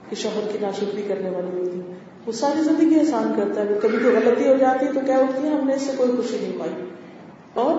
کہ 0.09 0.17
شوہر 0.17 0.53
کی 0.53 0.59
ناشکری 0.61 1.03
کرنے 1.03 1.31
والی 1.31 1.61
ہوتی۔ 1.61 1.81
وہ 2.27 2.33
ساری 2.33 2.63
زندگی 2.63 3.01
آسان 3.01 3.33
کرتا 3.37 3.61
ہے۔ 3.61 3.67
کبھی 3.83 3.99
کوئی 3.99 4.17
غلطی 4.17 4.49
ہو 4.49 4.57
جاتی 4.57 4.87
ہے 4.87 4.93
تو 4.93 5.01
کیا 5.07 5.19
ہوتی 5.19 5.43
ہے؟ 5.43 5.49
ہم 5.49 5.67
نے 5.67 5.75
اس 5.75 5.83
سے 5.83 5.93
کوئی 5.97 6.11
خوشی 6.17 6.39
نہیں 6.41 6.59
پائی۔ 6.59 6.73
اور 7.55 7.75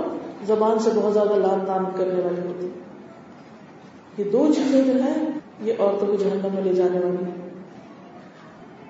زبان 0.48 0.80
سے 0.80 0.90
بہت 0.96 1.14
زیادہ 1.14 1.34
لان 1.34 1.60
تان 1.68 1.84
کرنے 1.98 2.22
والی 2.22 2.48
ہوتی۔ 2.48 2.70
یہ 4.18 4.32
دو 4.32 4.54
چیزیں 4.56 4.82
جو 4.82 5.04
ہے 5.04 5.14
یہ 5.62 5.74
عورتوں 5.80 6.08
کو 6.08 6.16
جہنم 6.16 6.56
میں 6.56 6.64
لے 6.64 6.74
جانے 6.74 7.00
والی 7.00 7.26
ہے 7.26 7.50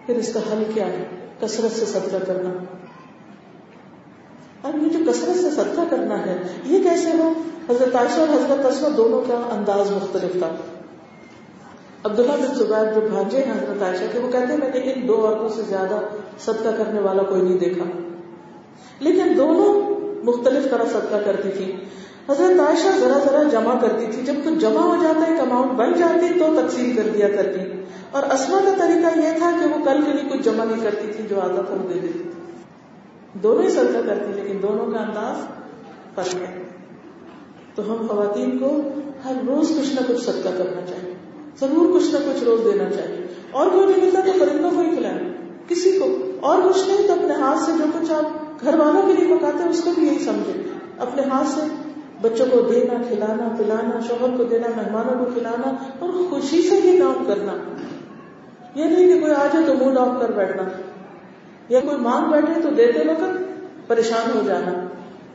پھر 0.06 0.16
اس 0.16 0.34
کا 0.34 0.40
حل 0.40 0.64
کیا 0.74 0.88
ہے؟ 0.88 1.06
کثرت 1.40 1.72
سے 1.72 1.86
صدقہ 1.86 2.18
کرنا۔ 2.28 2.50
اب 4.64 4.84
یہ 4.84 4.90
جو 4.90 5.12
کثرت 5.12 5.36
سے 5.36 5.50
صدقہ 5.50 5.82
کرنا 5.90 6.26
ہے، 6.26 6.38
یہ 6.66 6.84
کیسے 6.84 7.12
ہو؟ 7.18 7.34
حضرت 7.70 7.96
عائشہ 7.96 8.20
اور 8.20 8.28
حضرت 8.30 8.98
دونوں 8.98 9.22
کا 9.22 9.50
انداز 9.52 9.92
مختلف 9.92 10.34
تھا۔ 10.34 10.56
عبداللہ 12.04 12.32
بن 12.32 12.56
زبیر 12.56 12.94
جو 12.94 13.02
بھانجے 13.02 13.38
ہیں، 13.38 13.52
حضرت 13.52 13.84
عائشہ 13.84 14.04
کے، 14.12 14.20
وہ 14.20 14.32
کہتے 14.32 14.54
ہیں، 14.54 14.58
میں 14.58 14.70
نے 14.70 14.80
ان 14.80 15.08
دو 15.08 15.28
عورتوں 15.28 15.50
سے 15.50 15.62
زیادہ 15.62 16.00
صدقہ 16.40 16.70
کرنے 16.78 17.00
والا 17.00 17.24
کوئی 17.24 17.42
نہیں 17.42 17.58
دیکھا۔ 17.58 17.84
لیکن 19.00 19.38
دونوں 19.38 19.90
مختلف 20.24 20.72
طرح 20.72 20.84
صدقہ 20.84 21.16
کرتی 21.26 21.50
تھی 21.50 21.76
حضرت 22.30 22.60
عائشہ 22.60 22.98
ذرا 22.98 23.18
ذرا 23.26 23.44
جمع 23.44 23.80
کرتی 23.82 24.06
تھی 24.06 24.22
جب 24.22 24.34
کچھ 24.46 24.54
جمع 24.54 24.82
ہو 24.82 24.96
جاتا 25.04 25.32
ایک 25.32 25.40
اماؤنٹ 25.40 25.72
بن 25.72 25.94
جاتی 26.00 26.40
تو 26.40 26.62
تقسیم 26.62 26.96
کر 26.96 27.10
دیا 27.14 27.28
کرتی۔ 27.30 27.84
اور 28.12 28.24
اسما 28.24 28.60
کا 28.66 28.74
طریقہ 28.80 29.20
یہ 29.20 29.38
تھا 29.38 29.52
کہ 29.60 29.68
وہ 29.68 29.86
کل 29.86 30.02
کے 30.06 30.14
لیے 30.14 30.30
کچھ 30.30 30.42
جمع 30.42 30.64
نہیں 30.64 30.84
کرتی 30.84 31.08
تھی 31.14 31.24
جو 31.30 31.42
آدھا 31.42 31.62
پھل 31.62 31.94
دے 31.94 32.00
دیتی۔ 32.00 32.20
تھی 32.20 32.30
دونوں 33.34 33.64
ہی 33.64 33.70
صدقہ 33.70 34.08
کرتی، 34.08 34.42
لیکن 34.42 34.62
دونوں 34.62 34.86
کا 34.86 35.00
انداز 35.00 35.48
فرق 36.16 36.36
ہے۔ 36.36 36.64
تو 37.76 37.92
ہم 37.92 38.08
خواتین 38.08 38.58
کو 38.58 38.82
ہر 39.26 39.34
روز 39.48 39.70
کچھ 39.70 39.96
نہ 39.96 40.00
کچھ 40.08 40.22
صدقہ 40.22 40.50
کرنا 40.58 40.82
چاہیے۔ 40.86 41.11
ضرور 41.62 42.00
کچھ 42.00 42.12
نہ 42.12 42.17
کچھ 42.17 42.43
روز 42.43 42.60
دینا 42.65 42.89
چاہیے۔ 42.89 43.28
اور 43.52 43.67
کوئی 43.67 43.86
نہیں 43.86 44.06
ملتا 44.06 44.19
تو 44.26 44.32
پرندوں 44.39 44.71
کو 44.71 44.80
ہی 44.80 44.95
کھلائیں 44.95 45.19
کسی 45.67 46.00
کو۔ 46.00 46.17
اور 46.41 46.58
کچھ 46.69 46.88
نہیں 46.88 47.08
تو 47.08 47.13
اپنے 47.13 47.34
ہاتھ 47.34 47.60
سے 47.60 47.71
جو 47.78 47.84
کچھ 48.00 48.12
آپ 48.12 48.26
گھر 48.62 48.80
والوں 48.80 49.02
کے 49.02 49.13
لیے 49.13 49.36
پکاتے 49.36 49.63
ہیں، 49.63 49.69
اس 49.69 49.82
کو 49.84 49.91
بھی 49.95 50.08
یہی 50.08 50.19
سمجھے 50.19 50.63
اپنے 50.97 51.21
ہاتھ 51.21 51.47
سے 51.47 51.62
بچوں 52.21 52.45
کو 52.52 52.62
دینا، 52.62 52.93
کھلانا، 53.08 53.56
پلانا، 53.58 54.00
شوہر 54.00 54.38
کو 54.38 54.43
دینا، 54.43 54.67
مہمانوں 54.76 55.26
کو 55.26 55.32
کھلانا 55.34 55.74
اور 56.00 56.10
خوشی 56.30 56.62
سے 56.62 56.76
یہ 56.76 57.00
کام 57.00 57.26
کرنا۔ 57.28 57.52
یہ 58.76 58.84
نہیں 58.84 59.13
کہ 59.13 59.19
کوئی 59.19 59.34
آ 59.34 59.45
جائے 59.54 59.65
تو 59.65 59.74
موڈ 59.74 59.97
آف 59.97 60.21
کر 60.21 60.32
بیٹھنا۔ 60.32 60.63
یا 61.69 61.80
کوئی 61.80 61.97
مانگ 61.97 62.32
بیٹھے 62.32 62.62
تو 62.62 62.69
دیتے 62.69 63.00
وقت 63.00 63.41
پریشان 63.88 64.32
ہو 64.36 64.41
جانا۔ 64.45 64.88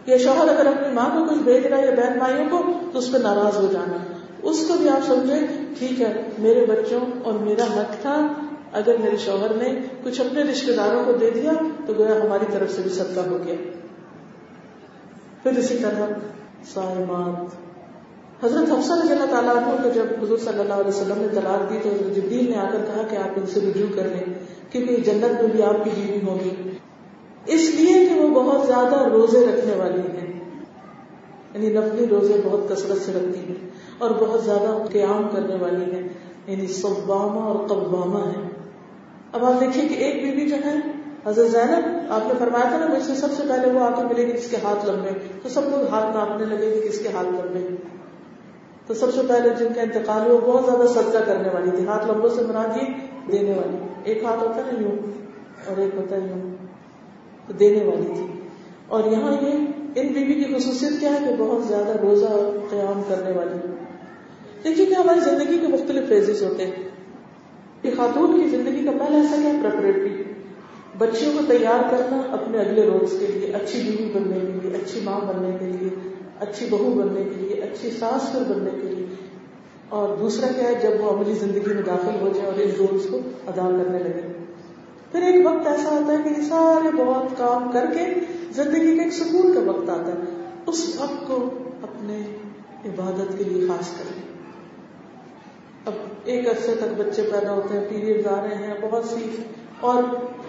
یا 0.06 0.16
شوہر 0.16 0.48
اگر 0.48 0.66
اپنی 0.66 0.92
ماں 0.92 1.18
کو 1.18 1.24
کچھ 1.24 1.42
بھیج 1.42 1.66
رہا 1.66 1.78
ہے 1.78 1.86
یا 1.86 1.90
بہن 1.90 2.18
مائیوں 2.18 2.50
کو، 2.50 2.72
تو 2.92 2.98
اس 2.98 3.12
پہ 3.12 3.18
ناراض 3.18 3.56
ہو 3.56 3.72
جانا۔ 3.72 3.96
اس 4.42 4.64
کو 4.68 4.74
بھی 4.74 4.88
آپ 4.88 5.06
سمجھیں۔ 5.06 5.65
ٹھیک 5.78 6.02
ہے، 6.02 6.28
میرے 6.38 6.66
بچوں 6.66 7.00
اور 7.24 7.32
میرا 7.32 7.64
حق 7.64 8.02
تھا۔ 8.02 8.28
اگر 8.72 8.96
میرے 9.00 9.16
شوہر 9.16 9.54
نے 9.54 9.80
کچھ 10.04 10.20
اپنے 10.20 10.42
رشتے 10.42 10.72
داروں 10.72 11.04
کو 11.04 11.12
دے 11.12 11.30
دیا، 11.30 11.52
تو 11.86 11.92
گویا 11.98 12.20
ہماری 12.24 12.44
طرف 12.52 12.72
سے 12.72 12.82
بھی 12.82 12.90
صدقہ 12.90 13.20
ہو 13.20 13.38
گیا۔ 13.46 13.54
پھر 15.42 15.58
اسی 15.58 15.78
طرح 15.78 16.06
سائمات۔ 16.74 17.66
حضرت 18.44 18.78
حفصہ 18.78 18.92
رضی 19.04 19.12
اللہ 19.12 19.24
تعالیٰ 19.24 19.56
عنہ 19.56 19.82
کو 19.82 19.88
جب 19.88 20.04
حضور 20.22 20.38
صلی 20.38 20.58
اللہ 20.58 20.74
علیہ 20.74 20.88
وسلم 20.88 21.18
نے 21.18 21.28
طلاق 21.28 21.70
دی، 21.70 21.78
تو 21.82 21.88
حضرت 21.88 22.16
جبریل 22.16 22.50
نے 22.50 22.56
آ 22.56 22.70
کر 22.72 22.78
کہا 22.78 23.02
کہ 23.02 23.16
آپ 23.16 23.30
ان 23.36 23.46
سے 23.46 23.60
رجوع 23.60 23.96
کر 23.96 24.04
لیں، 24.04 24.34
کیونکہ 24.70 24.96
جنت 24.96 25.42
میں 25.42 25.50
بھی 25.52 25.62
آپ 25.62 25.84
کی 25.84 25.90
بیوی 25.94 26.26
ہوگی 26.26 26.70
اس 27.46 27.74
لیے 27.74 28.08
کہ 28.08 28.20
وہ 28.20 28.42
بہت 28.42 28.66
زیادہ 28.66 29.08
روزے 29.08 29.46
رکھنے 29.46 29.74
والی 29.76 30.00
ہیں۔ 30.00 30.40
یعنی 31.54 31.68
نفلی 31.68 32.06
روزے 32.06 32.40
بہت 32.44 32.60
کثرت 32.68 32.98
سے 33.06 33.12
رکھتی 33.12 33.38
ہیں۔ 33.38 33.70
اور 33.98 34.10
بہت 34.10 34.44
زیادہ 34.44 34.86
قیام 34.92 35.28
کرنے 35.32 35.54
والی 35.60 35.94
ہیں۔ 35.94 36.08
یعنی 36.46 36.66
صبامہ 36.66 37.40
اور 37.40 37.66
قبامہ 37.68 38.18
ہے 38.18 38.48
اب 39.32 39.44
آپ 39.44 39.60
دیکھیے 39.60 39.88
کہ 39.88 39.94
ایک 39.94 40.22
بیوی 40.22 40.48
جو 40.48 40.56
ہے، 40.56 40.74
حضرت 41.26 41.50
زینب، 41.50 42.12
آپ 42.12 42.26
نے 42.26 42.32
فرمایا 42.38 42.68
تھا 42.68 42.78
نا، 42.78 42.86
مجھ 42.86 43.02
سے 43.02 43.14
سب 43.14 43.28
سے 43.36 43.42
پہلے 43.48 43.72
وہ 43.72 43.80
آ 43.80 43.90
کے 43.90 44.02
ملے 44.02 44.26
گی 44.26 44.32
جس 44.32 44.50
کے 44.50 44.56
ہاتھ 44.64 44.86
لمبے۔ 44.86 45.10
تو 45.42 45.48
سب 45.48 45.60
لوگ 45.64 45.88
ہاتھ 45.88 46.16
ناپنے 46.16 46.56
لگے 46.56 46.74
گی 46.74 46.88
کس 46.88 46.98
کے 46.98 47.08
ہاتھ 47.08 47.26
لمبے۔ 47.26 47.76
تو 48.86 48.94
سب 48.94 49.14
سے 49.14 49.20
پہلے 49.28 49.48
جن 49.48 49.68
کا 49.74 49.80
انتقال 49.80 50.30
ہوا 50.30 50.40
بہت 50.40 50.64
زیادہ 50.64 50.86
صدقہ 50.88 51.18
کرنے 51.26 51.48
والی 51.54 51.70
تھی۔ 51.70 51.86
ہاتھ 51.86 52.06
لمبوں 52.06 52.28
سے 52.28 52.42
مراد 52.42 52.76
یہ 52.76 52.86
دینے 53.32 53.50
والی۔ 53.50 53.76
ایک 54.04 54.24
ہاتھ 54.24 54.40
ہوتا 54.40 54.56
ہے 54.56 54.82
یوں، 54.82 55.10
اور 55.66 55.76
ایک 55.76 55.94
ہوتا 55.96 56.16
ہے 56.16 56.20
یوں، 56.20 56.56
تو 57.46 57.52
دینے 57.52 57.84
والی 57.84 58.06
تھی۔ 58.06 58.40
اور 58.88 59.04
یہاں 59.04 59.32
یہ، 59.32 59.52
ان 59.96 60.06
بیوی 60.06 60.34
کی 60.34 60.54
خصوصیت 60.54 61.00
کیا 61.00 61.10
ہے 61.10 61.28
کہ 61.28 61.34
بہت 61.38 61.64
زیادہ 61.64 61.96
روزہ 62.00 62.50
قیام 62.70 63.02
کرنے 63.08 63.32
والی۔ 63.32 63.75
دیکھیے 64.66 64.86
کہ 64.86 64.94
ہماری 64.94 65.20
زندگی 65.20 65.58
کے 65.58 65.68
مختلف 65.68 66.08
فیزز 66.08 66.42
ہوتے 66.42 66.66
ہیں۔ 66.66 66.88
کہ 67.82 67.90
خاتون 67.96 68.42
کی 68.42 68.48
زندگی 68.48 68.84
کا 68.84 68.90
پہلا 68.90 69.16
ایسا 69.16 69.36
کیا 69.42 69.52
پریپریٹری 69.62 70.22
بچیوں 70.98 71.32
کو 71.32 71.52
تیار 71.52 71.90
کرنا 71.90 72.22
اپنے 72.30 72.58
اگلے 72.58 72.82
روز 72.82 73.16
کے 73.20 73.26
لیے، 73.26 73.52
اچھی 73.52 73.82
بیوی 73.82 74.10
بننے 74.14 74.40
کے 74.40 74.68
لیے، 74.68 74.76
اچھی 74.76 75.00
ماں 75.04 75.20
بننے 75.20 75.56
کے 75.60 75.66
لیے، 75.66 76.10
اچھی 76.40 76.66
بہو 76.70 77.02
بننے 77.02 77.24
کے 77.24 77.40
لیے، 77.40 77.60
اچھی 77.62 77.90
ساس 77.90 78.32
پر 78.32 78.54
بننے 78.54 78.70
کے 78.70 78.88
لیے۔ 78.88 79.06
اور 79.88 80.16
دوسرا 80.16 80.46
کیا 80.46 80.68
ہے؟ 80.68 80.74
جب 80.82 81.04
وہ 81.04 81.10
عملی 81.10 81.34
زندگی 81.34 81.74
میں 81.74 81.82
داخل 81.82 82.20
ہو 82.20 82.28
جائے 82.34 82.46
اور 82.46 82.54
ان 82.54 82.70
رولس 82.78 83.06
کو 83.10 83.16
ادا 83.46 83.82
کرنے 83.84 83.98
لگے۔ 83.98 84.42
پھر 85.12 85.22
ایک 85.22 85.46
وقت 85.46 85.66
ایسا 85.66 85.88
آتا 85.88 86.12
ہے 86.12 86.16
کہ 86.24 86.40
یہ 86.40 86.44
سارے 86.48 87.04
بہت 87.04 87.38
کام 87.38 87.72
کر 87.72 87.86
کے 87.94 88.20
زندگی 88.50 88.96
کا 88.96 89.02
ایک 89.02 89.12
سکون 89.12 89.54
کا 89.54 89.60
وقت 89.60 89.90
آتا 89.90 90.12
ہے۔ 90.12 90.48
اس 90.66 90.96
وقت 91.00 91.26
کو 91.26 91.50
اپنے 91.82 92.20
عبادت 92.84 93.38
کے 93.38 93.44
لیے 93.44 93.66
خاص 93.66 93.90
کریں۔ 93.90 94.35
اب 95.86 95.92
ایک 96.24 96.48
عرصے 96.48 96.74
تک 96.74 97.00
بچے 97.00 97.22
پیدا 97.22 97.52
ہوتے 97.52 97.78
ہیں 97.78 97.84
پیریڈ 97.88 98.26
آ 98.26 98.44
رہے 98.44 98.54
ہیں، 98.54 98.74
بہت 98.80 99.04
سی 99.04 99.30
اور 99.80 100.02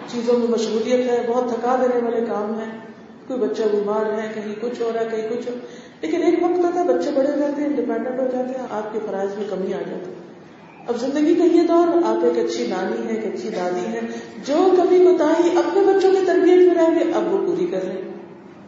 چیزوں 0.06 0.38
میں 0.38 0.46
مشغولیت 0.46 1.10
ہے، 1.10 1.24
بہت 1.28 1.48
تھکا 1.48 1.76
دینے 1.82 2.04
والے 2.04 2.26
کام 2.26 2.58
ہیں۔ 2.58 2.78
کوئی 3.26 3.40
بچہ 3.40 3.62
بیمار 3.62 4.06
ہے، 4.06 4.28
کہیں 4.34 4.54
کچھ 4.60 4.82
ہو 4.82 4.90
رہا 4.94 5.00
ہے، 5.00 5.06
کہیں 5.10 5.28
کچھ 5.28 5.48
ہو۔ 5.48 5.54
لیکن 6.00 6.22
ایک 6.22 6.34
وقت 6.42 6.64
ہوتا 6.64 6.80
ہے، 6.80 6.84
بچے 6.84 7.10
بڑے 7.14 7.32
ہو 7.32 7.38
جاتے 7.38 7.60
ہیں 7.60 7.68
انڈیپینڈنٹ 7.68 8.20
ہو 8.20 8.24
جاتے 8.24 8.58
ہیں، 8.58 8.66
آپ 8.70 8.92
کے 8.92 8.98
فرائض 9.06 9.30
میں 9.38 9.44
کمی 9.50 9.74
آ 9.74 9.78
جاتی 9.78 10.10
ہے۔ 10.10 10.16
اب 10.88 10.96
زندگی 10.96 11.34
کا 11.34 11.44
یہ 11.44 11.62
دور، 11.62 12.02
آپ 12.04 12.24
ایک 12.24 12.50
اچھی 12.50 12.66
نانی 12.66 13.08
ہے 13.08 13.20
ایک 13.20 13.34
اچھی 13.34 13.48
دادی 13.48 13.92
ہے 13.92 14.00
جو 14.44 14.56
کبھی 14.76 14.98
کوتا 14.98 15.24
اپنے 15.58 15.80
بچوں 15.80 16.10
کی 16.10 16.26
تربیت 16.26 16.66
میں 16.66 16.74
رہیں 16.74 16.98
گے 16.98 17.12
اب 17.12 17.34
وہ 17.34 17.46
پوری 17.46 17.66
کر 17.66 17.84
لیں 17.84 18.02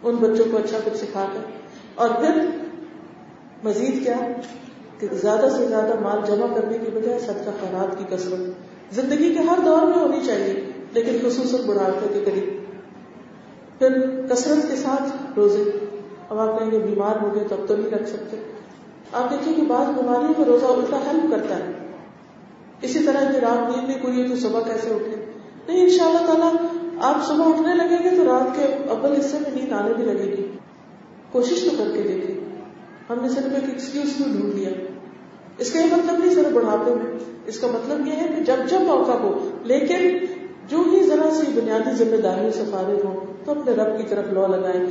ان 0.02 0.14
بچوں 0.14 0.44
کو 0.50 0.56
اچھا 0.56 0.78
کچھ 0.84 0.96
سکھا 0.96 1.26
کر۔ 1.32 1.40
اور 1.94 2.08
پھر 2.08 2.46
مزید 3.64 4.04
کیا؟ 4.04 4.16
کہ 5.00 5.06
زیادہ 5.12 5.48
سے 5.56 5.66
زیادہ 5.66 6.00
مال 6.00 6.18
جمع 6.26 6.46
کرنے 6.54 6.78
کی 6.78 6.90
بجائے 6.94 7.18
صدقہ 7.18 7.50
خیرات 7.60 7.98
کی 7.98 8.16
کثرت 8.16 8.40
زندگی 8.94 9.34
کے 9.34 9.40
ہر 9.40 9.58
دور 9.64 9.82
میں 9.82 9.96
ہونی 9.96 10.26
چاہیے، 10.26 10.72
لیکن 10.92 11.28
خصوصاً 11.28 11.66
بڑھاپے 11.66 12.06
کے 12.14 12.20
قریب۔ 12.24 12.60
پھر 13.78 14.20
کثرت 14.30 14.70
کے 14.70 14.76
ساتھ 14.76 15.02
روزے۔ 15.36 15.62
اب 16.28 16.38
آپ 16.38 16.58
کہیں 16.58 16.70
گے 16.70 16.78
بیمار 16.78 17.22
ہو 17.22 17.34
گئے 17.34 17.44
تو 17.48 17.56
اب 17.60 17.68
تو 17.68 17.76
نہیں 17.76 17.90
رکھ 17.90 18.08
سکتے۔ 18.08 18.36
آپ 19.12 19.30
دیکھیں 19.30 19.54
کہ 19.54 19.62
بعض 19.62 19.86
بیماریوں 19.86 20.32
میں 20.38 20.44
روزہ 20.44 20.64
الٹا 20.64 20.96
ہیلپ 20.96 21.30
کرتا 21.30 21.56
ہے۔ 21.56 21.72
اسی 22.82 22.98
طرح 22.98 23.32
کہ 23.32 23.36
رات 23.36 23.76
نیند 23.76 23.88
نہیں 23.88 24.02
پوری 24.02 24.22
ہے 24.22 24.28
تو 24.28 24.36
صبح 24.36 24.60
کیسے 24.60 24.94
اٹھے 24.94 25.24
نہیں 25.68 25.82
ان 25.82 25.88
شاء 25.88 26.04
اللہ 26.04 26.26
تعالیٰ 26.26 26.54
آپ 27.02 27.26
صبح 27.28 27.48
اٹھنے 27.48 27.74
لگیں 27.74 28.10
گے 28.10 28.16
تو 28.16 28.24
رات 28.24 28.56
کے 28.56 28.64
اول 28.88 29.20
حصے 29.20 29.38
میں 29.40 29.50
نیند 29.50 29.72
آنے 29.72 29.94
بھی 29.94 30.04
لگے 30.04 30.36
گی۔ 30.38 30.46
کوشش 31.32 31.64
تو 31.64 31.70
کر 31.78 31.90
کے 31.94 32.02
دیکھیں۔ 32.02 32.34
ہم 33.10 33.22
نے 33.22 33.28
صرف 33.28 33.44
ایک 33.44 33.64
ایکسکیوز 33.68 34.14
کیوں 34.16 34.36
ڈھونڈ 34.36 34.54
لیا۔ 34.54 34.70
اس 35.60 35.72
کا 35.72 35.80
یہ 35.80 35.84
مطلب 35.84 36.18
نہیں 36.18 36.34
صرف 36.34 36.52
بڑھاپے 36.52 36.94
میں، 36.94 37.18
اس 37.46 37.58
کا 37.58 37.66
مطلب 37.66 38.06
یہ 38.06 38.12
ہے 38.12 38.28
کہ 38.36 38.42
جب 38.44 38.56
جب 38.70 38.80
موقع 38.80 39.12
ہو، 39.12 39.48
لیکن 39.62 40.18
جو 40.68 40.76
ہی 40.92 41.02
ذرا 41.02 41.30
سی 41.30 41.60
بنیادی 41.60 42.04
ذمہ 42.04 42.16
داریوں 42.16 42.50
سے 42.50 42.62
فارغ 42.70 43.06
ہو 43.06 43.24
تو 43.44 43.52
اپنے 43.52 43.72
رب 43.72 43.98
کی 43.98 44.02
طرف 44.02 44.32
لو 44.32 44.46
لگائیں۔ 44.46 44.86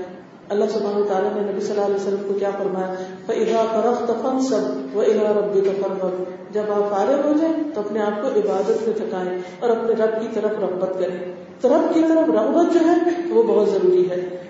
اللہ 0.50 0.66
سبحانہ 0.66 1.06
تعالیٰ 1.06 1.34
نے 1.34 1.52
نبی 1.52 1.62
صلی 1.62 1.72
اللہ 1.72 1.86
علیہ 1.86 1.96
وسلم 1.96 2.28
کو 2.28 2.34
کیا 2.40 2.50
فرمایا؟ 2.58 2.94
فَإِذَا 3.26 3.66
فَرَغْتَ 3.72 4.14
فَانْصَبْ 4.22 4.96
وَإِلَىٰ 4.96 5.36
رَبِّكَ 5.36 5.70
فَارْغَب۔ 5.82 6.24
جب 6.52 6.64
آپ 6.68 6.90
فارغ 6.90 7.28
ہو 7.28 7.34
جائیں، 7.42 7.56
تو 7.74 7.82
اپنے 7.82 8.00
آپ 8.00 8.22
کو 8.22 8.28
عبادت 8.28 8.88
میں 8.88 8.96
تھکائیں 8.96 9.40
اور 9.60 9.70
اپنے 9.70 9.94
رب 9.94 10.22
کی 10.22 10.28
طرف 10.34 10.52
رغبت 10.62 11.00
کریں۔ 11.00 11.34
تو 11.62 11.70
رب 11.70 11.94
کی 11.94 12.02
طرف 12.02 12.30
رغبت 12.30 12.74
جو 12.74 12.80
ہے، 12.80 13.22
وہ 13.30 13.44
بہت 13.44 13.70
ضروری 13.70 14.10
ہے۔ 14.10 14.44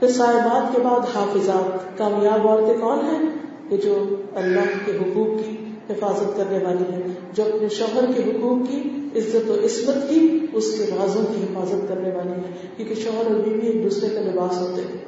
پھر 0.00 0.08
صاحبات 0.08 0.74
کے 0.74 0.82
بعد 0.82 1.16
حافظات، 1.16 1.98
کامیاب 1.98 2.48
عورتیں 2.48 2.78
کون 2.80 2.98
ہیں؟ 2.98 3.37
کہ 3.68 3.76
جو 3.76 4.16
اللہ 4.34 4.68
کے 4.84 4.92
حقوق 4.92 5.44
کی 5.44 5.56
حفاظت 5.90 6.36
کرنے 6.36 6.64
والی 6.64 6.84
ہیں 6.92 7.02
جو 7.32 7.42
اپنے 7.42 7.68
شوہر 7.68 8.04
کے 8.16 8.22
حقوق 8.22 8.68
کی 8.68 8.82
عزت 9.16 9.50
و 9.50 9.54
عصمت 9.64 10.08
کی 10.10 10.46
اس 10.52 10.74
کے 10.78 10.84
رازوں 10.84 11.22
کی 11.34 11.42
حفاظت 11.42 11.88
کرنے 11.88 12.10
والی 12.10 12.30
ہیں 12.30 12.76
کیونکہ 12.76 12.94
شوہر 12.94 13.30
اور 13.30 13.40
بیوی 13.40 13.66
ایک 13.66 13.84
دوسرے 13.84 14.08
کا 14.08 14.20
لباس 14.20 14.60
ہوتے 14.60 14.82
ہیں۔ 14.82 14.98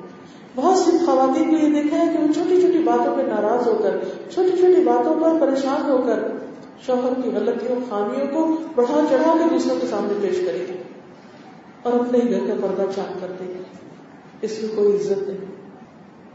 بہت 0.55 0.79
سی 0.79 0.91
خواتین 1.07 1.51
کو 1.51 1.67
یہ 1.67 1.83
دیکھا 1.83 1.99
ہے 1.99 2.13
کہ 2.13 2.23
وہ 2.23 2.33
چھوٹی 2.33 2.61
چھوٹی 2.61 2.79
باتوں 2.79 3.17
پہ 3.17 3.23
ناراض 3.23 3.67
ہو 3.67 3.79
کر، 3.83 3.99
چھوٹی 4.31 4.59
چھوٹی 4.59 4.85
باتوں 4.85 5.15
پر 5.21 5.47
پریشان 5.47 5.91
ہو 5.91 6.03
کر 6.07 6.23
شوہر 6.87 7.21
کی 7.25 7.31
غلطیوں، 7.35 7.77
خامیوں 7.89 8.27
کو 8.27 8.57
بڑھا 8.75 9.01
چڑھا 9.11 9.35
کے 9.39 9.45
دوسروں 9.51 9.77
کے 9.81 9.87
سامنے 9.91 10.13
پیش 10.21 10.37
کرے 10.47 10.65
گی 10.69 10.79
اور 11.83 11.93
اپنے 11.93 12.19
ہی 12.19 12.31
گھر 12.31 12.39
کا 12.39 12.67
پردہ 12.67 12.91
چاک 12.97 13.21
کر 13.21 13.27
دے 13.41 13.45
گی 13.49 13.63
اس 14.43 14.63
میں 14.63 14.77
کوئی 14.77 14.97
عزت 14.97 15.29
نہیں، 15.29 15.45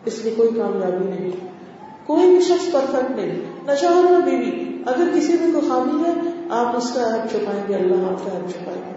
اس 0.06 0.26
میں 0.26 0.34
کوئی 0.38 0.50
کامیابی 0.50 1.06
نہیں۔ 1.06 1.55
کوئی 2.06 2.30
بھی 2.30 2.42
شخص 2.42 2.72
پرفیکٹ 2.72 3.16
نہیں۔ 3.16 3.40
نہ 3.66 3.72
شوہر 3.80 4.12
نہ 4.12 4.26
بیوی، 4.26 4.82
اگر 4.86 5.08
کسی 5.16 5.34
میں 5.34 5.52
کوئی 5.54 5.70
خامی 5.70 6.04
ہے، 6.04 6.12
آپ 6.50 6.78
اس 6.78 6.92
کا 6.94 7.02
ایپ 7.02 7.32
چھپائیں 7.32 7.64
گے، 7.70 7.76
اللہ 7.76 8.08
آپ 8.12 8.26
کا 8.26 8.32
ایپ 8.32 8.50
چھپائیں 8.50 8.82
گے 8.82 8.96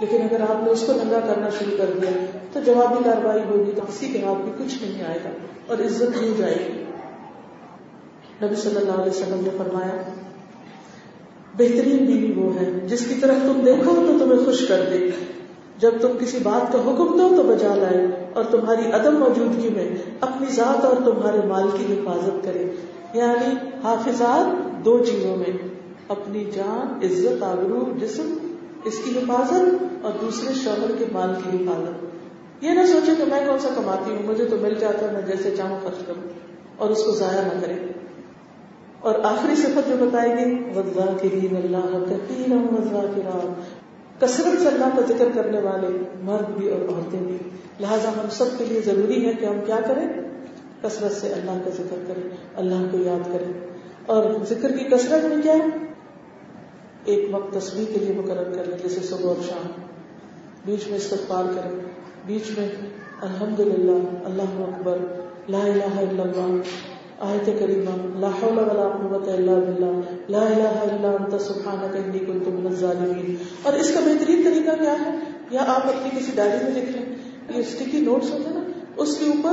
لیکن 0.00 0.22
اگر 0.22 0.40
آپ 0.40 0.64
نے 0.64 0.70
اس 0.70 0.84
کو 0.86 0.92
ننگا 0.92 1.20
کرنا 1.20 1.48
شروع 1.58 1.76
کر 1.78 1.98
دیا، 2.02 2.10
تو 2.52 2.60
جوابی 2.66 3.04
کاروائی 3.04 3.42
ہوگی 3.50 3.70
تو 3.70 3.80
کسی 3.88 4.08
کے 4.08 4.22
ہاتھ 4.22 4.44
میں 4.44 4.52
کچھ 4.58 4.82
نہیں 4.82 5.04
آئے 5.08 5.18
گا 5.24 5.30
اور 5.66 5.78
عزت 5.78 6.20
نہیں 6.20 6.34
جائے 6.38 6.54
گی۔ 6.54 6.84
نبی 8.42 8.54
صلی 8.54 8.76
اللہ 8.76 8.92
علیہ 8.92 9.10
وسلم 9.10 9.40
نے 9.42 9.50
فرمایا، 9.58 10.02
بہترین 11.58 12.04
بیوی 12.04 12.32
وہ 12.32 12.60
ہے 12.60 12.70
جس 12.86 13.06
کی 13.06 13.14
طرف 13.14 13.36
تم 13.42 13.60
دیکھو 13.64 13.94
تو 13.94 14.24
تمہیں 14.24 14.44
خوش 14.44 14.66
کر 14.68 14.82
دے۔ 14.92 15.10
جب 15.78 15.90
تم 16.00 16.08
کسی 16.20 16.38
بات 16.42 16.72
کا 16.72 16.78
حکم 16.78 17.18
دو 17.18 17.32
تو 17.36 17.42
بجا 17.42 17.74
لائے 17.74 18.30
اور 18.32 18.44
تمہاری 18.44 18.82
عدم 18.92 19.16
موجودگی 19.16 19.68
میں 19.68 20.05
اپنی 20.20 20.46
ذات 20.52 20.84
اور 20.84 20.96
تمہارے 20.96 21.38
مال 21.46 21.68
کی 21.78 21.94
حفاظت 21.94 22.44
کرے۔ 22.44 22.70
یعنی 23.14 23.54
حافظات 23.84 24.84
دو 24.84 25.04
چیزوں 25.04 25.36
میں، 25.36 25.68
اپنی 26.08 26.44
جان، 26.44 27.04
عزت، 27.04 27.42
آبرو، 27.42 27.84
جسم، 28.00 28.56
اس 28.84 28.98
کی 29.04 29.18
حفاظت 29.18 29.84
اور 30.02 30.12
دوسرے 30.20 30.54
شوہر 30.54 30.90
کے 30.98 31.04
مال 31.12 31.30
کی 31.44 31.64
حفاظت۔ 31.64 32.04
یہ 32.64 32.70
نہ 32.70 32.86
سوچے 32.86 33.12
کہ 33.18 33.24
میں 33.24 33.46
کون 33.46 33.58
سا 33.58 33.68
کماتی 33.74 34.10
ہوں، 34.10 34.22
مجھے 34.22 34.44
تو 34.44 34.56
مل 34.60 34.74
جاتا 34.74 35.06
ہے، 35.06 35.12
میں 35.12 35.22
جیسے 35.22 35.54
چاہوں 35.56 35.78
خرچ 35.82 36.06
کروں 36.06 36.28
اور 36.76 36.90
اس 36.90 37.04
کو 37.04 37.10
ضائع 37.10 37.40
نہ 37.40 37.60
کرے۔ 37.60 37.74
اور 39.00 39.14
آخری 39.22 39.56
صفت 39.56 39.88
جو 39.88 39.96
بتائے 40.00 40.30
گی 40.30 40.78
وزا 40.78 41.16
کے 41.20 41.28
دین 41.28 41.56
اللہ 41.56 41.96
وزا 42.56 43.06
کے 43.14 43.20
کثرت 44.20 44.62
سے 44.62 44.68
اللہ 44.68 44.84
کا 44.84 45.00
ذکر 45.08 45.28
کرنے 45.34 45.60
والے 45.60 45.88
مرد 46.20 46.58
بھی 46.58 46.70
اور 46.70 46.80
عورتیں 46.80 47.20
بھی۔ 47.20 47.36
لہٰذا 47.80 48.08
ہم 48.08 48.28
سب 48.30 48.44
کے 48.58 48.64
لیے 48.64 48.80
ضروری 48.80 49.26
ہے 49.26 49.32
کہ 49.32 49.46
ہم 49.46 49.60
کیا 49.66 49.78
کریں؟ 49.88 50.08
کثرت 50.82 51.12
سے 51.12 51.32
اللہ 51.32 51.50
کا 51.64 51.70
ذکر 51.70 52.04
کریں، 52.08 52.22
اللہ 52.54 52.74
کو 52.90 52.98
یاد 52.98 53.32
کریں۔ 53.32 53.52
اور 54.06 54.24
ذکر 54.48 54.76
کی 54.78 54.84
کثرت 54.84 55.24
میں 55.24 55.42
کیا 55.42 55.52
ہے؟ 55.52 55.86
ایک 57.04 57.28
وقت 57.32 57.54
تصویر 57.54 57.84
کے 57.84 58.00
لیے 58.00 58.14
مقرر 58.16 58.54
کر 58.54 58.64
لیں 58.64 58.78
جیسے 58.82 59.00
صبح 59.00 59.28
اور 59.28 59.42
شام۔ 59.48 59.70
بیچ 60.64 60.88
میں 60.88 60.96
استقبال 60.96 61.46
کریں، 61.54 61.80
بیچ 62.26 62.58
میں 62.58 62.68
الحمد 63.20 63.60
للہ 63.60 64.24
اللہ 64.24 64.42
اکبر، 64.42 64.98
لا 65.48 65.58
الہ 65.58 65.98
الا 65.98 66.22
اللہ۔ 66.22 66.60
آیت 67.20 67.46
کریمہ، 67.58 68.18
لا 68.18 68.26
حول 68.26 68.58
ولا 68.58 68.88
قوت 68.88 69.28
الا 69.28 69.52
باللہ، 69.52 70.00
لا 70.28 70.38
الہ 70.38 70.92
الا 70.92 71.10
انت، 71.10 71.42
سبحانک 71.42 71.96
انی 71.96 72.18
کنت 72.18 72.48
من 72.48 72.66
الظالمین۔ 72.66 73.36
اور 73.62 73.72
اس 73.72 73.94
کا 73.94 74.00
بہترین 74.00 74.42
طریقہ 74.44 74.82
کیا 74.82 74.92
ہے؟ 74.92 75.16
یا 75.50 75.60
آپ 75.60 75.86
اپنی 75.86 76.20
کسی 76.20 76.32
ڈائری 76.34 76.64
میں 76.64 76.82
لکھ 76.82 76.90
لیں، 76.90 77.14
یہ 77.54 77.60
اسٹکی 77.60 78.00
نوٹس 78.00 78.30
ہوتے 78.30 78.48
ہیں 78.48 78.56
نا، 78.56 78.60
اس 78.96 79.16
کے 79.16 79.24
اوپر 79.24 79.52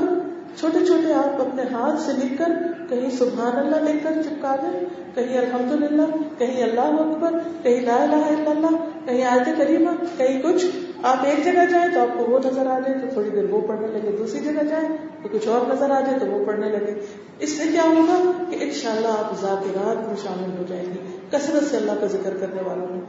چھوٹے 0.59 0.86
چھوٹے 0.86 1.14
آپ 1.14 1.41
اپنے 1.41 1.64
ہاتھ 1.72 2.01
سے 2.01 2.11
لکھ 2.11 2.34
کر 2.38 2.51
کہیں 2.89 3.09
سبحان 3.09 3.59
اللہ 3.59 3.76
لکھ 3.76 4.03
کر 4.03 4.22
چپکا 4.24 4.55
دیں، 4.55 4.80
کہیں 5.16 5.38
الحمد 5.38 5.72
للہ 5.72 6.18
کہیں 6.38 6.64
اللہ 6.64 6.82
اکبر، 6.82 7.32
کہیں 7.64 7.82
لا 7.82 7.95
الہ 7.95 8.26
الا 8.26 8.51
اللہ، 8.51 8.78
کہیں 9.05 9.24
آیت 9.24 9.57
کریمہ، 9.57 9.89
کہیں 10.18 10.41
کچھ۔ 10.41 10.66
آپ 11.04 11.18
ایک 11.24 11.45
جگہ 11.45 11.66
جائیں 11.70 11.93
تو 11.93 12.01
آپ 12.01 12.18
کو 12.18 12.26
وہ 12.26 12.39
نظر 12.45 12.68
آ 12.68 12.80
جائے 12.80 12.99
تو 12.99 13.08
تھوڑی 13.14 13.30
دیر 13.30 13.43
وہ 13.49 13.62
پڑھنے 13.68 13.88
لگے، 13.88 14.12
دوسری 14.18 14.39
جگہ 14.39 14.64
جائیں 14.64 14.88
تو 15.24 15.30
کچھ 15.32 15.47
اور 15.47 15.74
نظر 15.74 15.89
آ 15.89 15.99
جائے 15.99 16.20
تو 16.20 16.26
وہ 16.26 16.45
پڑھنے 16.45 16.70
لگے۔ 16.70 16.93
اس 17.39 17.58
سے 17.58 17.64
کیا 17.72 17.84
ہوگا 17.84 18.32
کہ 18.49 18.58
انشاءاللہ 18.62 19.08
آپ 19.08 19.41
ذاکرات 19.41 20.08
میں 20.08 20.16
شامل 20.24 20.58
ہو 20.58 20.64
جائیں 20.68 20.86
گے، 20.86 21.18
کثرت 21.32 21.64
سے 21.72 21.78
اللہ 21.78 21.91
کا 21.99 22.08
ذکر 22.08 22.34
کرنے 22.39 22.62
والوں 22.66 22.88
میں۔ 22.88 23.01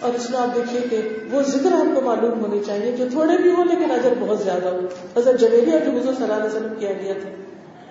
اور 0.00 0.14
اس 0.14 0.30
میں 0.30 0.38
آپ 0.38 0.56
دیکھیے 0.56 0.80
کہ 0.90 1.00
وہ 1.30 1.42
ذکر 1.42 1.72
آپ 1.72 1.94
کو 1.94 2.00
معلوم 2.00 2.44
ہونی 2.44 2.60
چاہیے، 2.66 2.92
جو 2.92 3.04
تھوڑے 3.10 3.42
بھی 3.42 3.50
ہو 3.50 3.64
لیکن 3.64 3.90
اجر 3.90 4.14
بہت 4.20 4.38
زیادہ 4.38 4.68
ہو۔ 4.68 4.80
حضرت 5.16 5.40
جبیلی 5.40 5.70
اور 5.70 5.80
جو 5.80 5.90
حضور 5.90 6.12
صلی 6.14 6.22
اللہ 6.22 6.34
علیہ 6.34 6.56
وسلم 6.56 6.74
کیا 6.78 6.92
گیا 6.92 7.12
تھا 7.22 7.28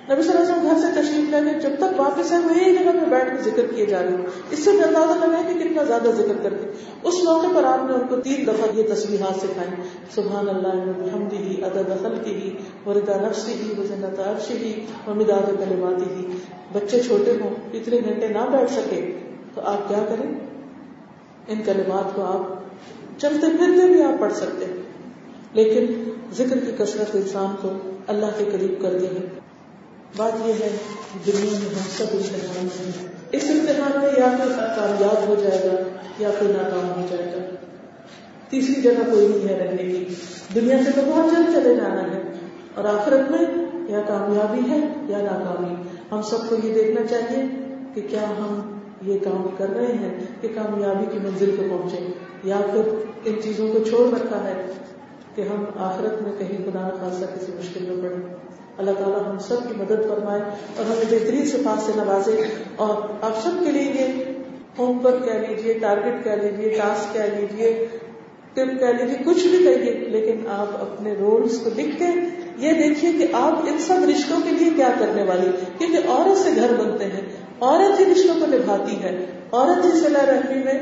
نبی 0.10 0.22
صلی 0.22 0.32
اللہ 0.32 0.44
علیہ 0.44 0.56
وسلم 0.56 0.72
گھر 0.72 0.78
سے 0.80 1.02
تشریف 1.02 1.30
لے 1.30 1.38
گئے 1.46 1.60
جب 1.60 1.70
تک 1.78 2.00
واپس 2.00 2.32
ہے 2.32 2.38
وہ 2.38 2.54
جگہ 2.54 2.92
پہ 2.92 3.06
بیٹھ 3.10 3.30
کے 3.30 3.50
ذکر 3.50 3.66
کیے 3.76 3.86
جا 3.86 4.02
رہے 4.04 4.10
ہیں۔ 4.10 4.26
اس 4.52 4.66
سے 4.66 4.72
بھی 4.72 4.84
اندازہ 4.84 5.26
لگا 5.26 5.42
کہ 5.48 5.60
کتنا 5.60 5.84
زیادہ 5.84 6.08
ذکر 6.16 6.34
کرتے 6.44 6.66
اس 7.04 7.14
موقع 7.24 7.48
پر 7.56 7.64
آپ 7.64 7.90
نے 7.90 7.94
ان 7.94 8.08
کو 8.10 8.16
تین 8.16 8.48
دفعہ 8.48 8.68
یہ 8.74 8.84
تصویرات 8.94 9.36
سکھائی 9.36 9.70
سبحان 10.16 10.50
اللہ 10.50 11.16
حمدی 11.16 11.38
ہی 11.38 11.64
ادب 11.64 12.02
خلقی 12.02 12.34
ہی 12.34 12.56
وردا 12.86 13.18
نفسی 13.28 13.54
ہی 13.54 13.82
وزنت 13.82 14.20
عرشی 14.20 14.58
ہی 14.58 14.86
ومداد 15.08 15.50
کلماتی 15.60 16.16
ہی 16.16 16.38
بچے 16.74 17.00
چھوٹے 17.00 17.32
ہوں، 17.42 17.50
اتنے 17.74 18.00
گھنٹے 18.06 18.28
نہ 18.28 18.46
بیٹھ 18.52 18.72
سکے 18.72 19.18
تو 19.56 19.62
آپ 19.62 19.90
کیا 19.90 20.06
کریں؟ 20.10 20.40
ان 21.48 21.62
کلمات 21.66 22.16
کو 22.16 22.24
آپ 22.24 22.42
چلتے 23.22 23.48
پھرتے 23.58 23.88
بھی 23.88 24.04
آپ 24.04 24.20
پڑھ 24.20 24.34
سکتے 24.34 24.66
لیکن 25.54 26.12
ذکر 26.34 26.58
کی 26.60 26.72
کثرت 26.78 27.16
انسان 27.16 27.56
کو 27.62 27.70
اللہ 28.08 28.26
کے 28.38 28.46
قریب 28.52 28.82
کر 28.82 28.94
دی 28.94 29.06
ہے۔ 29.06 29.33
بات 30.18 30.48
یہ 30.48 30.54
ہے 30.54 30.78
دنیا 31.26 31.52
میں 31.52 31.70
ہم 31.70 31.88
سب 31.98 32.06
امتحان 32.12 32.68
ہیں۔ 32.80 33.08
اس 33.32 33.44
امتحان 33.50 34.02
میں 34.02 34.10
یا 34.18 34.28
پھر 34.38 34.52
کامیاب 34.58 35.28
ہو 35.28 35.36
جائے 35.44 35.62
گا 35.64 35.80
یا 36.20 36.30
پھر 36.40 36.48
ناکام 36.48 37.02
ہو 37.02 37.06
جائے 37.10 37.32
گا۔ 37.32 37.56
تیسری 38.50 38.82
جگہ 38.82 39.12
کوئی 39.12 39.28
نہیں 39.28 39.50
ہے 39.50 39.58
رہنے 39.58 39.92
کی۔ 39.92 40.06
دنیا 40.56 40.78
سے 40.86 40.92
تو 40.92 41.02
بہت 41.06 41.32
جلد 41.32 41.56
چلے 41.56 41.76
جانا 41.76 42.02
ہے۔ 42.02 42.22
اور 42.76 42.86
آخرت 42.86 43.32
میں 43.32 43.40
یا 43.90 44.02
کامیابی 44.02 44.70
ہے 44.70 44.78
یا 45.08 45.18
ناکامی۔ 45.18 45.76
ہم 46.12 46.22
سب 46.22 46.50
کو 46.50 46.56
یہ 46.64 46.74
دیکھنا 46.74 47.08
چاہیے 47.08 47.44
کہ 47.94 48.02
کیا 48.10 48.30
ہم 48.30 48.80
یہ 49.02 49.20
کام 49.24 49.48
کر 49.58 49.70
رہے 49.70 49.94
ہیں 49.94 50.20
کہ 50.42 50.48
کامیابی 50.48 51.06
کی 51.12 51.20
منزل 51.20 51.56
پہ 51.58 51.70
پہنچے 51.70 52.08
یا 52.44 52.62
پھر 52.72 52.82
ان 53.26 53.42
چیزوں 53.44 53.74
کو 53.74 53.80
چھوڑ 53.90 54.16
رکھا 54.16 54.44
ہے 54.44 54.72
کہ 55.36 55.42
ہم 55.42 55.66
آخرت 55.78 56.22
میں 56.22 56.32
کہیں 56.40 56.58
خدا 56.58 56.90
خاصا 56.90 57.26
کسی 57.26 57.52
مشکل 57.58 57.86
میں 57.86 58.10
پڑے 58.10 58.43
اللہ 58.78 58.92
تعالیٰ 58.92 59.32
ہم 59.32 59.40
سب 59.40 59.56
کی 59.68 59.74
مدد 59.78 60.08
فرمائے 60.10 60.42
اور 60.78 60.86
ہمیں 60.86 61.06
بہترین 61.10 61.46
صفات 61.46 61.82
سے 61.86 61.92
نوازے 61.96 62.42
اور 62.76 62.96
آپ 63.22 63.44
سب 63.44 63.64
کے 63.64 63.72
لیے 63.72 63.84
یہ 63.84 64.24
ہوم 64.80 65.06
ورک 65.06 65.26
کہہ 65.26 65.34
لیجیے 65.34 65.74
ٹارگیٹ 65.74 66.24
کہہ 66.24 66.32
لیجیے 66.32 66.70
ٹاسک 66.70 67.14
کہہ 67.14 67.22
لیجیے 67.22 67.88
ٹپ 68.54 68.80
کہہ 68.80 68.86
لیجیے 68.86 69.18
کچھ 69.26 69.48
بھی 69.48 69.58
کہیے، 69.58 69.92
لیکن 69.92 70.48
آپ 70.48 70.82
اپنے 70.82 71.14
رولس 71.20 71.60
کو 71.60 71.70
لکھ 71.76 72.00
کے 72.00 72.06
یہ 72.58 72.72
دیکھیے 72.72 73.12
کہ 73.12 73.28
آپ 73.34 73.54
ان 73.68 73.78
سب 73.78 74.10
رشتوں 74.10 74.38
کے 74.44 74.50
لیے 74.50 74.70
کیا 74.76 74.90
کرنے 75.00 75.24
والی، 75.24 75.50
کیونکہ 75.78 75.98
عورت 76.08 76.38
سے 76.38 76.50
گھر 76.56 76.74
بنتے 76.74 77.06
ہیں، 77.06 77.22
عورت 77.62 78.00
ہی 78.00 78.06
رشتوں 78.06 78.40
کو 78.40 78.46
نبھاتی 78.46 79.04
ہے۔ 79.04 79.26
عورت 79.52 79.86
ہی 79.86 80.00
سلا 80.00 80.26
رحمی 80.26 80.64
میں 80.64 80.80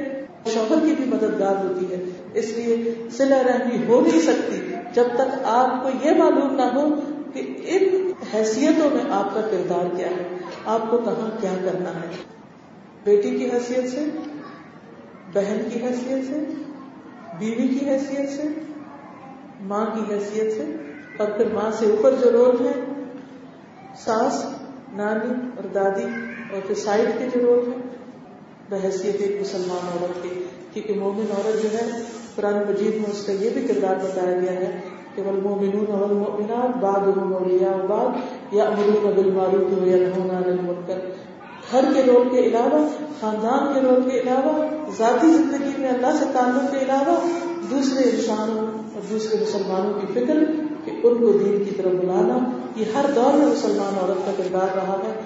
شوہر 0.53 0.85
کی 0.85 0.93
بھی 0.97 1.05
مددگار 1.05 1.65
ہوتی 1.65 1.85
ہے۔ 1.91 2.03
اس 2.33 2.57
لیے 2.57 2.93
سلا 3.11 3.41
رحمی 3.43 3.85
ہو 3.87 4.01
نہیں 4.01 4.21
سکتی۔ 4.21 4.59
جب 4.93 5.03
تک 5.15 5.39
آپ 5.43 5.83
کو 5.83 5.89
یہ 6.03 6.11
معلوم 6.11 6.55
نہ 6.55 6.61
ہو 6.61 6.87
کہ 7.33 7.55
ان 7.63 8.11
حیثیتوں 8.33 8.89
میں 8.89 9.11
آپ 9.11 9.35
کا 9.35 9.41
کردار 9.41 9.95
کیا 9.95 10.07
ہے؟ 10.07 10.37
آپ 10.65 10.91
کو 10.91 10.97
کہاں 10.97 11.41
کیا 11.41 11.53
کرنا 11.65 11.89
ہے؟ 11.89 12.07
بیٹی 13.03 13.29
کی 13.29 13.45
حیثیت 13.45 13.89
سے؟ 13.89 14.05
بہن 15.33 15.69
کی 15.73 15.79
حیثیت 15.83 16.27
سے؟ 16.27 16.43
بیوی 17.39 17.67
کی 17.67 17.89
حیثیت 17.89 18.29
سے؟ 18.29 18.43
ماں 19.61 19.85
کی 19.85 20.13
حیثیت 20.13 20.53
سے؟ 20.53 20.75
اور 21.17 21.27
پھر 21.27 21.45
ماں 21.53 21.71
سے 21.71 21.85
اوپر 21.85 22.15
جو 22.23 22.31
رول 22.31 22.65
ہے 22.65 22.73
ساس، 23.95 24.45
نانی 24.93 25.33
اور 25.55 25.63
دادی، 25.63 26.05
اور 26.51 26.61
پھر 26.67 26.75
سائڈ 26.75 27.09
کے 27.19 27.25
جو 27.33 27.45
لوگ 27.45 27.69
ہیں 27.69 27.81
بحثیت 28.69 29.15
ایک 29.19 29.41
مسلمان 29.41 29.87
عورت 29.87 30.23
کی، 30.23 30.43
کیونکہ 30.73 30.93
مومن 30.93 31.25
عورت 31.31 31.63
جو 31.63 31.69
ہے، 31.73 32.01
قرآن 32.35 32.53
مجید 32.53 32.95
میں 32.95 33.11
اس 33.11 33.25
کا 33.25 33.33
یہ 33.33 33.49
بھی 33.49 33.67
کردار 33.67 33.95
بتایا 33.95 34.39
گیا 34.39 34.51
ہے 34.51 34.81
کہ 35.15 35.21
بل 35.25 35.39
مومنون 35.43 35.85
اول 35.91 36.13
مومنات 36.13 36.77
بعد 36.77 37.17
مولیا 37.17 37.71
بالمعروف 39.15 39.73
ہو 39.73 39.87
یا 39.87 39.97
نہونا 39.97 40.39
للمنکر 40.45 40.99
گھر 41.71 41.85
کے 41.95 42.01
رول 42.07 42.29
کے 42.29 42.37
علاوہ، 42.37 42.87
خاندان 43.19 43.73
کے 43.73 43.81
رول 43.81 44.09
کے 44.09 44.19
علاوہ، 44.19 44.65
ذاتی 44.97 45.33
زندگی 45.33 45.71
میں 45.77 45.89
اللہ 45.89 46.17
سے 46.19 46.25
تعلق 46.33 46.71
کے 46.71 46.77
علاوہ 46.77 47.15
دوسرے 47.69 48.09
انسانوں 48.09 48.67
اور 48.67 49.01
دوسرے 49.09 49.37
مسلمانوں 49.41 49.93
کی 50.01 50.07
فکر 50.13 50.37
کہ 50.85 50.91
ان 51.03 51.17
کو 51.17 51.31
دین 51.31 51.63
کی 51.63 51.75
طرف 51.75 51.91
بلانا، 51.91 52.37
یہ 52.75 52.85
ہر 52.95 53.05
دور 53.15 53.37
میں 53.37 53.47
مسلمان 53.47 53.97
عورت 54.01 54.25
کا 54.25 54.31
کردار 54.37 54.75
رہا 54.75 54.97
ہے۔ 55.05 55.19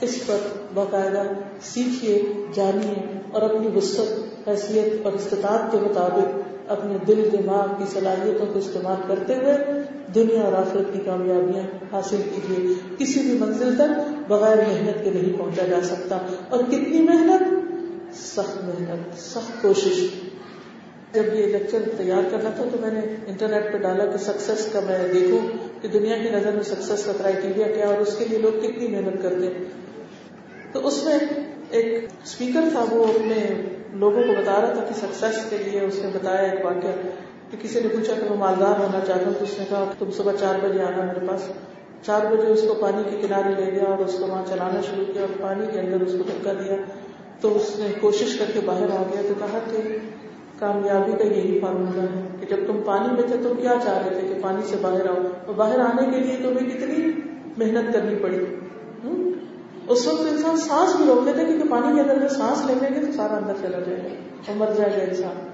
اس 0.00 0.26
پر 0.26 0.36
باقاعدہ 0.74 1.22
سیکھیے، 1.62 2.22
جانیے 2.54 3.18
اور 3.32 3.42
اپنی 3.42 3.68
وسط 3.76 4.48
حیثیت 4.48 5.06
اور 5.06 5.12
استطاعت 5.12 5.72
کے 5.72 5.78
مطابق 5.80 6.49
اپنے 6.70 6.98
دل 7.08 7.28
دماغ 7.32 7.66
کی 7.78 7.84
صلاحیتوں 7.92 8.46
کو 8.52 8.58
استعمال 8.58 8.96
کرتے 9.06 9.34
ہوئے 9.34 9.56
دنیا 10.14 10.42
اور 10.42 10.52
آخرت 10.52 10.92
کی 10.92 11.00
کامیابیاں 11.04 11.62
حاصل 11.92 12.16
کیجیے۔ 12.16 12.74
کسی 12.98 13.20
بھی 13.20 13.38
منزل 13.38 13.76
تک 13.76 14.12
بغیر 14.28 14.56
محنت 14.56 15.04
کے 15.04 15.10
نہیں 15.10 15.38
پہنچا 15.38 15.66
جا 15.66 15.80
سکتا۔ 15.82 16.18
اور 16.48 16.62
کتنی 16.64 17.02
محنت؟ 17.02 17.42
سخت 18.16 18.64
محنت، 18.64 19.18
سخت 19.18 19.62
کوشش۔ 19.62 20.06
جب 21.12 21.34
یہ 21.34 21.46
لیکچر 21.46 21.78
تیار 21.96 22.22
کرنا 22.30 22.50
تھا 22.50 22.64
تو 22.72 22.78
میں 22.80 22.90
نے 22.90 23.00
انٹرنیٹ 23.26 23.72
پہ 23.72 23.78
ڈالا 23.78 24.06
کہ 24.06 24.16
سکسیس 24.16 24.68
کا 24.72 24.80
میں 24.80 25.08
دیکھوں 25.12 25.48
کہ 25.82 25.88
دنیا 25.88 26.18
کی 26.18 26.28
نظر 26.30 26.52
میں 26.52 26.62
سکسیس 26.62 27.04
کا 27.04 27.12
کرائٹیریا 27.18 27.66
کیا 27.66 27.86
اور 27.86 27.98
اس 27.98 28.16
کے 28.18 28.24
لیے 28.24 28.38
لوگ 28.38 28.60
کتنی 28.60 28.88
محنت 28.88 29.22
کرتے 29.22 29.46
ہیں۔ 29.46 29.64
تو 30.72 30.86
اس 30.86 31.04
میں 31.04 31.18
ایک 31.70 32.04
اسپیکر 32.24 32.60
تھا، 32.72 32.84
وہ 32.90 33.04
اپنے 33.04 33.36
لوگوں 33.94 34.22
کو 34.22 34.32
بتا 34.32 34.60
رہا 34.60 34.72
تھا 34.72 34.84
کہ 34.84 34.94
سکسیس 34.94 35.50
کے 35.50 35.56
لیے 35.58 35.80
اس 35.80 35.98
نے 36.02 36.10
بتایا 36.14 36.50
ایک 36.50 36.64
واقعہ 36.64 36.90
کہ 37.50 37.56
کسی 37.62 37.80
نے 37.80 37.88
پوچھا 37.88 38.14
کہ 38.14 38.30
میں 38.30 38.38
مالدار 38.38 38.80
ہونا 38.80 39.00
چاہتا 39.06 39.26
ہوں 39.26 39.34
تو 39.38 39.44
اس 39.44 39.58
نے 39.58 39.64
کہا 39.68 39.92
تم 39.98 40.10
صبح 40.10 40.32
چار 40.40 40.54
بجے 40.62 40.82
آنا 40.82 41.04
میرے 41.04 41.26
پاس۔ 41.26 41.48
چار 42.06 42.20
بجے 42.32 42.46
اس 42.46 42.62
کو 42.62 42.74
پانی 42.74 43.02
کے 43.10 43.26
کنارے 43.26 43.64
لے 43.64 43.72
گیا 43.72 43.84
اور 43.84 43.98
اس 43.98 44.18
کو 44.18 44.26
وہاں 44.26 44.42
چلانا 44.48 44.80
شروع 44.80 45.12
کیا 45.12 45.22
اور 45.22 45.42
پانی 45.42 45.66
کے 45.72 45.80
اندر 45.80 46.00
اس 46.00 46.12
کو 46.12 46.18
دھکا 46.18 46.52
دیا۔ 46.52 46.76
تو 47.40 47.56
اس 47.56 47.78
نے 47.78 47.86
کوشش 48.00 48.38
کر 48.38 48.44
کے 48.54 48.60
باہر 48.64 48.90
آ 48.90 49.02
گیا 49.12 49.22
تو 49.28 49.34
کہا 49.38 49.58
کہ 49.70 49.98
کامیابی 50.58 51.12
کا 51.18 51.24
یہی 51.24 51.60
فارمولا 51.60 52.02
ہے 52.02 52.22
کہ 52.40 52.46
جب 52.46 52.56
تم 52.66 52.80
پانی 52.84 53.14
میں 53.14 53.22
تھے 53.26 53.36
تو 53.42 53.54
کیا 53.54 53.74
چاہ 53.84 53.98
رہے 53.98 54.20
تھے 54.20 54.28
کہ 54.28 54.34
پانی 54.42 54.62
سے 54.66 54.76
باہر 54.82 55.08
آؤ؟ 55.08 55.22
اور 55.46 55.54
باہر 55.54 55.78
آنے 55.78 56.10
کے 56.10 56.20
لیے 56.20 56.36
تمہیں 56.36 56.70
کتنی 56.70 57.12
محنت 57.56 57.94
کرنی 57.94 58.14
پڑی؟ 58.14 58.44
اس 59.90 60.06
وقت 60.06 60.20
انسان 60.20 60.56
سانس 60.56 60.96
بھی 60.96 61.04
روک 61.04 61.26
لیتے 61.26 61.44
کیونکہ 61.44 61.68
پانی 61.68 61.94
کے 61.94 62.00
اندر 62.00 62.28
سانس 62.28 62.66
لے 62.66 62.74
لیں 62.80 63.00
گے 63.00 63.06
تو 63.06 63.12
سارا 63.12 63.36
اندر 63.36 63.52
چلا 63.62 63.78
جائے 63.80 64.00
گا 64.04 64.08
اور 64.46 64.56
مر 64.56 64.66
جائے 64.76 64.90
گا 64.90 65.02
انسان 65.02 65.50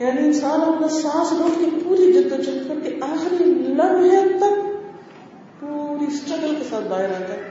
یعنی 0.00 0.26
انسان 0.26 0.60
اپنا 0.60 0.88
سانس 0.88 1.32
روک 1.32 1.58
کے 1.60 1.66
پوری 1.84 2.12
جد 2.12 2.32
و 2.32 2.36
جہد 2.36 2.68
کر 2.68 2.74
کے 2.82 2.98
آخری 3.00 3.44
لمحے 3.44 4.38
تک 4.38 4.62
پوری 5.60 6.04
اسٹرگل 6.04 6.54
کے 6.54 6.64
ساتھ 6.70 6.84
باہر 6.88 7.04
آتا 7.04 7.34
ہے۔ 7.34 7.42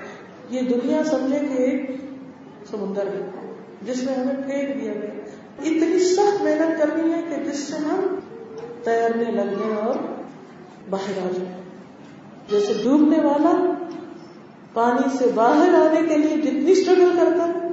یہ 0.50 0.62
دنیا 0.62 1.04
سمجھے 1.04 1.40
کہ 1.40 1.62
ایک 1.62 1.92
سمندر 2.72 3.08
ہے، 3.08 3.30
جس 3.82 4.04
میں 4.04 4.14
ہمیں 4.14 4.36
پھینک 4.36 4.82
دیا 4.82 4.94
گیا۔ 4.94 5.12
اتنی 5.62 6.00
سخت 6.00 6.44
محنت 6.44 6.82
کرنی 6.82 7.14
ہے 7.14 7.22
کہ 7.30 7.44
جس 7.44 7.60
سے 7.60 7.76
ہم 7.76 8.16
تیرنے 8.84 9.32
لگنے 9.32 9.76
اور 9.76 9.96
باہر 10.90 11.18
آ 11.18 11.30
جائیں۔ 11.36 11.62
جیسے 12.50 12.74
ڈوبنے 12.84 13.18
والا 13.18 13.73
پانی 14.74 15.18
سے 15.18 15.26
باہر 15.36 15.74
آنے 15.74 16.08
کے 16.10 16.18
لیے 16.18 16.42
جتنی 16.42 16.72
اسٹرگل 16.72 17.10
کرتا 17.20 17.48
ہے، 17.48 17.68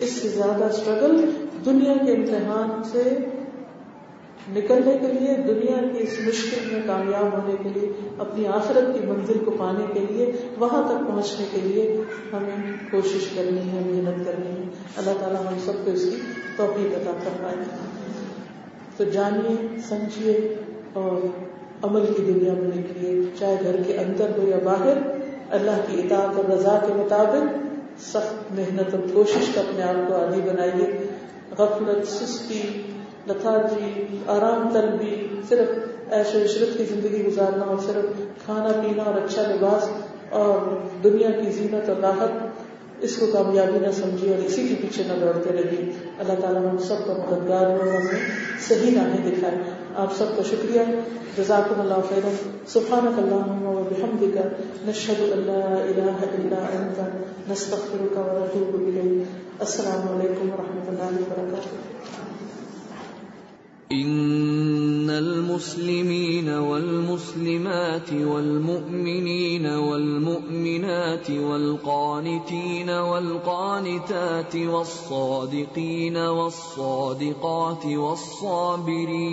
اس 0.00 0.12
سے 0.12 0.28
زیادہ 0.28 0.64
اسٹرگل 0.64 1.30
دنیا 1.64 2.06
کے 2.06 2.12
امتحان 2.12 2.82
سے 2.84 3.18
نکلنے 4.56 4.98
کے 4.98 5.06
لیے، 5.06 5.36
دنیا 5.36 5.76
کی 5.76 6.04
اس 6.04 6.16
مشکل 6.26 6.74
میں 6.74 6.82
کامیاب 6.86 7.32
ہونے 7.32 7.54
کے 7.62 7.80
لیے، 7.80 7.92
اپنی 8.18 8.46
آخرت 8.46 8.94
کی 8.94 9.06
منزل 9.06 9.38
کو 9.44 9.50
پانے 9.50 9.84
کے 9.92 10.06
لیے، 10.10 10.32
وہاں 10.58 10.82
تک 10.82 11.08
پہنچنے 11.08 11.46
کے 11.52 11.60
لیے 11.62 12.02
ہمیں 12.32 12.72
کوشش 12.90 13.28
کرنی 13.34 13.58
ہے، 13.58 13.80
محنت 13.86 14.26
کرنی 14.26 14.46
ہے۔ 14.46 14.68
اللہ 14.96 15.10
تعالیٰ 15.20 15.40
ہم 15.40 15.54
سب 15.64 15.72
کو 15.84 15.90
اس 15.90 16.04
کی 16.04 16.16
توفیق 16.56 16.94
عطا 16.94 17.12
فرمائے۔ 17.24 17.56
تو 18.96 19.04
جانیے، 19.04 19.78
سمجھیے 19.88 20.54
اور 20.92 21.26
عمل 21.82 22.06
کی 22.16 22.22
دنیا 22.22 22.52
میں 22.52 22.70
نکلیے 22.76 23.22
چاہے 23.38 23.56
گھر 23.62 23.82
کے 23.86 23.98
اندر 23.98 24.30
ہو 24.38 24.48
یا 24.48 24.58
باہر 24.64 25.21
اللہ 25.52 25.80
کی 25.86 26.00
اطاعت 26.00 26.36
اور 26.36 26.44
رضا 26.50 26.78
کے 26.86 26.92
مطابق 26.94 27.56
سخت 28.00 28.52
محنت 28.52 28.94
اور 28.94 29.14
کوشش 29.14 29.54
کا 29.54 29.60
اپنے 29.60 29.82
آپ 29.82 30.08
کو 30.08 30.14
عادی 30.14 30.40
بنائیے۔ 30.40 31.06
غفلت، 31.58 32.08
سستی 32.08 32.82
لتھارجی 33.28 34.04
آرام 34.26 34.68
طلبی 34.72 35.28
صرف 35.48 35.78
ایش 36.12 36.34
و 36.34 36.38
عشرت 36.38 36.78
کی 36.78 36.84
زندگی 36.84 37.26
گزارنا 37.26 37.64
اور 37.64 37.76
صرف 37.78 38.04
کھانا 38.44 38.80
پینا 38.80 39.02
اور 39.02 39.14
اچھا 39.14 39.42
لباس 39.42 39.88
اور 40.30 40.76
دنیا 41.04 41.30
کی 41.30 41.50
زینت 41.50 41.88
اور 41.88 41.96
راحت 41.96 42.51
اس 43.02 43.16
کو 43.16 43.26
کامیابی 43.26 43.78
نہ 43.86 43.92
سمجھی 43.92 44.28
اور 44.28 44.38
اسی 44.38 44.68
کے 44.68 44.74
پیچھے 44.80 45.04
نہ 45.04 45.20
دوڑتے 45.20 45.50
رہی 45.52 45.90
اللہ 46.18 46.40
تعالیٰ 46.40 46.70
ہم 46.70 46.78
سب 46.78 47.06
کا 47.06 47.12
مددگار 47.12 47.66
ہو 47.66 47.76
اور 47.76 47.88
ہمیں 47.88 48.20
صحیح 48.68 48.96
راہیں 48.96 49.30
دکھائے 49.30 49.54
آپ 49.94 50.16
سب 50.16 50.36
کا 50.36 50.42
شکریہ۔ 50.42 50.80
جزاکم 51.36 51.80
اللہ 51.80 51.94
خیر 52.08 52.28
سبحانک 52.66 53.18
اللہم 53.18 53.66
و 53.66 53.82
بحمدک۔ 53.90 54.36
نشہد 54.88 55.20
ان 55.20 55.38
لا 55.38 55.74
الہ 55.74 56.10
الا 56.10 56.56
انت۔ 56.56 57.00
نستغفرک 57.50 58.18
و 58.18 58.44
نتوب 58.44 58.74
الیک۔ 58.74 59.22
السلام 59.60 60.18
علیکم 60.18 60.50
و 60.52 60.56
رحمۃ 60.56 60.88
اللہ 60.88 61.18
وبرکاتہ۔ 61.18 62.02
المسلمين 65.18 66.48
والمسلمات 66.48 68.12
والمؤمنين 68.12 69.66
والمؤمنات 69.66 71.30
والقانتين 71.30 72.90
والقانتات 72.90 74.56
والصادقين 74.56 76.16
والصادقات 76.16 77.86
والصابرين 77.86 79.32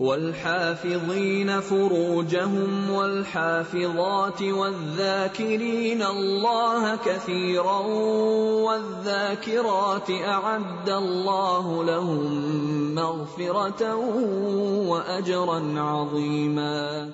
والحافظين 0.00 1.60
فروجهم 1.60 2.90
والحافظات 2.90 4.42
والذاكرين 4.42 6.02
الله 6.02 6.96
كثيرا 6.96 7.78
والذاكرات 8.64 10.10
أعد 10.10 10.88
الله 10.88 11.84
لهم 11.84 12.94
مغفرة 12.94 13.94
وأجرا 14.88 15.80
عظيما 15.80 17.10